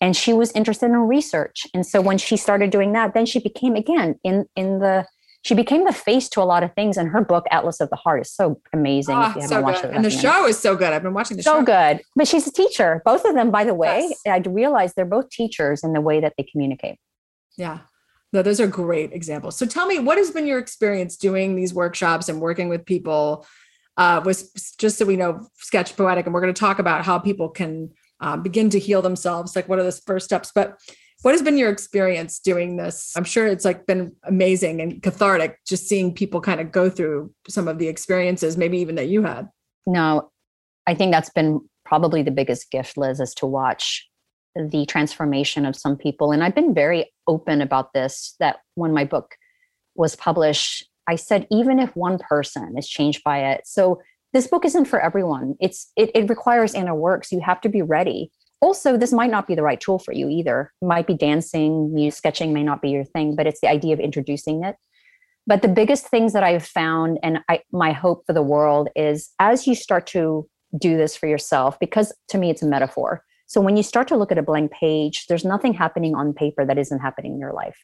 and 0.02 0.16
she 0.16 0.32
was 0.32 0.50
interested 0.52 0.86
in 0.86 0.96
research 0.96 1.66
and 1.74 1.84
so 1.86 2.00
when 2.00 2.16
she 2.16 2.34
started 2.34 2.70
doing 2.70 2.92
that 2.94 3.12
then 3.12 3.26
she 3.26 3.38
became 3.38 3.74
again 3.76 4.14
in 4.24 4.46
in 4.56 4.78
the 4.78 5.04
she 5.42 5.54
became 5.54 5.84
the 5.86 5.92
face 5.92 6.28
to 6.30 6.42
a 6.42 6.44
lot 6.44 6.62
of 6.62 6.74
things 6.74 6.96
and 6.96 7.08
her 7.08 7.22
book 7.22 7.46
atlas 7.50 7.80
of 7.80 7.88
the 7.90 7.96
heart. 7.96 8.22
Is 8.22 8.32
so 8.32 8.60
amazing 8.72 9.16
oh, 9.16 9.34
so 9.46 9.62
good. 9.62 9.84
and 9.86 10.04
the 10.04 10.10
show 10.10 10.46
is 10.46 10.58
so 10.58 10.76
good. 10.76 10.92
I've 10.92 11.02
been 11.02 11.14
watching 11.14 11.36
the 11.36 11.42
so 11.42 11.52
show. 11.52 11.58
so 11.60 11.64
good. 11.64 12.02
But 12.14 12.28
she's 12.28 12.46
a 12.46 12.52
teacher. 12.52 13.00
Both 13.04 13.24
of 13.24 13.34
them 13.34 13.50
by 13.50 13.64
the 13.64 13.74
way 13.74 14.12
yes. 14.26 14.44
i 14.46 14.48
realized 14.48 14.96
they're 14.96 15.04
both 15.04 15.30
teachers 15.30 15.82
in 15.82 15.92
the 15.92 16.00
way 16.00 16.20
that 16.20 16.34
they 16.36 16.44
communicate. 16.44 16.98
Yeah. 17.56 17.80
No 18.32 18.42
those 18.42 18.60
are 18.60 18.66
great 18.66 19.12
examples. 19.12 19.56
So 19.56 19.64
tell 19.66 19.86
me 19.86 19.98
what 19.98 20.18
has 20.18 20.30
been 20.30 20.46
your 20.46 20.58
experience 20.58 21.16
doing 21.16 21.56
these 21.56 21.72
workshops 21.72 22.28
and 22.28 22.40
working 22.40 22.68
with 22.68 22.84
people 22.84 23.46
uh, 23.96 24.20
was 24.24 24.52
just 24.78 24.98
so 24.98 25.04
we 25.04 25.16
know 25.16 25.48
sketch 25.56 25.96
poetic 25.96 26.26
and 26.26 26.34
we're 26.34 26.40
going 26.40 26.52
to 26.52 26.58
talk 26.58 26.78
about 26.78 27.04
how 27.04 27.18
people 27.18 27.48
can 27.48 27.90
um, 28.20 28.42
begin 28.42 28.68
to 28.70 28.78
heal 28.78 29.00
themselves 29.00 29.56
like 29.56 29.68
what 29.68 29.78
are 29.78 29.84
the 29.84 29.92
first 29.92 30.26
steps? 30.26 30.52
But 30.54 30.78
what 31.22 31.32
has 31.32 31.42
been 31.42 31.58
your 31.58 31.70
experience 31.70 32.38
doing 32.38 32.76
this 32.76 33.12
i'm 33.16 33.24
sure 33.24 33.46
it's 33.46 33.64
like 33.64 33.86
been 33.86 34.12
amazing 34.24 34.80
and 34.80 35.02
cathartic 35.02 35.58
just 35.66 35.88
seeing 35.88 36.14
people 36.14 36.40
kind 36.40 36.60
of 36.60 36.72
go 36.72 36.88
through 36.88 37.32
some 37.48 37.68
of 37.68 37.78
the 37.78 37.88
experiences 37.88 38.56
maybe 38.56 38.78
even 38.78 38.94
that 38.94 39.08
you 39.08 39.22
had 39.22 39.48
no 39.86 40.30
i 40.86 40.94
think 40.94 41.12
that's 41.12 41.30
been 41.30 41.60
probably 41.84 42.22
the 42.22 42.30
biggest 42.30 42.70
gift 42.70 42.96
liz 42.96 43.20
is 43.20 43.34
to 43.34 43.46
watch 43.46 44.06
the 44.56 44.84
transformation 44.86 45.64
of 45.64 45.76
some 45.76 45.96
people 45.96 46.32
and 46.32 46.42
i've 46.42 46.54
been 46.54 46.74
very 46.74 47.10
open 47.26 47.60
about 47.60 47.92
this 47.92 48.34
that 48.40 48.60
when 48.74 48.92
my 48.92 49.04
book 49.04 49.36
was 49.94 50.16
published 50.16 50.86
i 51.06 51.16
said 51.16 51.46
even 51.50 51.78
if 51.78 51.94
one 51.94 52.18
person 52.18 52.74
is 52.76 52.88
changed 52.88 53.22
by 53.24 53.38
it 53.38 53.62
so 53.64 54.00
this 54.32 54.46
book 54.46 54.64
isn't 54.64 54.84
for 54.84 55.00
everyone. 55.00 55.56
It's 55.60 55.90
it, 55.96 56.10
it 56.14 56.28
requires 56.28 56.74
inner 56.74 56.94
work. 56.94 57.24
So 57.24 57.36
you 57.36 57.42
have 57.42 57.60
to 57.62 57.68
be 57.68 57.82
ready. 57.82 58.30
Also, 58.60 58.96
this 58.96 59.12
might 59.12 59.30
not 59.30 59.46
be 59.46 59.54
the 59.54 59.62
right 59.62 59.80
tool 59.80 59.98
for 59.98 60.12
you 60.12 60.28
either. 60.28 60.72
It 60.82 60.86
might 60.86 61.06
be 61.06 61.14
dancing, 61.14 61.94
music, 61.94 62.18
sketching 62.18 62.52
may 62.52 62.62
not 62.62 62.82
be 62.82 62.90
your 62.90 63.04
thing, 63.04 63.34
but 63.34 63.46
it's 63.46 63.60
the 63.60 63.68
idea 63.68 63.94
of 63.94 64.00
introducing 64.00 64.64
it. 64.64 64.76
But 65.46 65.62
the 65.62 65.68
biggest 65.68 66.06
things 66.08 66.34
that 66.34 66.42
I've 66.42 66.66
found, 66.66 67.18
and 67.22 67.38
I, 67.48 67.60
my 67.72 67.92
hope 67.92 68.24
for 68.26 68.32
the 68.32 68.42
world 68.42 68.88
is 68.94 69.30
as 69.38 69.66
you 69.66 69.74
start 69.74 70.06
to 70.08 70.48
do 70.78 70.96
this 70.96 71.16
for 71.16 71.26
yourself, 71.26 71.78
because 71.80 72.12
to 72.28 72.38
me 72.38 72.50
it's 72.50 72.62
a 72.62 72.66
metaphor. 72.66 73.24
So 73.46 73.60
when 73.60 73.76
you 73.76 73.82
start 73.82 74.06
to 74.08 74.16
look 74.16 74.30
at 74.30 74.38
a 74.38 74.42
blank 74.42 74.70
page, 74.70 75.26
there's 75.26 75.44
nothing 75.44 75.74
happening 75.74 76.14
on 76.14 76.34
paper 76.34 76.64
that 76.64 76.78
isn't 76.78 77.00
happening 77.00 77.32
in 77.32 77.40
your 77.40 77.52
life. 77.52 77.76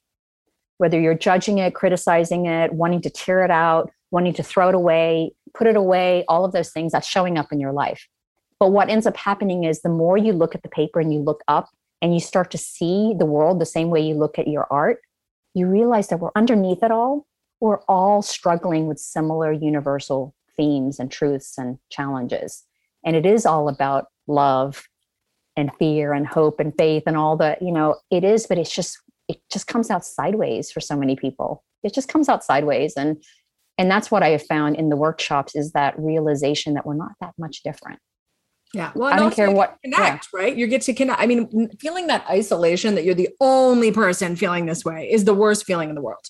Whether 0.78 1.00
you're 1.00 1.14
judging 1.18 1.58
it, 1.58 1.74
criticizing 1.74 2.46
it, 2.46 2.72
wanting 2.74 3.00
to 3.02 3.10
tear 3.10 3.44
it 3.44 3.50
out, 3.50 3.90
wanting 4.10 4.34
to 4.34 4.42
throw 4.42 4.68
it 4.68 4.74
away, 4.74 5.32
put 5.54 5.66
it 5.66 5.74
away, 5.74 6.24
all 6.28 6.44
of 6.44 6.52
those 6.52 6.70
things 6.70 6.92
that's 6.92 7.08
showing 7.08 7.38
up 7.38 7.50
in 7.50 7.58
your 7.58 7.72
life. 7.72 8.06
But 8.58 8.70
what 8.70 8.88
ends 8.88 9.06
up 9.06 9.16
happening 9.16 9.64
is 9.64 9.82
the 9.82 9.88
more 9.88 10.16
you 10.16 10.32
look 10.32 10.54
at 10.54 10.62
the 10.62 10.68
paper 10.68 11.00
and 11.00 11.12
you 11.12 11.20
look 11.20 11.42
up 11.48 11.68
and 12.00 12.14
you 12.14 12.20
start 12.20 12.50
to 12.52 12.58
see 12.58 13.14
the 13.18 13.26
world 13.26 13.60
the 13.60 13.66
same 13.66 13.90
way 13.90 14.00
you 14.00 14.14
look 14.14 14.38
at 14.38 14.48
your 14.48 14.66
art, 14.70 15.00
you 15.54 15.66
realize 15.66 16.08
that 16.08 16.20
we're 16.20 16.30
underneath 16.34 16.82
it 16.82 16.90
all. 16.90 17.26
We're 17.60 17.80
all 17.82 18.22
struggling 18.22 18.86
with 18.86 18.98
similar 18.98 19.52
universal 19.52 20.34
themes 20.56 20.98
and 20.98 21.10
truths 21.10 21.58
and 21.58 21.78
challenges. 21.90 22.64
And 23.04 23.16
it 23.16 23.26
is 23.26 23.46
all 23.46 23.68
about 23.68 24.06
love 24.26 24.88
and 25.56 25.70
fear 25.78 26.12
and 26.12 26.26
hope 26.26 26.60
and 26.60 26.74
faith 26.76 27.04
and 27.06 27.16
all 27.16 27.36
the, 27.36 27.56
you 27.60 27.72
know, 27.72 27.96
it 28.10 28.24
is, 28.24 28.46
but 28.46 28.58
it's 28.58 28.74
just, 28.74 28.98
it 29.28 29.38
just 29.50 29.66
comes 29.66 29.90
out 29.90 30.04
sideways 30.04 30.70
for 30.70 30.80
so 30.80 30.96
many 30.96 31.16
people. 31.16 31.64
It 31.82 31.94
just 31.94 32.08
comes 32.08 32.28
out 32.28 32.44
sideways. 32.44 32.94
And 32.96 33.22
and 33.78 33.90
that's 33.90 34.10
what 34.10 34.22
i 34.22 34.30
have 34.30 34.46
found 34.46 34.76
in 34.76 34.88
the 34.88 34.96
workshops 34.96 35.54
is 35.54 35.72
that 35.72 35.98
realization 35.98 36.74
that 36.74 36.86
we're 36.86 36.94
not 36.94 37.12
that 37.20 37.34
much 37.38 37.62
different 37.62 37.98
yeah 38.76 38.92
well 38.94 39.12
i 39.12 39.16
don't 39.16 39.34
care 39.34 39.50
what 39.50 39.78
connect 39.82 40.28
yeah. 40.32 40.40
right? 40.40 40.56
You 40.56 40.66
get 40.66 40.82
to 40.82 40.92
connect 40.92 41.20
i 41.20 41.26
mean 41.26 41.70
feeling 41.78 42.06
that 42.08 42.24
isolation 42.28 42.94
that 42.94 43.04
you're 43.04 43.14
the 43.14 43.30
only 43.40 43.90
person 43.90 44.36
feeling 44.36 44.66
this 44.66 44.84
way 44.84 45.10
is 45.10 45.24
the 45.24 45.34
worst 45.34 45.64
feeling 45.64 45.88
in 45.88 45.94
the 45.94 46.02
world. 46.02 46.26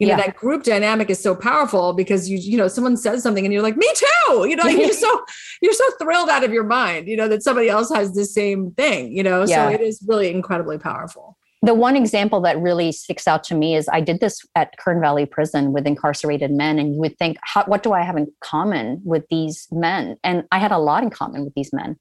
You 0.00 0.08
know 0.08 0.16
that 0.16 0.34
group 0.34 0.64
dynamic 0.64 1.08
is 1.08 1.22
so 1.22 1.36
powerful 1.36 1.92
because 1.92 2.28
you 2.28 2.36
you 2.36 2.56
know 2.56 2.66
someone 2.66 2.96
says 2.96 3.22
something 3.22 3.44
and 3.44 3.52
you're 3.52 3.62
like 3.62 3.76
me 3.76 3.88
too! 3.94 4.44
You 4.48 4.56
know 4.56 4.64
you're 4.82 4.92
so 4.92 5.24
you're 5.62 5.72
so 5.72 5.84
thrilled 6.00 6.28
out 6.28 6.42
of 6.42 6.52
your 6.52 6.64
mind 6.64 7.06
you 7.06 7.16
know 7.16 7.28
that 7.28 7.44
somebody 7.44 7.68
else 7.68 7.92
has 7.94 8.12
the 8.12 8.24
same 8.24 8.72
thing 8.72 9.12
you 9.12 9.22
know? 9.22 9.44
Yeah. 9.44 9.68
so 9.68 9.74
it 9.74 9.80
is 9.80 10.02
really 10.04 10.30
incredibly 10.30 10.78
powerful 10.78 11.36
the 11.64 11.74
one 11.74 11.96
example 11.96 12.42
that 12.42 12.60
really 12.60 12.92
sticks 12.92 13.26
out 13.26 13.42
to 13.44 13.54
me 13.54 13.74
is 13.74 13.88
I 13.88 14.02
did 14.02 14.20
this 14.20 14.40
at 14.54 14.76
Kern 14.76 15.00
Valley 15.00 15.24
Prison 15.24 15.72
with 15.72 15.86
incarcerated 15.86 16.50
men, 16.50 16.78
and 16.78 16.94
you 16.94 17.00
would 17.00 17.16
think, 17.16 17.38
what 17.64 17.82
do 17.82 17.94
I 17.94 18.02
have 18.02 18.18
in 18.18 18.30
common 18.40 19.00
with 19.02 19.24
these 19.30 19.66
men? 19.72 20.18
And 20.22 20.44
I 20.52 20.58
had 20.58 20.72
a 20.72 20.78
lot 20.78 21.02
in 21.02 21.08
common 21.08 21.42
with 21.42 21.54
these 21.54 21.72
men. 21.72 21.96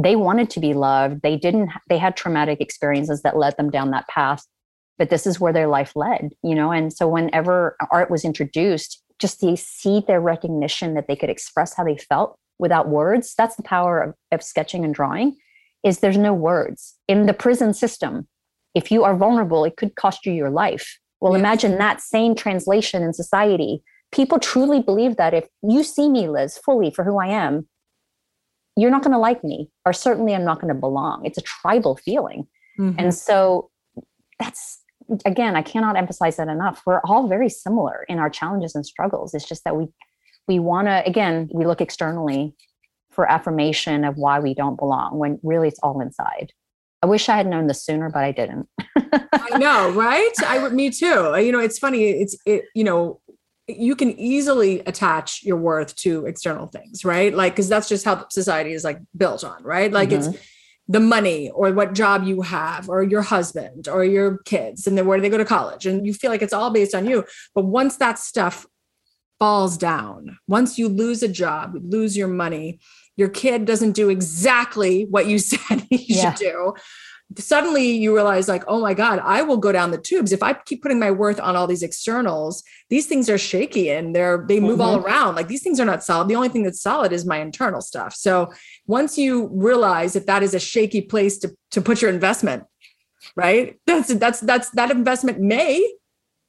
They 0.00 0.16
wanted 0.16 0.48
to 0.50 0.60
be 0.60 0.72
loved. 0.72 1.20
They 1.22 1.36
didn't. 1.36 1.68
They 1.90 1.98
had 1.98 2.16
traumatic 2.16 2.62
experiences 2.62 3.20
that 3.20 3.36
led 3.36 3.54
them 3.58 3.68
down 3.68 3.90
that 3.90 4.08
path, 4.08 4.46
but 4.98 5.10
this 5.10 5.26
is 5.26 5.38
where 5.38 5.52
their 5.52 5.66
life 5.66 5.94
led, 5.94 6.30
you 6.42 6.54
know. 6.54 6.72
And 6.72 6.90
so, 6.90 7.06
whenever 7.06 7.76
art 7.90 8.10
was 8.10 8.24
introduced, 8.24 9.02
just 9.18 9.40
to 9.40 9.58
see 9.58 10.02
their 10.06 10.22
recognition 10.22 10.94
that 10.94 11.06
they 11.06 11.16
could 11.16 11.28
express 11.28 11.74
how 11.74 11.84
they 11.84 11.98
felt 11.98 12.38
without 12.58 12.88
words. 12.88 13.34
That's 13.36 13.56
the 13.56 13.62
power 13.62 14.00
of, 14.00 14.14
of 14.32 14.42
sketching 14.42 14.86
and 14.86 14.94
drawing. 14.94 15.36
Is 15.84 15.98
there's 15.98 16.16
no 16.16 16.32
words 16.32 16.94
in 17.08 17.26
the 17.26 17.34
prison 17.34 17.74
system 17.74 18.26
if 18.74 18.90
you 18.90 19.04
are 19.04 19.16
vulnerable, 19.16 19.64
it 19.64 19.76
could 19.76 19.94
cost 19.94 20.26
you 20.26 20.32
your 20.32 20.50
life. 20.50 20.98
Well, 21.20 21.32
yes. 21.32 21.40
imagine 21.40 21.78
that 21.78 22.00
same 22.00 22.34
translation 22.34 23.02
in 23.02 23.12
society. 23.12 23.82
People 24.12 24.38
truly 24.38 24.80
believe 24.80 25.16
that 25.16 25.34
if 25.34 25.48
you 25.62 25.84
see 25.84 26.08
me, 26.08 26.28
Liz, 26.28 26.58
fully 26.58 26.90
for 26.90 27.04
who 27.04 27.18
I 27.18 27.26
am, 27.26 27.68
you're 28.76 28.90
not 28.90 29.02
going 29.02 29.12
to 29.12 29.18
like 29.18 29.44
me, 29.44 29.68
or 29.84 29.92
certainly 29.92 30.34
I'm 30.34 30.44
not 30.44 30.60
going 30.60 30.72
to 30.72 30.80
belong. 30.80 31.24
It's 31.24 31.38
a 31.38 31.42
tribal 31.42 31.96
feeling. 31.96 32.46
Mm-hmm. 32.78 32.98
And 32.98 33.14
so 33.14 33.70
that's, 34.38 34.80
again, 35.26 35.56
I 35.56 35.62
cannot 35.62 35.96
emphasize 35.96 36.36
that 36.36 36.48
enough. 36.48 36.82
We're 36.86 37.00
all 37.04 37.28
very 37.28 37.48
similar 37.48 38.04
in 38.08 38.18
our 38.18 38.30
challenges 38.30 38.74
and 38.74 38.86
struggles. 38.86 39.34
It's 39.34 39.46
just 39.46 39.64
that 39.64 39.76
we, 39.76 39.88
we 40.48 40.58
want 40.58 40.86
to, 40.86 41.04
again, 41.04 41.50
we 41.52 41.66
look 41.66 41.80
externally 41.80 42.54
for 43.10 43.30
affirmation 43.30 44.04
of 44.04 44.16
why 44.16 44.38
we 44.38 44.54
don't 44.54 44.76
belong 44.76 45.18
when 45.18 45.38
really 45.42 45.68
it's 45.68 45.80
all 45.82 46.00
inside. 46.00 46.52
I 47.02 47.06
wish 47.06 47.28
I 47.28 47.36
had 47.36 47.46
known 47.46 47.66
this 47.66 47.84
sooner, 47.84 48.10
but 48.10 48.24
I 48.24 48.32
didn't. 48.32 48.68
I 49.32 49.58
know, 49.58 49.90
right? 49.94 50.32
I 50.46 50.68
me 50.68 50.90
too. 50.90 51.34
You 51.38 51.52
know, 51.52 51.60
it's 51.60 51.78
funny. 51.78 52.04
It's 52.04 52.36
it. 52.44 52.64
You 52.74 52.84
know, 52.84 53.20
you 53.66 53.96
can 53.96 54.18
easily 54.18 54.80
attach 54.80 55.42
your 55.42 55.56
worth 55.56 55.94
to 55.96 56.26
external 56.26 56.66
things, 56.66 57.04
right? 57.04 57.34
Like, 57.34 57.54
because 57.54 57.68
that's 57.68 57.88
just 57.88 58.04
how 58.04 58.26
society 58.28 58.72
is 58.72 58.84
like 58.84 58.98
built 59.16 59.44
on, 59.44 59.62
right? 59.62 59.92
Like, 59.92 60.10
mm-hmm. 60.10 60.30
it's 60.30 60.38
the 60.90 61.00
money 61.00 61.50
or 61.50 61.72
what 61.72 61.94
job 61.94 62.24
you 62.24 62.42
have 62.42 62.88
or 62.88 63.04
your 63.04 63.22
husband 63.22 63.86
or 63.86 64.04
your 64.04 64.38
kids 64.38 64.88
and 64.88 64.98
then 64.98 65.06
where 65.06 65.16
do 65.16 65.22
they 65.22 65.28
go 65.28 65.38
to 65.38 65.44
college 65.44 65.86
and 65.86 66.04
you 66.04 66.12
feel 66.12 66.32
like 66.32 66.42
it's 66.42 66.52
all 66.52 66.70
based 66.70 66.96
on 66.96 67.06
you 67.06 67.24
but 67.54 67.64
once 67.64 67.96
that 67.98 68.18
stuff 68.18 68.66
falls 69.38 69.78
down 69.78 70.36
once 70.48 70.80
you 70.80 70.88
lose 70.88 71.22
a 71.22 71.28
job 71.28 71.74
lose 71.80 72.16
your 72.16 72.26
money 72.26 72.80
your 73.20 73.28
kid 73.28 73.64
doesn't 73.64 73.92
do 73.92 74.08
exactly 74.08 75.06
what 75.10 75.26
you 75.26 75.38
said 75.52 75.86
he 75.90 76.14
yeah. 76.14 76.34
should 76.34 76.40
do. 76.40 76.74
Suddenly 77.38 77.92
you 77.92 78.12
realize 78.12 78.48
like 78.48 78.64
oh 78.66 78.80
my 78.80 78.92
god 78.92 79.20
i 79.22 79.40
will 79.42 79.56
go 79.56 79.70
down 79.70 79.92
the 79.92 79.98
tubes. 79.98 80.32
If 80.32 80.42
i 80.42 80.52
keep 80.52 80.82
putting 80.82 80.98
my 80.98 81.12
worth 81.12 81.38
on 81.38 81.54
all 81.54 81.68
these 81.68 81.84
externals 81.84 82.64
these 82.88 83.06
things 83.06 83.30
are 83.30 83.38
shaky 83.38 83.88
and 83.88 84.16
they're 84.16 84.44
they 84.48 84.58
move 84.58 84.80
mm-hmm. 84.80 84.82
all 84.82 84.96
around. 84.96 85.36
Like 85.36 85.46
these 85.46 85.62
things 85.62 85.78
are 85.78 85.84
not 85.84 86.02
solid. 86.02 86.26
The 86.26 86.34
only 86.34 86.48
thing 86.48 86.64
that's 86.64 86.82
solid 86.82 87.12
is 87.12 87.24
my 87.24 87.38
internal 87.38 87.82
stuff. 87.82 88.14
So 88.14 88.52
once 88.86 89.16
you 89.16 89.48
realize 89.52 90.14
that 90.14 90.26
that 90.26 90.42
is 90.42 90.54
a 90.54 90.58
shaky 90.58 91.02
place 91.02 91.38
to 91.38 91.54
to 91.70 91.80
put 91.80 92.02
your 92.02 92.10
investment 92.10 92.64
right? 93.36 93.78
That's 93.86 94.12
that's 94.14 94.40
that's 94.40 94.70
that 94.70 94.90
investment 94.90 95.38
may 95.40 95.86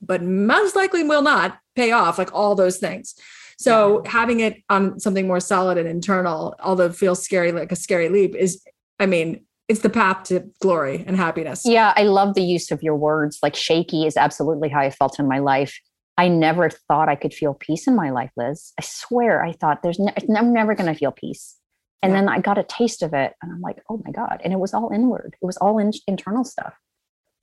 but 0.01 0.23
most 0.23 0.75
likely 0.75 1.03
will 1.03 1.21
not 1.21 1.59
pay 1.75 1.91
off 1.91 2.17
like 2.17 2.33
all 2.33 2.55
those 2.55 2.77
things 2.77 3.13
so 3.61 4.01
having 4.05 4.39
it 4.39 4.63
on 4.69 4.99
something 4.99 5.27
more 5.27 5.39
solid 5.39 5.77
and 5.77 5.87
internal, 5.87 6.55
although 6.59 6.87
it 6.87 6.95
feels 6.95 7.23
scary, 7.23 7.51
like 7.51 7.71
a 7.71 7.75
scary 7.75 8.09
leap, 8.09 8.35
is, 8.35 8.61
I 8.99 9.05
mean, 9.05 9.45
it's 9.67 9.81
the 9.81 9.89
path 9.89 10.23
to 10.23 10.49
glory 10.61 11.03
and 11.05 11.15
happiness. 11.15 11.61
Yeah, 11.63 11.93
I 11.95 12.03
love 12.03 12.33
the 12.33 12.43
use 12.43 12.71
of 12.71 12.81
your 12.81 12.95
words. 12.95 13.37
Like 13.43 13.55
shaky 13.55 14.05
is 14.05 14.17
absolutely 14.17 14.69
how 14.69 14.79
I 14.79 14.89
felt 14.89 15.19
in 15.19 15.27
my 15.27 15.39
life. 15.39 15.79
I 16.17 16.27
never 16.27 16.69
thought 16.69 17.07
I 17.07 17.15
could 17.15 17.33
feel 17.33 17.53
peace 17.53 17.87
in 17.87 17.95
my 17.95 18.09
life, 18.09 18.31
Liz. 18.35 18.73
I 18.79 18.83
swear, 18.83 19.43
I 19.43 19.53
thought 19.53 19.83
there's 19.83 19.99
I'm 19.99 20.53
never 20.53 20.75
going 20.75 20.91
to 20.91 20.97
feel 20.97 21.11
peace. 21.11 21.55
And 22.03 22.11
yeah. 22.11 22.19
then 22.19 22.29
I 22.29 22.39
got 22.39 22.57
a 22.57 22.63
taste 22.63 23.03
of 23.03 23.13
it, 23.13 23.33
and 23.41 23.51
I'm 23.51 23.61
like, 23.61 23.77
oh 23.89 24.01
my 24.03 24.11
god! 24.11 24.41
And 24.43 24.51
it 24.51 24.59
was 24.59 24.73
all 24.73 24.89
inward. 24.91 25.35
It 25.39 25.45
was 25.45 25.57
all 25.57 25.77
in- 25.77 25.93
internal 26.07 26.43
stuff. 26.43 26.73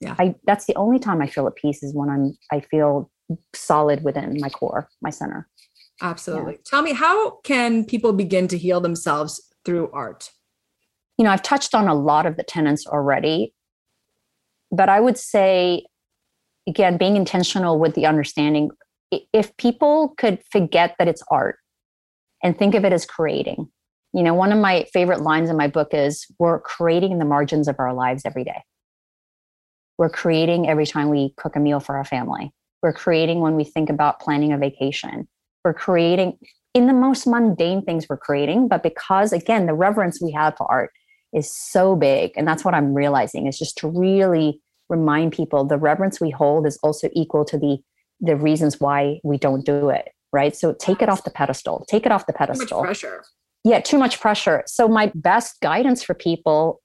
Yeah, 0.00 0.16
I 0.18 0.34
that's 0.44 0.66
the 0.66 0.74
only 0.74 0.98
time 0.98 1.22
I 1.22 1.28
feel 1.28 1.46
at 1.46 1.54
peace 1.54 1.82
is 1.82 1.94
when 1.94 2.10
I'm 2.10 2.36
I 2.52 2.60
feel 2.60 3.10
solid 3.54 4.02
within 4.04 4.36
my 4.40 4.48
core, 4.48 4.88
my 5.00 5.10
center. 5.10 5.48
Absolutely. 6.00 6.54
Yeah. 6.54 6.58
Tell 6.64 6.82
me, 6.82 6.92
how 6.92 7.38
can 7.42 7.84
people 7.84 8.12
begin 8.12 8.48
to 8.48 8.58
heal 8.58 8.80
themselves 8.80 9.40
through 9.64 9.90
art? 9.92 10.30
You 11.16 11.24
know, 11.24 11.30
I've 11.30 11.42
touched 11.42 11.74
on 11.74 11.88
a 11.88 11.94
lot 11.94 12.26
of 12.26 12.36
the 12.36 12.44
tenants 12.44 12.86
already, 12.86 13.52
but 14.70 14.88
I 14.88 15.00
would 15.00 15.18
say, 15.18 15.84
again, 16.68 16.96
being 16.96 17.16
intentional 17.16 17.78
with 17.78 17.94
the 17.94 18.06
understanding 18.06 18.70
if 19.32 19.56
people 19.56 20.14
could 20.18 20.38
forget 20.52 20.94
that 20.98 21.08
it's 21.08 21.22
art 21.30 21.56
and 22.42 22.56
think 22.56 22.74
of 22.74 22.84
it 22.84 22.92
as 22.92 23.06
creating, 23.06 23.68
You 24.12 24.22
know, 24.22 24.34
one 24.34 24.52
of 24.52 24.58
my 24.58 24.84
favorite 24.92 25.20
lines 25.20 25.50
in 25.50 25.56
my 25.56 25.68
book 25.68 25.88
is 25.92 26.26
we're 26.38 26.60
creating 26.60 27.18
the 27.18 27.24
margins 27.24 27.68
of 27.68 27.76
our 27.78 27.92
lives 27.92 28.22
every 28.24 28.44
day. 28.44 28.62
We're 29.98 30.08
creating 30.08 30.68
every 30.68 30.86
time 30.86 31.08
we 31.08 31.34
cook 31.36 31.56
a 31.56 31.60
meal 31.60 31.80
for 31.80 31.96
our 31.96 32.04
family. 32.04 32.52
We're 32.82 32.92
creating 32.92 33.40
when 33.40 33.56
we 33.56 33.64
think 33.64 33.90
about 33.90 34.20
planning 34.20 34.52
a 34.52 34.58
vacation. 34.58 35.28
We're 35.68 35.74
creating 35.74 36.38
in 36.72 36.86
the 36.86 36.94
most 36.94 37.26
mundane 37.26 37.82
things 37.82 38.06
we're 38.08 38.16
creating. 38.16 38.68
But 38.68 38.82
because, 38.82 39.34
again, 39.34 39.66
the 39.66 39.74
reverence 39.74 40.18
we 40.22 40.32
have 40.32 40.56
for 40.56 40.70
art 40.70 40.92
is 41.34 41.54
so 41.54 41.94
big. 41.94 42.32
And 42.36 42.48
that's 42.48 42.64
what 42.64 42.72
I'm 42.72 42.94
realizing 42.94 43.46
is 43.46 43.58
just 43.58 43.76
to 43.78 43.88
really 43.88 44.62
remind 44.88 45.32
people 45.32 45.66
the 45.66 45.76
reverence 45.76 46.22
we 46.22 46.30
hold 46.30 46.66
is 46.66 46.78
also 46.82 47.10
equal 47.12 47.44
to 47.44 47.58
the 47.58 47.76
the 48.20 48.34
reasons 48.34 48.80
why 48.80 49.20
we 49.22 49.36
don't 49.36 49.64
do 49.64 49.90
it 49.90 50.08
right 50.32 50.56
so 50.56 50.72
take 50.72 51.02
it 51.02 51.08
off 51.08 51.24
the 51.24 51.30
pedestal 51.30 51.84
take 51.88 52.06
it 52.06 52.10
off 52.10 52.26
the 52.26 52.32
pedestal 52.32 52.66
too 52.66 52.74
much 52.76 52.84
pressure 52.84 53.24
yeah 53.64 53.80
too 53.80 53.98
much 53.98 54.18
pressure 54.18 54.64
so 54.66 54.88
my 54.88 55.12
best 55.14 55.60
guidance 55.60 56.02
for 56.02 56.14
people 56.14 56.80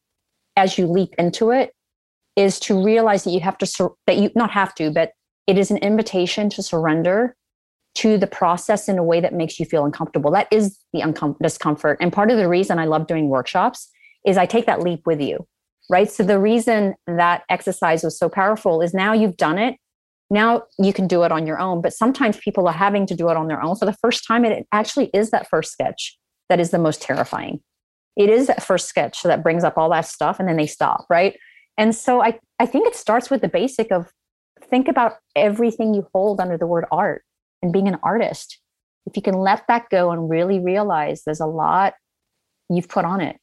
as 0.57 0.77
you 0.77 0.86
leap 0.86 1.15
into 1.17 1.49
it 1.49 1.71
is 2.36 2.59
to 2.59 2.84
realize 2.84 3.23
that 3.23 3.31
you 3.31 3.39
have 3.39 3.57
to 3.57 3.65
sur- 3.65 3.93
that 4.05 4.17
you 4.17 4.29
not 4.36 4.51
have 4.51 4.75
to 4.75 4.91
but 4.91 5.11
it 5.47 5.57
is 5.57 5.71
an 5.71 5.77
invitation 5.77 6.49
to 6.49 6.61
surrender 6.61 7.36
to 7.95 8.17
the 8.17 8.27
process 8.27 8.89
in 8.89 8.97
a 8.97 9.03
way 9.03 9.19
that 9.19 9.33
makes 9.33 9.59
you 9.59 9.65
feel 9.65 9.85
uncomfortable. 9.85 10.31
That 10.31 10.47
is 10.51 10.79
the 10.93 11.01
uncom- 11.01 11.37
discomfort. 11.41 11.97
And 12.01 12.11
part 12.11 12.31
of 12.31 12.37
the 12.37 12.47
reason 12.47 12.79
i 12.79 12.85
love 12.85 13.07
doing 13.07 13.29
workshops 13.29 13.89
is 14.25 14.37
i 14.37 14.45
take 14.45 14.65
that 14.65 14.81
leap 14.81 15.05
with 15.05 15.21
you 15.21 15.45
right? 15.89 16.09
So 16.09 16.23
the 16.23 16.39
reason 16.39 16.95
that 17.07 17.43
exercise 17.49 18.03
was 18.03 18.17
so 18.17 18.29
powerful 18.29 18.81
is 18.81 18.93
now 18.93 19.13
you've 19.13 19.37
done 19.37 19.57
it. 19.57 19.75
Now 20.29 20.63
you 20.79 20.93
can 20.93 21.07
do 21.07 21.23
it 21.23 21.31
on 21.31 21.45
your 21.45 21.59
own 21.59 21.81
but 21.81 21.93
sometimes 21.93 22.37
people 22.37 22.67
are 22.67 22.73
having 22.73 23.05
to 23.07 23.15
do 23.15 23.29
it 23.29 23.37
on 23.37 23.47
their 23.47 23.61
own 23.61 23.75
for 23.75 23.85
the 23.85 23.95
first 24.01 24.25
time 24.25 24.45
it 24.45 24.65
actually 24.71 25.09
is 25.13 25.29
that 25.31 25.49
first 25.49 25.71
sketch 25.71 26.17
that 26.49 26.59
is 26.59 26.71
the 26.71 26.79
most 26.79 27.01
terrifying. 27.01 27.61
It 28.15 28.29
is 28.29 28.47
that 28.47 28.63
first 28.63 28.87
sketch 28.87 29.23
that 29.23 29.43
brings 29.43 29.63
up 29.63 29.77
all 29.77 29.89
that 29.89 30.05
stuff 30.05 30.39
and 30.39 30.47
then 30.47 30.57
they 30.57 30.67
stop 30.67 31.05
right? 31.09 31.37
And 31.77 31.95
so 31.95 32.23
i 32.23 32.39
i 32.59 32.65
think 32.65 32.87
it 32.87 32.95
starts 32.95 33.29
with 33.29 33.41
the 33.41 33.49
basic 33.49 33.91
of 33.91 34.11
think 34.69 34.87
about 34.87 35.13
everything 35.35 35.93
you 35.93 36.07
hold 36.13 36.39
under 36.39 36.57
the 36.57 36.67
word 36.67 36.85
art 36.91 37.23
and 37.64 37.74
being 37.74 37.88
an 37.88 37.97
artist 38.03 38.59
if 39.05 39.16
you 39.16 39.22
can 39.22 39.34
let 39.34 39.66
that 39.68 39.89
go 39.89 40.11
and 40.11 40.30
really 40.30 40.59
realize 40.59 41.24
there's 41.24 41.39
a 41.39 41.45
lot 41.45 41.93
you've 42.70 42.88
put 42.88 43.05
on 43.05 43.20
it 43.22 43.38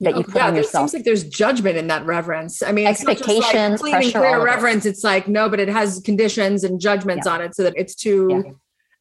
that 0.00 0.16
you 0.16 0.24
put 0.24 0.36
yeah, 0.36 0.48
on 0.48 0.56
yourself. 0.56 0.90
seems 0.90 0.94
like 1.00 1.04
there's 1.04 1.24
judgment 1.24 1.76
in 1.76 1.86
that 1.86 2.04
reverence. 2.04 2.62
I 2.62 2.72
mean, 2.72 2.86
Expectations, 2.86 3.38
it's 3.44 3.54
not 3.54 3.70
just 3.70 3.82
like 3.82 3.92
pressure, 3.92 4.18
clear 4.18 4.40
it. 4.40 4.42
reverence. 4.42 4.86
It's 4.86 5.04
like 5.04 5.28
no, 5.28 5.48
but 5.48 5.60
it 5.60 5.68
has 5.68 6.00
conditions 6.04 6.64
and 6.64 6.80
judgments 6.80 7.26
on 7.26 7.40
it, 7.40 7.54
so 7.54 7.62
that 7.62 7.74
it's 7.76 7.94
too. 7.94 8.42
Yeah. 8.44 8.52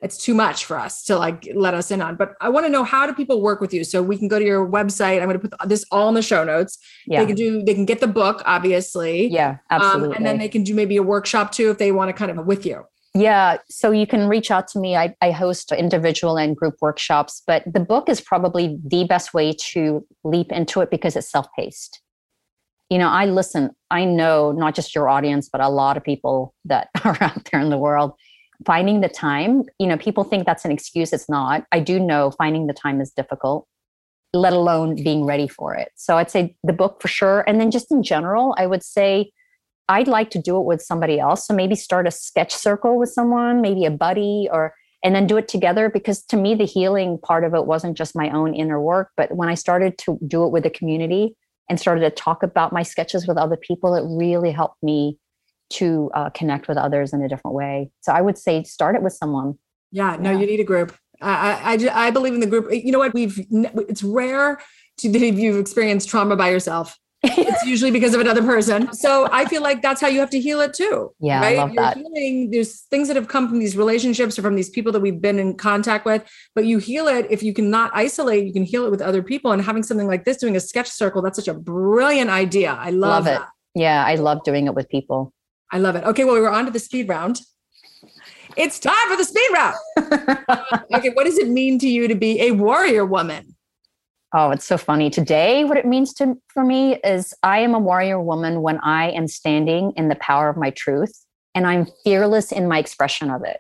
It's 0.02 0.18
too 0.18 0.34
much 0.34 0.66
for 0.66 0.78
us 0.78 1.06
to 1.06 1.18
like 1.18 1.48
let 1.56 1.74
us 1.74 1.90
in 1.90 2.02
on. 2.02 2.18
But 2.18 2.34
I 2.42 2.50
want 2.50 2.66
to 2.66 2.70
know 2.70 2.84
how 2.84 3.08
do 3.08 3.14
people 3.14 3.42
work 3.42 3.62
with 3.62 3.74
you? 3.74 3.86
So 3.86 4.04
we 4.04 4.18
can 4.18 4.28
go 4.28 4.38
to 4.38 4.44
your 4.44 4.70
website. 4.70 5.22
I'm 5.22 5.30
going 5.30 5.40
to 5.40 5.48
put 5.48 5.70
this 5.70 5.86
all 5.92 6.10
in 6.10 6.14
the 6.14 6.22
show 6.22 6.44
notes. 6.44 6.78
yeah, 7.08 7.22
They 7.22 7.28
can 7.28 7.36
do. 7.38 7.64
They 7.64 7.74
can 7.74 7.86
get 7.86 8.02
the 8.02 8.08
book, 8.08 8.44
obviously. 8.46 9.28
yeah, 9.30 9.60
absolutely. 9.70 10.10
Um, 10.10 10.16
and 10.18 10.26
then 10.26 10.40
they 10.40 10.50
can 10.50 10.64
do 10.64 10.74
maybe 10.76 10.98
a 10.98 11.04
workshop 11.04 11.54
too 11.54 11.70
if 11.72 11.78
they 11.78 11.94
want 11.94 12.10
to 12.10 12.14
kind 12.14 12.38
of 12.38 12.46
with 12.46 12.66
you. 12.66 12.84
Yeah, 13.16 13.58
so 13.70 13.92
you 13.92 14.08
can 14.08 14.28
reach 14.28 14.50
out 14.50 14.68
to 14.70 14.80
me. 14.80 14.96
I, 14.96 15.16
I 15.22 15.30
host 15.30 15.72
individual 15.72 16.38
and 16.38 16.58
group 16.58 16.76
workshops, 16.82 17.44
but 17.46 17.64
the 17.72 17.80
book 17.80 18.10
is 18.10 18.20
probably 18.20 18.80
the 18.84 19.04
best 19.04 19.36
way 19.36 19.54
to 19.72 20.06
leap 20.24 20.52
into 20.52 20.82
it 20.82 20.90
because 20.90 21.16
it's 21.16 21.30
self 21.30 21.48
paced. 21.58 22.02
You 22.90 22.98
know, 22.98 23.10
I 23.10 23.26
listen, 23.26 23.72
I 23.92 24.06
know 24.06 24.52
not 24.52 24.74
just 24.74 24.96
your 24.96 25.10
audience, 25.10 25.48
but 25.52 25.62
a 25.62 25.70
lot 25.70 25.96
of 25.96 26.04
people 26.04 26.56
that 26.66 26.90
are 27.04 27.18
out 27.22 27.48
there 27.52 27.62
in 27.62 27.70
the 27.70 27.78
world. 27.78 28.14
Finding 28.66 29.02
the 29.02 29.10
time, 29.10 29.64
you 29.78 29.88
know, 29.88 29.98
people 29.98 30.24
think 30.24 30.46
that's 30.46 30.66
an 30.66 30.72
excuse. 30.72 31.12
It's 31.14 31.30
not. 31.30 31.66
I 31.72 31.80
do 31.80 32.00
know 32.00 32.32
finding 32.32 32.66
the 32.68 32.74
time 32.74 33.02
is 33.02 33.12
difficult, 33.12 33.68
let 34.34 34.54
alone 34.54 34.96
being 34.96 35.26
ready 35.26 35.48
for 35.48 35.76
it. 35.76 35.90
So 35.96 36.18
I'd 36.18 36.32
say 36.32 36.56
the 36.64 36.74
book 36.74 37.02
for 37.02 37.10
sure. 37.10 37.44
And 37.46 37.60
then 37.60 37.72
just 37.72 37.92
in 37.92 38.04
general, 38.04 38.56
I 38.58 38.66
would 38.66 38.84
say, 38.84 39.32
I'd 39.90 40.08
like 40.08 40.30
to 40.32 40.42
do 40.42 40.58
it 40.58 40.66
with 40.66 40.82
somebody 40.82 41.20
else. 41.20 41.48
So 41.48 41.54
maybe 41.54 41.76
start 41.76 42.08
a 42.08 42.12
sketch 42.12 42.54
circle 42.54 42.98
with 42.98 43.10
someone, 43.10 43.62
maybe 43.62 43.86
a 43.86 43.92
buddy, 43.92 44.48
or 44.52 44.74
and 45.04 45.14
then 45.14 45.28
do 45.28 45.38
it 45.38 45.48
together. 45.48 45.90
Because 45.90 46.24
to 46.26 46.38
me, 46.38 46.56
the 46.56 46.66
healing 46.66 47.18
part 47.18 47.44
of 47.44 47.54
it 47.54 47.66
wasn't 47.66 47.98
just 47.98 48.16
my 48.16 48.30
own 48.30 48.54
inner 48.54 48.82
work, 48.82 49.10
but 49.18 49.36
when 49.36 49.50
I 49.50 49.56
started 49.56 49.98
to 50.00 50.18
do 50.26 50.46
it 50.46 50.52
with 50.52 50.64
the 50.64 50.70
community 50.70 51.36
and 51.70 51.80
started 51.80 52.02
to 52.02 52.10
talk 52.10 52.44
about 52.44 52.72
my 52.72 52.84
sketches 52.84 53.28
with 53.28 53.38
other 53.38 53.58
people, 53.58 53.96
it 53.96 54.04
really 54.08 54.52
helped 54.52 54.82
me 54.82 55.18
to 55.72 56.10
uh, 56.14 56.30
connect 56.30 56.68
with 56.68 56.78
others 56.78 57.14
in 57.14 57.22
a 57.22 57.28
different 57.28 57.56
way. 57.56 57.90
So 58.02 58.14
I 58.14 58.22
would 58.22 58.38
say 58.38 58.64
start 58.64 58.96
it 58.96 59.02
with 59.02 59.14
someone. 59.14 59.58
Yeah, 59.92 60.18
no, 60.20 60.32
Yeah. 60.32 60.40
you 60.40 60.46
need 60.46 60.60
a 60.60 60.64
group. 60.64 60.96
I, 61.22 61.78
I, 61.94 62.08
I, 62.08 62.12
believe 62.12 62.34
in 62.34 62.42
the 62.42 62.48
group. 62.48 62.68
You 62.72 62.92
know 62.92 63.00
what? 63.00 63.14
We've 63.14 63.40
it's 63.52 64.04
rare 64.04 64.60
to 64.98 65.12
that 65.12 65.22
if 65.22 65.40
you've 65.40 65.58
experienced 65.58 66.10
trauma 66.10 66.36
by 66.36 66.50
yourself. 66.50 66.98
It's 67.26 67.66
usually 67.66 67.92
because 67.92 68.14
of 68.14 68.20
another 68.22 68.42
person. 68.44 68.92
So 68.94 69.30
I 69.32 69.46
feel 69.46 69.62
like 69.62 69.82
that's 69.82 70.02
how 70.02 70.08
you 70.08 70.20
have 70.20 70.30
to 70.32 70.40
heal 70.42 70.60
it 70.60 70.74
too. 70.74 71.14
Yeah, 71.22 71.40
I 71.40 71.42
right? 71.44 71.58
love 71.58 71.72
You're 71.74 71.84
that. 71.84 71.98
healing. 71.98 72.52
There's 72.52 72.82
things 72.82 73.08
that 73.08 73.16
have 73.16 73.30
come 73.30 73.48
from 73.48 73.60
these 73.60 73.78
relationships 73.78 74.38
or 74.38 74.42
from 74.42 74.56
these 74.56 74.70
people 74.70 74.92
that 74.92 75.00
we've 75.00 75.22
been 75.22 75.40
in 75.40 75.56
contact 75.56 76.06
with. 76.06 76.24
But 76.54 76.66
you 76.66 76.80
heal 76.80 77.08
it 77.08 77.28
if 77.30 77.42
you 77.42 77.54
cannot 77.54 77.92
isolate. 77.94 78.46
You 78.46 78.52
can 78.54 78.64
heal 78.64 78.86
it 78.86 78.92
with 78.92 79.02
other 79.02 79.24
people. 79.24 79.52
And 79.54 79.62
having 79.62 79.84
something 79.84 80.08
like 80.08 80.26
this, 80.26 80.38
doing 80.38 80.56
a 80.58 80.60
sketch 80.60 80.90
circle, 80.90 81.22
that's 81.22 81.38
such 81.38 81.48
a 81.48 81.54
brilliant 81.54 82.30
idea. 82.30 82.74
I 82.74 82.90
love, 82.90 83.26
Love 83.26 83.28
it. 83.28 83.40
that. 83.40 83.48
Yeah, 83.74 84.04
I 84.06 84.16
love 84.16 84.44
doing 84.44 84.68
it 84.68 84.76
with 84.76 84.90
people. 84.90 85.34
I 85.72 85.78
love 85.80 85.96
it. 85.96 86.04
Okay, 86.04 86.26
well, 86.26 86.36
we're 86.36 86.50
on 86.50 86.66
to 86.66 86.72
the 86.72 86.80
speed 86.80 87.08
round. 87.08 87.40
It's 88.58 88.80
time 88.80 88.94
for 89.10 89.16
the 89.16 89.24
speed 89.24 89.50
round. 89.54 89.76
okay, 90.94 91.10
what 91.10 91.24
does 91.24 91.38
it 91.38 91.48
mean 91.48 91.80
to 91.80 91.88
you 91.88 92.08
to 92.08 92.16
be 92.16 92.40
a 92.42 92.52
warrior 92.52 93.06
woman? 93.06 93.53
Oh, 94.36 94.50
it's 94.50 94.66
so 94.66 94.78
funny. 94.78 95.12
Today, 95.12 95.64
what 95.64 95.78
it 95.78 95.86
means 95.86 96.12
to 96.16 96.36
for 96.48 96.64
me 96.64 96.96
is 97.04 97.36
I 97.44 97.60
am 97.60 97.76
a 97.76 97.80
warrior 97.80 98.20
woman 98.20 98.64
when 98.64 98.80
I 98.80 99.12
am 99.12 99.28
standing 99.28 99.94
in 99.96 100.10
the 100.10 100.16
power 100.16 100.50
of 100.50 100.58
my 100.58 100.72
truth 100.72 101.14
and 101.54 101.68
I'm 101.68 101.86
fearless 102.04 102.52
in 102.52 102.68
my 102.68 102.80
expression 102.80 103.30
of 103.30 103.44
it. 103.44 103.60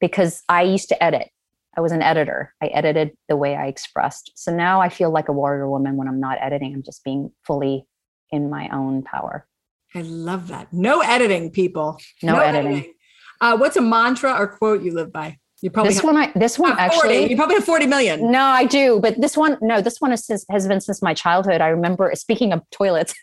Because 0.00 0.42
I 0.48 0.62
used 0.62 0.88
to 0.88 1.02
edit. 1.02 1.28
I 1.76 1.80
was 1.80 1.92
an 1.92 2.02
editor. 2.02 2.52
I 2.60 2.66
edited 2.66 3.12
the 3.28 3.36
way 3.36 3.54
I 3.54 3.66
expressed. 3.66 4.32
So 4.34 4.52
now 4.52 4.80
I 4.80 4.88
feel 4.88 5.10
like 5.10 5.28
a 5.28 5.32
warrior 5.32 5.70
woman 5.70 5.96
when 5.96 6.08
I'm 6.08 6.18
not 6.18 6.38
editing. 6.40 6.74
I'm 6.74 6.82
just 6.82 7.04
being 7.04 7.30
fully 7.46 7.86
in 8.32 8.50
my 8.50 8.68
own 8.70 9.02
power. 9.02 9.46
I 9.94 10.02
love 10.02 10.48
that. 10.48 10.72
No 10.72 11.02
editing, 11.02 11.50
people. 11.50 12.00
No, 12.22 12.40
editing. 12.40 12.94
Uh, 13.40 13.56
what's 13.56 13.76
a 13.76 13.80
mantra 13.80 14.32
or 14.32 14.48
quote 14.48 14.82
you 14.82 14.92
live 14.92 15.12
by? 15.12 15.38
You 15.62 15.70
probably 15.70 15.90
This 15.90 15.98
have, 15.98 16.04
one 16.04 16.16
I 16.16 16.32
this 16.34 16.58
one 16.58 16.72
ah, 16.72 16.88
40. 16.88 16.96
actually 16.96 17.30
You 17.30 17.36
probably 17.36 17.56
have 17.56 17.64
40 17.64 17.86
million. 17.86 18.30
No, 18.32 18.42
I 18.44 18.64
do, 18.64 18.98
but 19.00 19.20
this 19.20 19.36
one, 19.36 19.58
no, 19.60 19.80
this 19.80 20.00
one 20.00 20.16
since- 20.16 20.46
has 20.50 20.66
been 20.66 20.80
since 20.80 21.02
my 21.02 21.12
childhood. 21.14 21.60
I 21.60 21.68
remember, 21.68 22.10
speaking 22.14 22.52
of 22.52 22.62
toilets, 22.70 23.14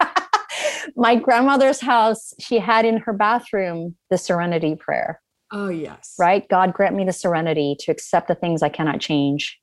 my 0.95 1.15
grandmother's 1.15 1.81
house, 1.81 2.33
she 2.39 2.59
had 2.59 2.85
in 2.85 2.97
her 2.97 3.13
bathroom 3.13 3.95
the 4.09 4.17
serenity 4.17 4.75
prayer, 4.75 5.19
Oh, 5.51 5.69
yes. 5.69 6.13
right? 6.19 6.47
God 6.47 6.73
grant 6.73 6.95
me 6.95 7.05
the 7.05 7.13
serenity 7.13 7.75
to 7.79 7.91
accept 7.91 8.27
the 8.27 8.35
things 8.35 8.61
I 8.61 8.69
cannot 8.69 8.99
change, 8.99 9.57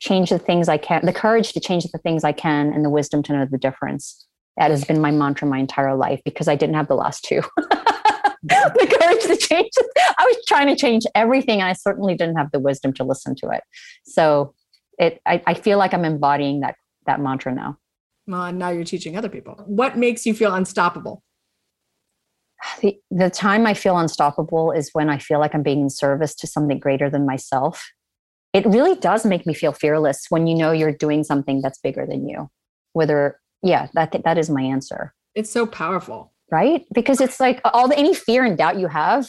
change 0.00 0.30
the 0.30 0.38
things 0.38 0.68
I 0.68 0.78
can, 0.78 1.04
the 1.06 1.12
courage 1.12 1.52
to 1.52 1.60
change 1.60 1.84
the 1.84 1.98
things 1.98 2.24
I 2.24 2.32
can, 2.32 2.72
and 2.72 2.84
the 2.84 2.90
wisdom 2.90 3.22
to 3.24 3.32
know 3.32 3.46
the 3.48 3.58
difference. 3.58 4.26
That 4.56 4.70
has 4.72 4.84
been 4.84 5.00
my 5.00 5.10
mantra 5.12 5.46
my 5.46 5.58
entire 5.58 5.94
life 5.94 6.20
because 6.24 6.48
I 6.48 6.56
didn't 6.56 6.74
have 6.74 6.88
the 6.88 6.94
last 6.96 7.24
two. 7.24 7.42
the 8.42 8.98
courage 9.00 9.22
to 9.24 9.36
change. 9.36 9.70
I 10.18 10.24
was 10.24 10.44
trying 10.46 10.68
to 10.68 10.76
change 10.76 11.04
everything, 11.14 11.60
and 11.60 11.68
I 11.68 11.74
certainly 11.74 12.14
didn't 12.14 12.36
have 12.36 12.50
the 12.52 12.58
wisdom 12.58 12.92
to 12.94 13.04
listen 13.04 13.34
to 13.36 13.50
it. 13.50 13.62
So 14.04 14.54
it, 14.98 15.20
I, 15.26 15.42
I 15.46 15.54
feel 15.54 15.78
like 15.78 15.92
I'm 15.92 16.04
embodying 16.04 16.60
that 16.60 16.76
that 17.06 17.20
mantra 17.20 17.54
now. 17.54 17.78
Well, 18.26 18.44
and 18.44 18.58
now 18.58 18.70
you're 18.70 18.84
teaching 18.84 19.16
other 19.16 19.28
people. 19.28 19.62
What 19.66 19.98
makes 19.98 20.24
you 20.24 20.34
feel 20.34 20.54
unstoppable? 20.54 21.22
The, 22.80 22.98
the 23.10 23.30
time 23.30 23.66
I 23.66 23.74
feel 23.74 23.98
unstoppable 23.98 24.70
is 24.70 24.90
when 24.92 25.08
I 25.08 25.18
feel 25.18 25.38
like 25.38 25.54
I'm 25.54 25.62
being 25.62 25.80
in 25.80 25.90
service 25.90 26.34
to 26.36 26.46
something 26.46 26.78
greater 26.78 27.10
than 27.10 27.26
myself. 27.26 27.90
It 28.52 28.66
really 28.66 28.94
does 28.94 29.24
make 29.24 29.46
me 29.46 29.54
feel 29.54 29.72
fearless 29.72 30.26
when 30.28 30.46
you 30.46 30.54
know 30.54 30.72
you're 30.72 30.92
doing 30.92 31.24
something 31.24 31.62
that's 31.62 31.78
bigger 31.78 32.06
than 32.06 32.28
you. 32.28 32.50
Whether, 32.92 33.40
yeah, 33.62 33.88
that 33.94 34.14
that 34.24 34.38
is 34.38 34.50
my 34.50 34.62
answer. 34.62 35.14
It's 35.34 35.50
so 35.50 35.66
powerful. 35.66 36.32
Right? 36.50 36.84
Because 36.92 37.20
it's 37.20 37.40
like 37.40 37.60
all 37.64 37.88
the 37.88 37.96
any 37.98 38.14
fear 38.14 38.44
and 38.44 38.56
doubt 38.58 38.78
you 38.78 38.86
have, 38.88 39.28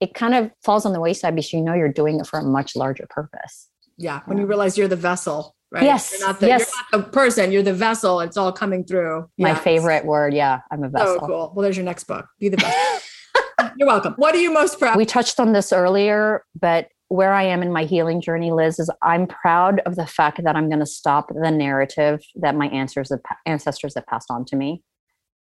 it 0.00 0.14
kind 0.14 0.34
of 0.34 0.50
falls 0.62 0.86
on 0.86 0.92
the 0.92 1.00
wayside 1.00 1.34
because 1.34 1.52
you 1.52 1.60
know 1.60 1.74
you're 1.74 1.92
doing 1.92 2.20
it 2.20 2.26
for 2.26 2.38
a 2.38 2.42
much 2.42 2.74
larger 2.76 3.06
purpose. 3.10 3.68
Yeah. 3.98 4.20
When 4.26 4.38
you 4.38 4.46
realize 4.46 4.78
you're 4.78 4.88
the 4.88 4.96
vessel, 4.96 5.54
right? 5.70 5.82
Yes, 5.84 6.14
You're 6.18 6.26
not 6.28 6.40
the, 6.40 6.46
yes. 6.46 6.60
you're 6.92 7.00
not 7.00 7.06
the 7.06 7.12
person, 7.12 7.52
you're 7.52 7.62
the 7.62 7.74
vessel. 7.74 8.20
It's 8.20 8.36
all 8.36 8.50
coming 8.52 8.84
through. 8.84 9.28
My 9.38 9.50
Yeah. 9.50 9.54
favorite 9.56 10.06
word, 10.06 10.32
yeah, 10.32 10.60
I'm 10.70 10.82
a 10.84 10.88
vessel. 10.88 11.18
cool. 11.20 11.52
Well, 11.54 11.62
there's 11.62 11.76
your 11.76 11.84
next 11.84 12.04
book. 12.04 12.26
Be 12.38 12.48
the 12.48 12.56
best. 12.56 13.06
you're 13.76 13.86
welcome. 13.86 14.14
What 14.16 14.34
are 14.34 14.38
you 14.38 14.50
most 14.52 14.78
proud 14.78 14.96
We 14.96 15.04
touched 15.04 15.38
on 15.38 15.52
this 15.52 15.70
earlier, 15.72 16.44
but 16.58 16.88
where 17.08 17.32
I 17.34 17.42
am 17.42 17.62
in 17.62 17.72
my 17.72 17.84
healing 17.84 18.20
journey, 18.20 18.52
Liz, 18.52 18.78
is 18.78 18.88
I'm 19.02 19.26
proud 19.26 19.80
of 19.80 19.96
the 19.96 20.06
fact 20.06 20.42
that 20.44 20.56
I'm 20.56 20.68
going 20.68 20.78
to 20.80 20.86
stop 20.86 21.28
the 21.34 21.50
narrative 21.50 22.20
that 22.36 22.54
my 22.54 22.68
ancestors 22.68 23.10
have, 23.10 23.20
ancestors 23.46 23.96
have 23.96 24.06
passed 24.06 24.30
on 24.30 24.44
to 24.46 24.56
me. 24.56 24.82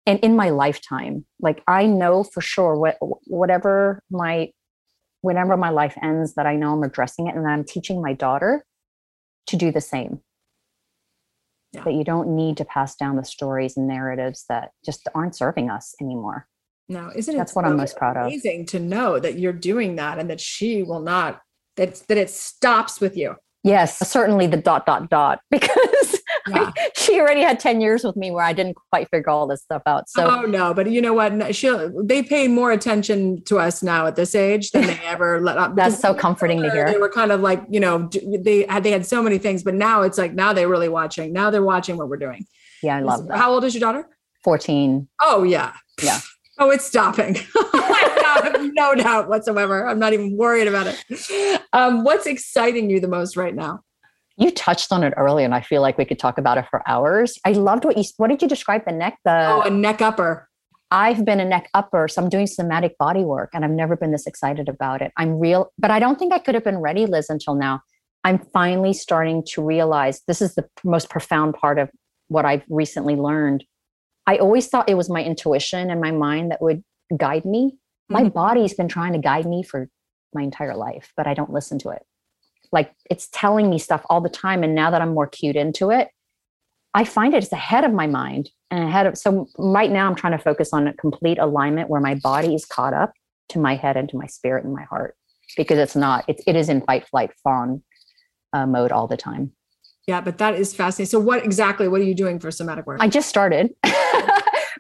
And 0.07 0.19
in 0.21 0.37
my 0.37 0.49
lifetime, 0.49 1.25
like 1.41 1.61
I 1.67 1.85
know 1.85 2.23
for 2.23 2.39
sure 2.39 2.77
what 2.77 2.97
whatever 3.25 4.01
my 4.09 4.51
whenever 5.21 5.57
my 5.57 5.69
life 5.69 5.97
ends, 6.01 6.35
that 6.35 6.45
I 6.45 6.55
know 6.55 6.73
I'm 6.73 6.83
addressing 6.83 7.27
it 7.27 7.35
and 7.35 7.45
I'm 7.45 7.65
teaching 7.65 8.01
my 8.01 8.13
daughter 8.13 8.65
to 9.47 9.55
do 9.57 9.69
the 9.71 9.81
same. 9.81 10.21
Yeah. 11.73 11.83
That 11.83 11.93
you 11.93 12.05
don't 12.05 12.33
need 12.35 12.55
to 12.57 12.65
pass 12.65 12.95
down 12.95 13.17
the 13.17 13.25
stories 13.25 13.75
and 13.75 13.85
narratives 13.85 14.45
that 14.47 14.71
just 14.85 15.05
aren't 15.13 15.35
serving 15.35 15.69
us 15.69 15.93
anymore. 16.01 16.47
No, 16.87 17.11
isn't 17.13 17.33
it? 17.33 17.37
That's 17.37 17.53
what 17.53 17.65
so 17.65 17.71
I'm 17.71 17.75
most 17.75 17.97
proud 17.97 18.15
of. 18.15 18.27
Amazing 18.27 18.67
to 18.67 18.79
know 18.79 19.19
that 19.19 19.37
you're 19.37 19.51
doing 19.51 19.97
that 19.97 20.19
and 20.19 20.29
that 20.29 20.39
she 20.39 20.83
will 20.83 21.01
not 21.01 21.41
that 21.75 22.01
that 22.07 22.17
it 22.17 22.29
stops 22.29 23.01
with 23.01 23.17
you. 23.17 23.35
Yes, 23.65 23.97
certainly 24.07 24.47
the 24.47 24.55
dot 24.55 24.85
dot 24.85 25.09
dot 25.09 25.41
because 25.51 26.16
yeah. 26.49 26.71
she 26.95 27.19
already 27.19 27.41
had 27.41 27.59
10 27.59 27.81
years 27.81 28.03
with 28.03 28.15
me 28.15 28.31
where 28.31 28.43
I 28.43 28.53
didn't 28.53 28.75
quite 28.91 29.09
figure 29.09 29.29
all 29.29 29.47
this 29.47 29.61
stuff 29.61 29.81
out. 29.85 30.09
So 30.09 30.29
Oh 30.29 30.41
no, 30.41 30.73
but 30.73 30.89
you 30.89 31.01
know 31.01 31.13
what? 31.13 31.55
She 31.55 31.69
they 32.03 32.23
pay 32.23 32.47
more 32.47 32.71
attention 32.71 33.43
to 33.45 33.59
us 33.59 33.83
now 33.83 34.05
at 34.05 34.15
this 34.15 34.35
age 34.35 34.71
than 34.71 34.87
they 34.87 34.99
ever 35.05 35.41
let 35.41 35.57
up. 35.57 35.75
That's 35.75 35.99
so 35.99 36.13
comforting 36.13 36.61
to 36.61 36.71
hear. 36.71 36.91
They 36.91 36.97
were 36.97 37.09
kind 37.09 37.31
of 37.31 37.41
like, 37.41 37.63
you 37.69 37.79
know, 37.79 38.09
they 38.39 38.65
had 38.67 38.83
they 38.83 38.91
had 38.91 39.05
so 39.05 39.21
many 39.21 39.37
things, 39.37 39.63
but 39.63 39.73
now 39.73 40.01
it's 40.01 40.17
like 40.17 40.33
now 40.33 40.53
they're 40.53 40.69
really 40.69 40.89
watching. 40.89 41.33
Now 41.33 41.49
they're 41.49 41.63
watching 41.63 41.97
what 41.97 42.09
we're 42.09 42.17
doing. 42.17 42.45
Yeah, 42.81 42.97
I 42.97 43.01
love 43.01 43.27
that. 43.27 43.37
How 43.37 43.51
old 43.51 43.63
is 43.63 43.73
your 43.73 43.81
daughter? 43.81 44.07
14. 44.43 45.07
Oh 45.21 45.43
yeah. 45.43 45.73
Yeah. 46.01 46.19
Oh, 46.59 46.71
it's 46.71 46.85
stopping. 46.85 47.37
no 48.73 48.95
doubt 48.95 49.29
whatsoever. 49.29 49.87
I'm 49.87 49.99
not 49.99 50.13
even 50.13 50.35
worried 50.35 50.67
about 50.67 50.87
it. 50.87 51.61
Um, 51.71 52.03
what's 52.03 52.25
exciting 52.25 52.89
you 52.89 52.99
the 52.99 53.07
most 53.07 53.37
right 53.37 53.53
now? 53.53 53.81
You 54.37 54.51
touched 54.51 54.91
on 54.91 55.03
it 55.03 55.13
earlier, 55.17 55.45
and 55.45 55.55
I 55.55 55.61
feel 55.61 55.81
like 55.81 55.97
we 55.97 56.05
could 56.05 56.19
talk 56.19 56.37
about 56.37 56.57
it 56.57 56.65
for 56.69 56.87
hours. 56.87 57.39
I 57.43 57.53
loved 57.53 57.85
what 57.85 57.97
you. 57.97 58.03
What 58.17 58.29
did 58.29 58.41
you 58.41 58.47
describe 58.47 58.85
the 58.85 58.91
neck? 58.91 59.17
The 59.25 59.47
oh, 59.47 59.61
a 59.61 59.69
neck 59.69 60.01
upper. 60.01 60.47
I've 60.89 61.25
been 61.25 61.39
a 61.39 61.45
neck 61.45 61.69
upper, 61.73 62.07
so 62.07 62.21
I'm 62.21 62.29
doing 62.29 62.47
somatic 62.47 62.97
body 62.97 63.23
work, 63.23 63.49
and 63.53 63.65
I've 63.65 63.71
never 63.71 63.97
been 63.97 64.11
this 64.11 64.27
excited 64.27 64.69
about 64.69 65.01
it. 65.01 65.11
I'm 65.17 65.39
real, 65.39 65.73
but 65.77 65.91
I 65.91 65.99
don't 65.99 66.17
think 66.17 66.33
I 66.33 66.39
could 66.39 66.55
have 66.55 66.63
been 66.63 66.77
ready, 66.77 67.05
Liz, 67.05 67.29
until 67.29 67.55
now. 67.55 67.81
I'm 68.23 68.39
finally 68.53 68.93
starting 68.93 69.43
to 69.53 69.63
realize 69.63 70.21
this 70.27 70.41
is 70.41 70.55
the 70.55 70.67
most 70.83 71.09
profound 71.09 71.55
part 71.55 71.79
of 71.79 71.89
what 72.27 72.45
I've 72.45 72.63
recently 72.69 73.15
learned. 73.15 73.63
I 74.25 74.37
always 74.37 74.67
thought 74.67 74.89
it 74.89 74.97
was 74.97 75.09
my 75.09 75.23
intuition 75.23 75.89
and 75.89 76.01
my 76.01 76.11
mind 76.11 76.51
that 76.51 76.61
would 76.61 76.83
guide 77.15 77.45
me. 77.45 77.77
My 78.09 78.23
mm-hmm. 78.23 78.29
body's 78.29 78.73
been 78.73 78.89
trying 78.89 79.13
to 79.13 79.19
guide 79.19 79.45
me 79.45 79.63
for 79.63 79.87
my 80.33 80.41
entire 80.41 80.75
life, 80.75 81.13
but 81.15 81.27
I 81.27 81.33
don't 81.33 81.53
listen 81.53 81.79
to 81.79 81.89
it. 81.89 82.03
Like 82.71 82.93
it's 83.09 83.29
telling 83.31 83.69
me 83.69 83.79
stuff 83.79 84.05
all 84.09 84.21
the 84.21 84.29
time. 84.29 84.63
And 84.63 84.75
now 84.75 84.91
that 84.91 85.01
I'm 85.01 85.13
more 85.13 85.27
cued 85.27 85.55
into 85.55 85.89
it, 85.91 86.09
I 86.93 87.03
find 87.03 87.33
it, 87.33 87.43
it's 87.43 87.51
ahead 87.51 87.83
of 87.83 87.93
my 87.93 88.07
mind 88.07 88.49
and 88.71 88.83
ahead 88.83 89.05
of. 89.05 89.17
So 89.17 89.47
right 89.57 89.91
now 89.91 90.07
I'm 90.07 90.15
trying 90.15 90.37
to 90.37 90.43
focus 90.43 90.73
on 90.73 90.87
a 90.87 90.93
complete 90.93 91.37
alignment 91.37 91.89
where 91.89 92.01
my 92.01 92.15
body 92.15 92.55
is 92.55 92.65
caught 92.65 92.93
up 92.93 93.13
to 93.49 93.59
my 93.59 93.75
head 93.75 93.97
and 93.97 94.09
to 94.09 94.17
my 94.17 94.27
spirit 94.27 94.65
and 94.65 94.73
my 94.73 94.83
heart 94.83 95.15
because 95.55 95.77
it's 95.77 95.95
not, 95.95 96.25
it, 96.27 96.41
it 96.47 96.55
is 96.55 96.69
in 96.69 96.81
fight, 96.81 97.07
flight, 97.07 97.31
fawn 97.43 97.83
uh, 98.53 98.65
mode 98.65 98.91
all 98.91 99.07
the 99.07 99.17
time. 99.17 99.51
Yeah, 100.07 100.21
but 100.21 100.37
that 100.37 100.55
is 100.55 100.73
fascinating. 100.73 101.09
So 101.09 101.19
what 101.19 101.43
exactly, 101.43 101.87
what 101.87 101.99
are 101.99 102.05
you 102.05 102.15
doing 102.15 102.39
for 102.39 102.49
somatic 102.49 102.87
work? 102.87 102.99
I 103.01 103.09
just 103.09 103.27
started. 103.27 103.71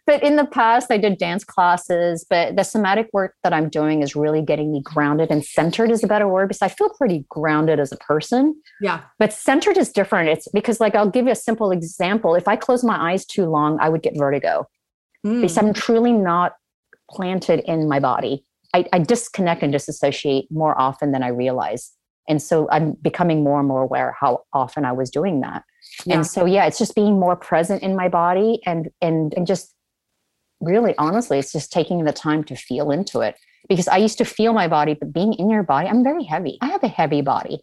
but 0.07 0.23
in 0.23 0.37
the 0.37 0.45
past 0.45 0.89
i 0.89 0.97
did 0.97 1.17
dance 1.19 1.43
classes 1.43 2.25
but 2.29 2.55
the 2.55 2.63
somatic 2.63 3.07
work 3.13 3.35
that 3.43 3.53
i'm 3.53 3.69
doing 3.69 4.01
is 4.01 4.15
really 4.15 4.41
getting 4.41 4.71
me 4.71 4.81
grounded 4.81 5.29
and 5.29 5.45
centered 5.45 5.91
is 5.91 6.03
a 6.03 6.07
better 6.07 6.27
word 6.27 6.47
because 6.47 6.63
i 6.63 6.67
feel 6.67 6.89
pretty 6.97 7.25
grounded 7.29 7.79
as 7.79 7.91
a 7.91 7.97
person. 7.97 8.55
Yeah. 8.81 9.01
But 9.19 9.33
centered 9.33 9.77
is 9.77 9.91
different. 9.91 10.29
It's 10.29 10.47
because 10.53 10.79
like 10.79 10.95
i'll 10.95 11.09
give 11.09 11.25
you 11.25 11.31
a 11.31 11.35
simple 11.35 11.71
example. 11.71 12.35
If 12.35 12.47
i 12.47 12.55
close 12.55 12.83
my 12.83 13.11
eyes 13.11 13.25
too 13.25 13.45
long 13.45 13.77
i 13.79 13.89
would 13.89 14.01
get 14.01 14.17
vertigo. 14.17 14.67
Mm. 15.25 15.41
because 15.41 15.57
i'm 15.57 15.73
truly 15.73 16.13
not 16.13 16.53
planted 17.11 17.59
in 17.65 17.87
my 17.87 17.99
body. 17.99 18.45
I, 18.73 18.85
I 18.93 18.99
disconnect 18.99 19.63
and 19.63 19.71
disassociate 19.71 20.47
more 20.51 20.79
often 20.79 21.11
than 21.11 21.23
i 21.23 21.27
realize. 21.29 21.91
And 22.29 22.41
so 22.41 22.67
i'm 22.71 22.93
becoming 23.01 23.43
more 23.43 23.59
and 23.59 23.67
more 23.67 23.81
aware 23.83 24.15
how 24.19 24.43
often 24.53 24.85
i 24.85 24.91
was 24.91 25.09
doing 25.09 25.41
that. 25.41 25.63
Yeah. 26.05 26.15
and 26.15 26.27
so 26.27 26.45
yeah 26.45 26.65
it's 26.65 26.77
just 26.77 26.95
being 26.95 27.19
more 27.19 27.35
present 27.35 27.81
in 27.81 27.95
my 27.95 28.09
body 28.09 28.61
and 28.65 28.89
and 29.01 29.33
and 29.35 29.47
just 29.47 29.73
really 30.61 30.95
honestly 30.97 31.39
it's 31.39 31.51
just 31.51 31.71
taking 31.71 32.03
the 32.03 32.13
time 32.13 32.43
to 32.45 32.55
feel 32.55 32.91
into 32.91 33.21
it. 33.21 33.35
Because 33.69 33.87
i 33.87 33.97
used 33.97 34.17
to 34.19 34.25
feel 34.25 34.53
my 34.53 34.67
body 34.67 34.93
but 34.93 35.11
being 35.13 35.33
in 35.33 35.49
your 35.49 35.63
body 35.63 35.87
i'm 35.87 36.03
very 36.03 36.23
heavy. 36.23 36.57
I 36.61 36.67
have 36.67 36.83
a 36.83 36.87
heavy 36.87 37.21
body 37.21 37.59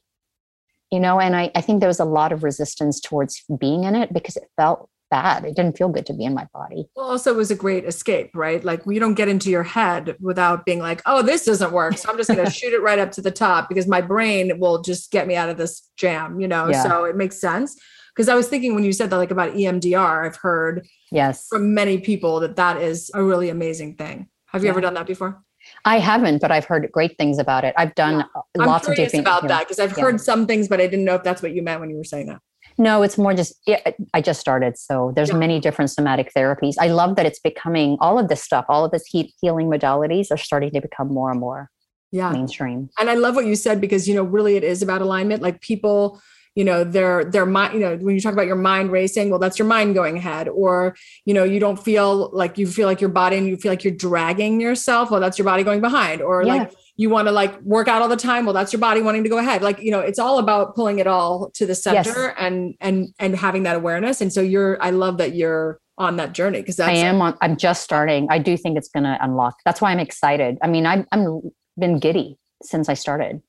you 0.91 1.01
know 1.01 1.19
and 1.21 1.35
i, 1.35 1.51
I 1.55 1.61
think 1.61 1.81
there 1.81 1.89
was 1.89 2.01
a 2.01 2.05
lot 2.05 2.33
of 2.33 2.43
resistance 2.43 3.01
towards 3.01 3.43
being 3.59 3.85
in 3.85 3.95
it 3.95 4.13
because 4.13 4.37
it 4.37 4.45
felt 4.57 4.89
bad. 5.11 5.45
It 5.45 5.55
didn't 5.55 5.79
feel 5.79 5.91
good 5.91 6.07
to 6.07 6.13
be 6.13 6.25
in 6.25 6.35
my 6.35 6.49
body. 6.53 6.87
Well 6.97 7.11
also 7.11 7.33
it 7.33 7.37
was 7.37 7.51
a 7.51 7.55
great 7.55 7.85
escape 7.85 8.31
right? 8.35 8.65
Like 8.65 8.83
you 8.87 8.99
don't 8.99 9.15
get 9.15 9.29
into 9.29 9.49
your 9.51 9.63
head 9.63 10.17
without 10.21 10.65
being 10.65 10.81
like 10.81 11.03
oh 11.07 11.23
this 11.23 11.45
doesn't 11.45 11.73
work. 11.73 11.97
So 11.99 12.11
i'm 12.11 12.17
just 12.17 12.31
going 12.31 12.45
to 12.51 12.51
shoot 12.51 12.73
it 12.73 12.83
right 12.83 12.99
up 12.99 13.13
to 13.13 13.23
the 13.23 13.31
top 13.31 13.69
because 13.69 13.87
my 13.87 14.01
brain 14.01 14.59
will 14.59 14.83
just 14.83 15.11
get 15.11 15.27
me 15.27 15.37
out 15.37 15.49
of 15.49 15.57
this 15.57 15.89
jam 15.97 16.41
you 16.41 16.49
know? 16.49 16.69
Yeah. 16.69 16.83
so 16.83 17.05
it 17.05 17.17
makes 17.17 17.41
sense 17.41 17.77
because 18.15 18.29
I 18.29 18.35
was 18.35 18.49
thinking 18.49 18.75
when 18.75 18.85
you 18.85 18.93
said 18.93 19.11
that, 19.11 19.17
like 19.17 19.31
about 19.31 19.55
EMDR, 19.55 20.27
I've 20.27 20.37
heard 20.37 20.87
yes 21.11 21.47
from 21.49 21.75
many 21.75 21.99
people 21.99 22.41
that 22.41 22.57
that 22.57 22.81
is 22.81 23.11
a 23.15 23.23
really 23.23 23.49
amazing 23.49 23.97
thing. 23.97 24.29
Have 24.47 24.63
you 24.63 24.67
yeah. 24.67 24.73
ever 24.73 24.81
done 24.81 24.95
that 24.95 25.07
before? 25.07 25.43
I 25.85 25.99
haven't, 25.99 26.41
but 26.41 26.53
I've 26.53 26.65
heard 26.65 26.91
great 26.93 27.17
things 27.17 27.39
about 27.39 27.65
it. 27.65 27.75
I've 27.77 27.95
done 27.95 28.25
yeah. 28.57 28.65
lots 28.65 28.87
of 28.87 28.97
different 28.97 29.25
about 29.25 29.49
that 29.49 29.61
because 29.61 29.79
I've 29.79 29.97
yeah. 29.97 30.05
heard 30.05 30.21
some 30.21 30.47
things, 30.47 30.69
but 30.69 30.81
I 30.81 30.87
didn't 30.87 31.05
know 31.05 31.15
if 31.15 31.23
that's 31.23 31.43
what 31.43 31.53
you 31.53 31.63
meant 31.63 31.81
when 31.81 31.91
you 31.91 31.97
were 31.97 32.05
saying 32.05 32.27
that. 32.27 32.41
No, 32.77 33.03
it's 33.03 33.17
more 33.17 33.35
just 33.35 33.55
yeah, 33.67 33.81
I 34.13 34.21
just 34.21 34.41
started, 34.41 34.77
so 34.77 35.13
there's 35.15 35.31
yeah. 35.31 35.37
many 35.37 35.61
different 35.61 35.91
somatic 35.91 36.33
therapies. 36.35 36.75
I 36.81 36.89
love 36.89 37.17
that 37.17 37.27
it's 37.27 37.39
becoming 37.39 37.97
all 38.01 38.19
of 38.19 38.29
this 38.29 38.43
stuff, 38.43 38.65
all 38.69 38.85
of 38.85 38.91
this 38.91 39.07
heat 39.07 39.33
healing 39.41 39.69
modalities 39.69 40.31
are 40.31 40.37
starting 40.37 40.71
to 40.73 40.81
become 40.81 41.09
more 41.09 41.31
and 41.31 41.41
more 41.41 41.71
yeah. 42.11 42.31
mainstream. 42.31 42.91
And 42.99 43.11
I 43.11 43.15
love 43.15 43.35
what 43.35 43.47
you 43.47 43.55
said 43.55 43.81
because 43.81 44.09
you 44.09 44.15
know 44.15 44.25
really 44.25 44.57
it 44.57 44.65
is 44.65 44.83
about 44.83 45.03
alignment. 45.03 45.43
Like 45.43 45.61
people 45.61 46.21
you 46.55 46.65
know 46.65 46.85
their 46.85 47.25
their 47.25 47.47
mind 47.47 47.75
you 47.75 47.81
know 47.81 47.97
when 47.97 48.15
you 48.15 48.21
talk 48.21 48.33
about 48.33 48.47
your 48.47 48.57
mind 48.57 48.91
racing 48.91 49.31
well 49.31 49.39
that's 49.39 49.59
your 49.59 49.67
mind 49.67 49.95
going 49.95 50.17
ahead 50.17 50.49
or 50.49 50.97
you 51.25 51.35
know 51.35 51.45
you 51.45 51.59
don't 51.59 51.83
feel 51.83 52.31
like 52.33 52.59
you 52.59 52.67
feel 52.67 52.87
like 52.87 53.01
your 53.01 53.11
body 53.11 53.37
and 53.37 53.47
you 53.47 53.57
feel 53.57 53.73
like 53.73 53.85
you're 53.85 53.95
dragging 53.95 54.61
yourself 54.61 55.11
well 55.11 55.21
that's 55.21 55.39
your 55.39 55.45
body 55.45 55.63
going 55.63 55.81
behind 55.81 56.23
or 56.23 56.43
yeah. 56.43 56.55
like 56.55 56.73
you 56.97 57.11
want 57.11 57.27
to 57.27 57.33
like 57.33 57.61
work 57.63 57.89
out 57.89 58.03
all 58.03 58.09
the 58.09 58.17
time 58.17 58.45
well 58.45 58.55
that's 58.55 58.73
your 58.73 58.81
body 58.81 59.03
wanting 59.03 59.25
to 59.25 59.29
go 59.29 59.39
ahead 59.39 59.63
like 59.63 59.81
you 59.81 59.91
know 59.91 60.01
it's 60.01 60.19
all 60.19 60.39
about 60.39 60.75
pulling 60.75 60.99
it 60.99 61.07
all 61.07 61.51
to 61.55 61.67
the 61.67 61.75
center 61.75 62.27
yes. 62.27 62.35
and 62.39 62.75
and 62.81 63.09
and 63.19 63.37
having 63.37 63.65
that 63.65 63.77
awareness 63.77 64.21
and 64.21 64.33
so 64.33 64.41
you're 64.41 64.81
i 64.83 64.91
love 64.91 65.19
that 65.19 65.35
you're 65.35 65.81
on 65.97 66.17
that 66.17 66.33
journey 66.33 66.61
because 66.61 66.81
I 66.81 66.93
am 66.93 67.23
on 67.23 67.37
I'm 67.41 67.57
just 67.57 67.83
starting. 67.85 68.27
I 68.31 68.39
do 68.39 68.57
think 68.57 68.77
it's 68.77 68.89
going 68.89 69.05
to 69.05 69.17
unlock. 69.21 69.61
That's 69.65 69.81
why 69.81 69.93
I'm 69.93 70.01
excited. 70.01 70.59
I 70.63 70.67
mean, 70.67 70.87
I'm 70.87 71.07
I'm 71.13 71.41
been 71.79 71.99
giddy 71.99 72.37
since 72.63 72.89
I 72.89 72.95
started. 72.95 73.43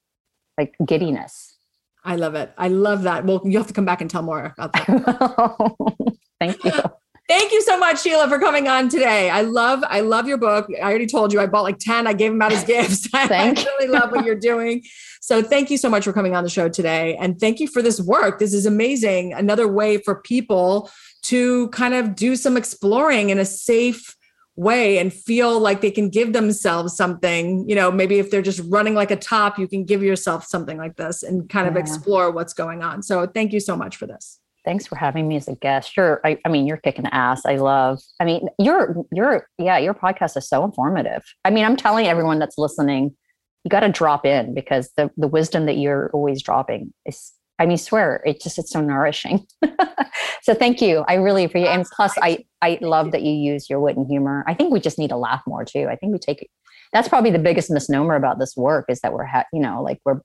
Like 0.58 0.76
giddiness. 0.86 1.55
I 2.06 2.16
love 2.16 2.36
it. 2.36 2.54
I 2.58 2.68
love 2.68 3.04
that. 3.04 3.26
Well, 3.26 3.42
you 3.44 3.58
have 3.58 3.68
to 3.68 3.74
come 3.74 3.86
back 3.86 4.00
and 4.00 4.10
tell 4.10 4.22
more 4.22 4.54
about 4.58 4.74
that. 4.74 6.16
Thank 6.40 6.64
you. 6.64 6.72
Thank 7.28 7.52
you 7.52 7.62
so 7.64 7.80
much, 7.80 8.04
Sheila, 8.04 8.30
for 8.30 8.38
coming 8.38 8.68
on 8.68 8.88
today. 8.88 9.32
I 9.32 9.42
love, 9.42 9.84
I 9.88 10.02
love 10.02 10.28
your 10.28 10.38
book. 10.38 10.68
I 10.78 10.88
already 10.88 11.08
told 11.08 11.34
you 11.34 11.40
I 11.40 11.48
bought 11.48 11.64
like 11.64 11.80
10. 11.80 12.06
I 12.06 12.14
gave 12.14 12.32
them 12.32 12.42
out 12.42 12.52
as 12.52 12.64
gifts. 12.64 13.10
I 13.14 13.50
really 13.50 13.88
love 13.88 14.12
what 14.12 14.26
you're 14.26 14.36
doing. 14.36 14.84
So 15.22 15.42
thank 15.42 15.72
you 15.72 15.78
so 15.78 15.90
much 15.90 16.04
for 16.04 16.14
coming 16.14 16.36
on 16.36 16.44
the 16.44 16.52
show 16.52 16.70
today. 16.70 17.18
And 17.18 17.40
thank 17.40 17.60
you 17.60 17.68
for 17.68 17.82
this 17.82 18.00
work. 18.00 18.38
This 18.38 18.54
is 18.54 18.68
amazing. 18.68 19.34
Another 19.34 19.68
way 19.68 19.98
for 19.98 20.22
people 20.22 20.92
to 21.24 21.70
kind 21.70 21.96
of 21.96 22.16
do 22.16 22.36
some 22.36 22.58
exploring 22.58 23.32
in 23.32 23.40
a 23.40 23.46
safe 23.46 24.16
way 24.56 24.98
and 24.98 25.14
feel 25.14 25.60
like 25.60 25.82
they 25.82 25.92
can 25.92 26.10
give 26.10 26.32
themselves 26.32 26.96
something 26.96 27.68
you 27.68 27.76
know 27.76 27.92
maybe 27.92 28.20
if 28.20 28.32
they're 28.32 28.42
just 28.42 28.62
running 28.68 28.94
like 28.96 29.12
a 29.12 29.16
top 29.16 29.60
you 29.60 29.68
can 29.68 29.84
give 29.84 30.02
yourself 30.02 30.46
something 30.46 30.78
like 30.78 30.96
this 30.96 31.24
and 31.24 31.50
kind 31.50 31.68
of 31.68 31.76
explore 31.76 32.32
what's 32.32 32.54
going 32.54 32.82
on. 32.82 33.04
So 33.04 33.28
thank 33.28 33.52
you 33.52 33.60
so 33.60 33.76
much 33.76 33.98
for 33.98 34.08
this. 34.08 34.40
Thanks 34.64 34.88
for 34.88 34.96
having 34.96 35.28
me 35.28 35.36
as 35.36 35.48
a 35.48 35.56
guest. 35.56 35.94
Sure 35.94 36.22
I, 36.24 36.38
I 36.46 36.50
mean 36.50 36.66
you're 36.66 36.78
kicking 36.78 37.06
ass. 37.08 37.46
I 37.46 37.58
love 37.58 38.00
i 38.20 38.26
mean 38.26 38.48
your 38.58 39.06
your 39.12 39.48
yeah 39.58 39.78
your 39.78 39.94
podcast 39.94 40.38
is 40.38 40.48
so 40.48 40.64
informative. 40.64 41.24
I 41.44 41.50
mean 41.50 41.66
i'm 41.66 41.76
telling 41.76 42.08
everyone 42.08 42.40
that's 42.40 42.58
listening 42.58 43.16
you 43.66 43.70
got 43.70 43.82
to 43.82 43.90
drop 43.90 44.26
in 44.26 44.54
because 44.54 44.92
the 44.96 45.12
the 45.18 45.28
wisdom 45.28 45.66
that 45.66 45.78
you're 45.78 46.10
always 46.14 46.42
dropping 46.42 46.94
is 47.06 47.34
I 47.58 47.66
mean, 47.66 47.78
swear, 47.78 48.22
it 48.26 48.42
just 48.42 48.60
it's 48.60 48.72
so 48.72 48.82
nourishing. 48.82 49.46
so 50.44 50.54
thank 50.54 50.82
you. 50.82 51.06
I 51.08 51.16
really 51.16 51.44
appreciate 51.44 51.70
it. 51.70 51.74
And 51.74 51.86
oh, 51.86 51.90
plus 51.96 52.14
I 52.22 52.46
I 52.62 52.78
love 52.82 53.12
that 53.12 53.22
you 53.22 53.32
use 53.32 53.70
your 53.70 53.80
wit 53.80 53.98
and 53.98 54.08
humor. 54.08 54.44
I 54.48 54.54
think 54.54 54.74
we 54.74 54.80
just 54.80 55.00
need 55.00 55.10
to 55.10 55.18
laugh 55.18 55.42
more 55.48 55.64
too. 55.64 55.88
I 55.90 55.96
think 55.96 56.14
we 56.14 56.20
take 56.20 56.50
that's 56.94 57.08
probably 57.08 57.32
the 57.32 57.40
biggest 57.40 57.70
misnomer 57.70 58.16
about 58.16 58.40
this 58.40 58.56
work 58.56 58.86
is 58.90 59.02
that 59.02 59.14
we're 59.14 59.26
ha- 59.26 59.46
you 59.54 59.60
know, 59.60 59.82
like 59.82 60.00
we're 60.06 60.22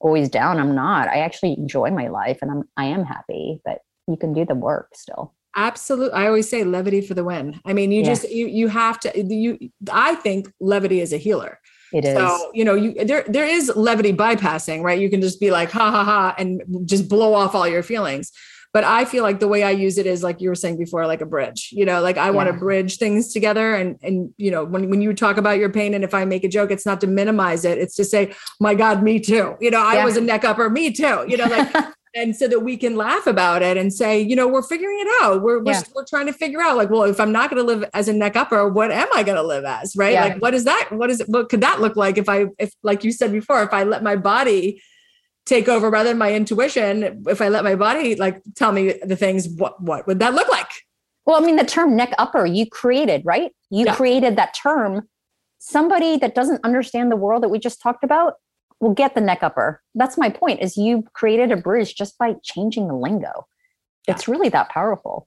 always 0.00 0.28
down. 0.28 0.58
I'm 0.58 0.74
not. 0.74 1.08
I 1.08 1.18
actually 1.18 1.56
enjoy 1.58 1.90
my 1.90 2.08
life 2.08 2.38
and 2.42 2.50
I'm 2.50 2.62
I 2.76 2.86
am 2.86 3.04
happy, 3.04 3.60
but 3.64 3.78
you 4.08 4.16
can 4.16 4.34
do 4.34 4.44
the 4.44 4.54
work 4.54 4.90
still. 4.94 5.34
Absolutely. 5.56 6.12
I 6.12 6.26
always 6.26 6.48
say 6.48 6.64
levity 6.64 7.00
for 7.00 7.14
the 7.14 7.24
win. 7.24 7.60
I 7.64 7.72
mean, 7.72 7.92
you 7.92 8.02
yeah. 8.02 8.08
just 8.08 8.28
you 8.30 8.46
you 8.46 8.68
have 8.68 8.98
to 9.00 9.24
you 9.24 9.58
I 9.90 10.16
think 10.16 10.52
levity 10.60 11.00
is 11.00 11.12
a 11.12 11.16
healer. 11.16 11.60
It 11.94 12.04
is. 12.04 12.16
So, 12.16 12.50
you 12.52 12.64
know, 12.64 12.74
you 12.74 13.04
there 13.04 13.24
there 13.28 13.46
is 13.46 13.70
levity 13.76 14.12
bypassing, 14.12 14.82
right? 14.82 15.00
You 15.00 15.08
can 15.08 15.20
just 15.20 15.38
be 15.38 15.52
like 15.52 15.70
ha 15.70 15.92
ha 15.92 16.04
ha 16.04 16.34
and 16.36 16.60
just 16.84 17.08
blow 17.08 17.34
off 17.34 17.54
all 17.54 17.68
your 17.68 17.84
feelings. 17.84 18.32
But 18.72 18.82
I 18.82 19.04
feel 19.04 19.22
like 19.22 19.38
the 19.38 19.46
way 19.46 19.62
I 19.62 19.70
use 19.70 19.98
it 19.98 20.04
is 20.04 20.24
like 20.24 20.40
you 20.40 20.48
were 20.48 20.56
saying 20.56 20.76
before, 20.76 21.06
like 21.06 21.20
a 21.20 21.26
bridge. 21.26 21.68
You 21.70 21.84
know, 21.84 22.00
like 22.00 22.18
I 22.18 22.26
yeah. 22.26 22.30
want 22.30 22.48
to 22.48 22.52
bridge 22.52 22.98
things 22.98 23.32
together. 23.32 23.76
And 23.76 23.96
and 24.02 24.34
you 24.36 24.50
know, 24.50 24.64
when 24.64 24.90
when 24.90 25.00
you 25.00 25.14
talk 25.14 25.36
about 25.36 25.58
your 25.58 25.70
pain, 25.70 25.94
and 25.94 26.02
if 26.02 26.14
I 26.14 26.24
make 26.24 26.42
a 26.42 26.48
joke, 26.48 26.72
it's 26.72 26.84
not 26.84 27.00
to 27.02 27.06
minimize 27.06 27.64
it. 27.64 27.78
It's 27.78 27.94
to 27.94 28.04
say, 28.04 28.34
my 28.58 28.74
God, 28.74 29.00
me 29.04 29.20
too. 29.20 29.56
You 29.60 29.70
know, 29.70 29.80
I 29.80 30.04
was 30.04 30.16
a 30.16 30.20
neck 30.20 30.44
upper, 30.44 30.68
me 30.68 30.90
too. 30.90 31.24
You 31.28 31.36
know, 31.36 31.44
like 31.44 31.72
and 32.14 32.36
so 32.36 32.46
that 32.48 32.60
we 32.60 32.76
can 32.76 32.96
laugh 32.96 33.26
about 33.26 33.62
it 33.62 33.76
and 33.76 33.92
say, 33.92 34.20
you 34.20 34.36
know, 34.36 34.46
we're 34.46 34.62
figuring 34.62 34.98
it 35.00 35.08
out. 35.22 35.42
We're 35.42 35.58
we're, 35.62 35.72
Yeah. 35.72 35.82
we're 35.94 36.04
trying 36.04 36.26
to 36.26 36.32
figure 36.32 36.60
out, 36.60 36.76
like, 36.76 36.90
well, 36.90 37.02
if 37.02 37.18
I'm 37.18 37.32
not 37.32 37.50
going 37.50 37.60
to 37.60 37.66
live 37.66 37.88
as 37.92 38.08
a 38.08 38.12
neck 38.12 38.36
upper, 38.36 38.68
what 38.68 38.90
am 38.92 39.08
I 39.14 39.22
going 39.22 39.36
to 39.36 39.42
live 39.42 39.64
as? 39.64 39.96
Right? 39.96 40.12
Yeah. 40.12 40.24
Like, 40.24 40.42
what 40.42 40.54
is 40.54 40.64
that? 40.64 40.90
What 40.92 41.10
is 41.10 41.20
it? 41.20 41.28
What 41.28 41.48
could 41.48 41.60
that 41.62 41.80
look 41.80 41.96
like 41.96 42.16
if 42.18 42.28
I, 42.28 42.46
if 42.58 42.72
like 42.82 43.02
you 43.04 43.10
said 43.12 43.32
before, 43.32 43.62
if 43.62 43.72
I 43.72 43.82
let 43.82 44.02
my 44.02 44.16
body 44.16 44.80
take 45.46 45.68
over 45.68 45.90
rather 45.90 46.08
than 46.10 46.18
my 46.18 46.32
intuition, 46.32 47.24
if 47.28 47.42
I 47.42 47.48
let 47.48 47.64
my 47.64 47.74
body 47.74 48.14
like 48.14 48.40
tell 48.54 48.72
me 48.72 48.94
the 49.04 49.16
things, 49.16 49.48
what 49.48 49.82
what 49.82 50.06
would 50.06 50.20
that 50.20 50.34
look 50.34 50.48
like? 50.48 50.70
Well, 51.26 51.42
I 51.42 51.44
mean, 51.44 51.56
the 51.56 51.64
term 51.64 51.96
neck 51.96 52.12
upper 52.18 52.46
you 52.46 52.68
created, 52.68 53.22
right? 53.24 53.50
You 53.70 53.86
Yeah. 53.86 53.94
created 53.94 54.36
that 54.36 54.54
term. 54.54 55.08
Somebody 55.58 56.18
that 56.18 56.34
doesn't 56.34 56.62
understand 56.64 57.10
the 57.10 57.16
world 57.16 57.42
that 57.42 57.48
we 57.48 57.58
just 57.58 57.80
talked 57.80 58.04
about 58.04 58.34
will 58.80 58.94
get 58.94 59.14
the 59.14 59.20
neck 59.20 59.42
upper. 59.42 59.82
That's 59.94 60.18
my 60.18 60.30
point 60.30 60.60
is 60.60 60.76
you 60.76 61.04
created 61.12 61.52
a 61.52 61.56
bridge 61.56 61.94
just 61.94 62.18
by 62.18 62.34
changing 62.42 62.88
the 62.88 62.94
lingo. 62.94 63.46
It's 64.06 64.28
really 64.28 64.50
that 64.50 64.68
powerful. 64.68 65.26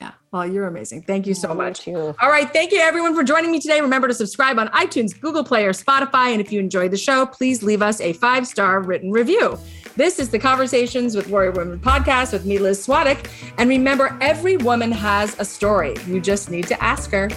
Yeah. 0.00 0.12
Well, 0.30 0.46
you're 0.46 0.66
amazing. 0.66 1.02
Thank 1.02 1.26
you 1.26 1.34
so 1.34 1.54
much. 1.54 1.80
Too. 1.80 2.14
All 2.20 2.30
right. 2.30 2.52
Thank 2.52 2.70
you, 2.72 2.78
everyone, 2.78 3.14
for 3.14 3.24
joining 3.24 3.50
me 3.50 3.58
today. 3.58 3.80
Remember 3.80 4.06
to 4.06 4.14
subscribe 4.14 4.58
on 4.58 4.68
iTunes, 4.68 5.18
Google 5.18 5.42
Play, 5.42 5.64
or 5.64 5.72
Spotify. 5.72 6.32
And 6.32 6.40
if 6.40 6.52
you 6.52 6.60
enjoyed 6.60 6.90
the 6.90 6.98
show, 6.98 7.26
please 7.26 7.62
leave 7.62 7.82
us 7.82 8.00
a 8.00 8.12
five 8.12 8.46
star 8.46 8.80
written 8.80 9.10
review. 9.10 9.58
This 9.96 10.20
is 10.20 10.28
the 10.28 10.38
Conversations 10.38 11.16
with 11.16 11.28
Warrior 11.28 11.50
Women 11.52 11.80
podcast 11.80 12.32
with 12.32 12.44
me, 12.44 12.58
Liz 12.58 12.86
Swadek. 12.86 13.28
And 13.58 13.68
remember, 13.68 14.16
every 14.20 14.56
woman 14.56 14.92
has 14.92 15.34
a 15.40 15.44
story. 15.44 15.96
You 16.06 16.20
just 16.20 16.50
need 16.50 16.68
to 16.68 16.80
ask 16.80 17.10
her. 17.10 17.28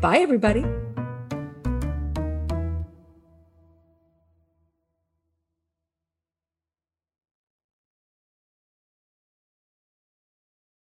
Bye, 0.00 0.18
everybody. 0.18 0.64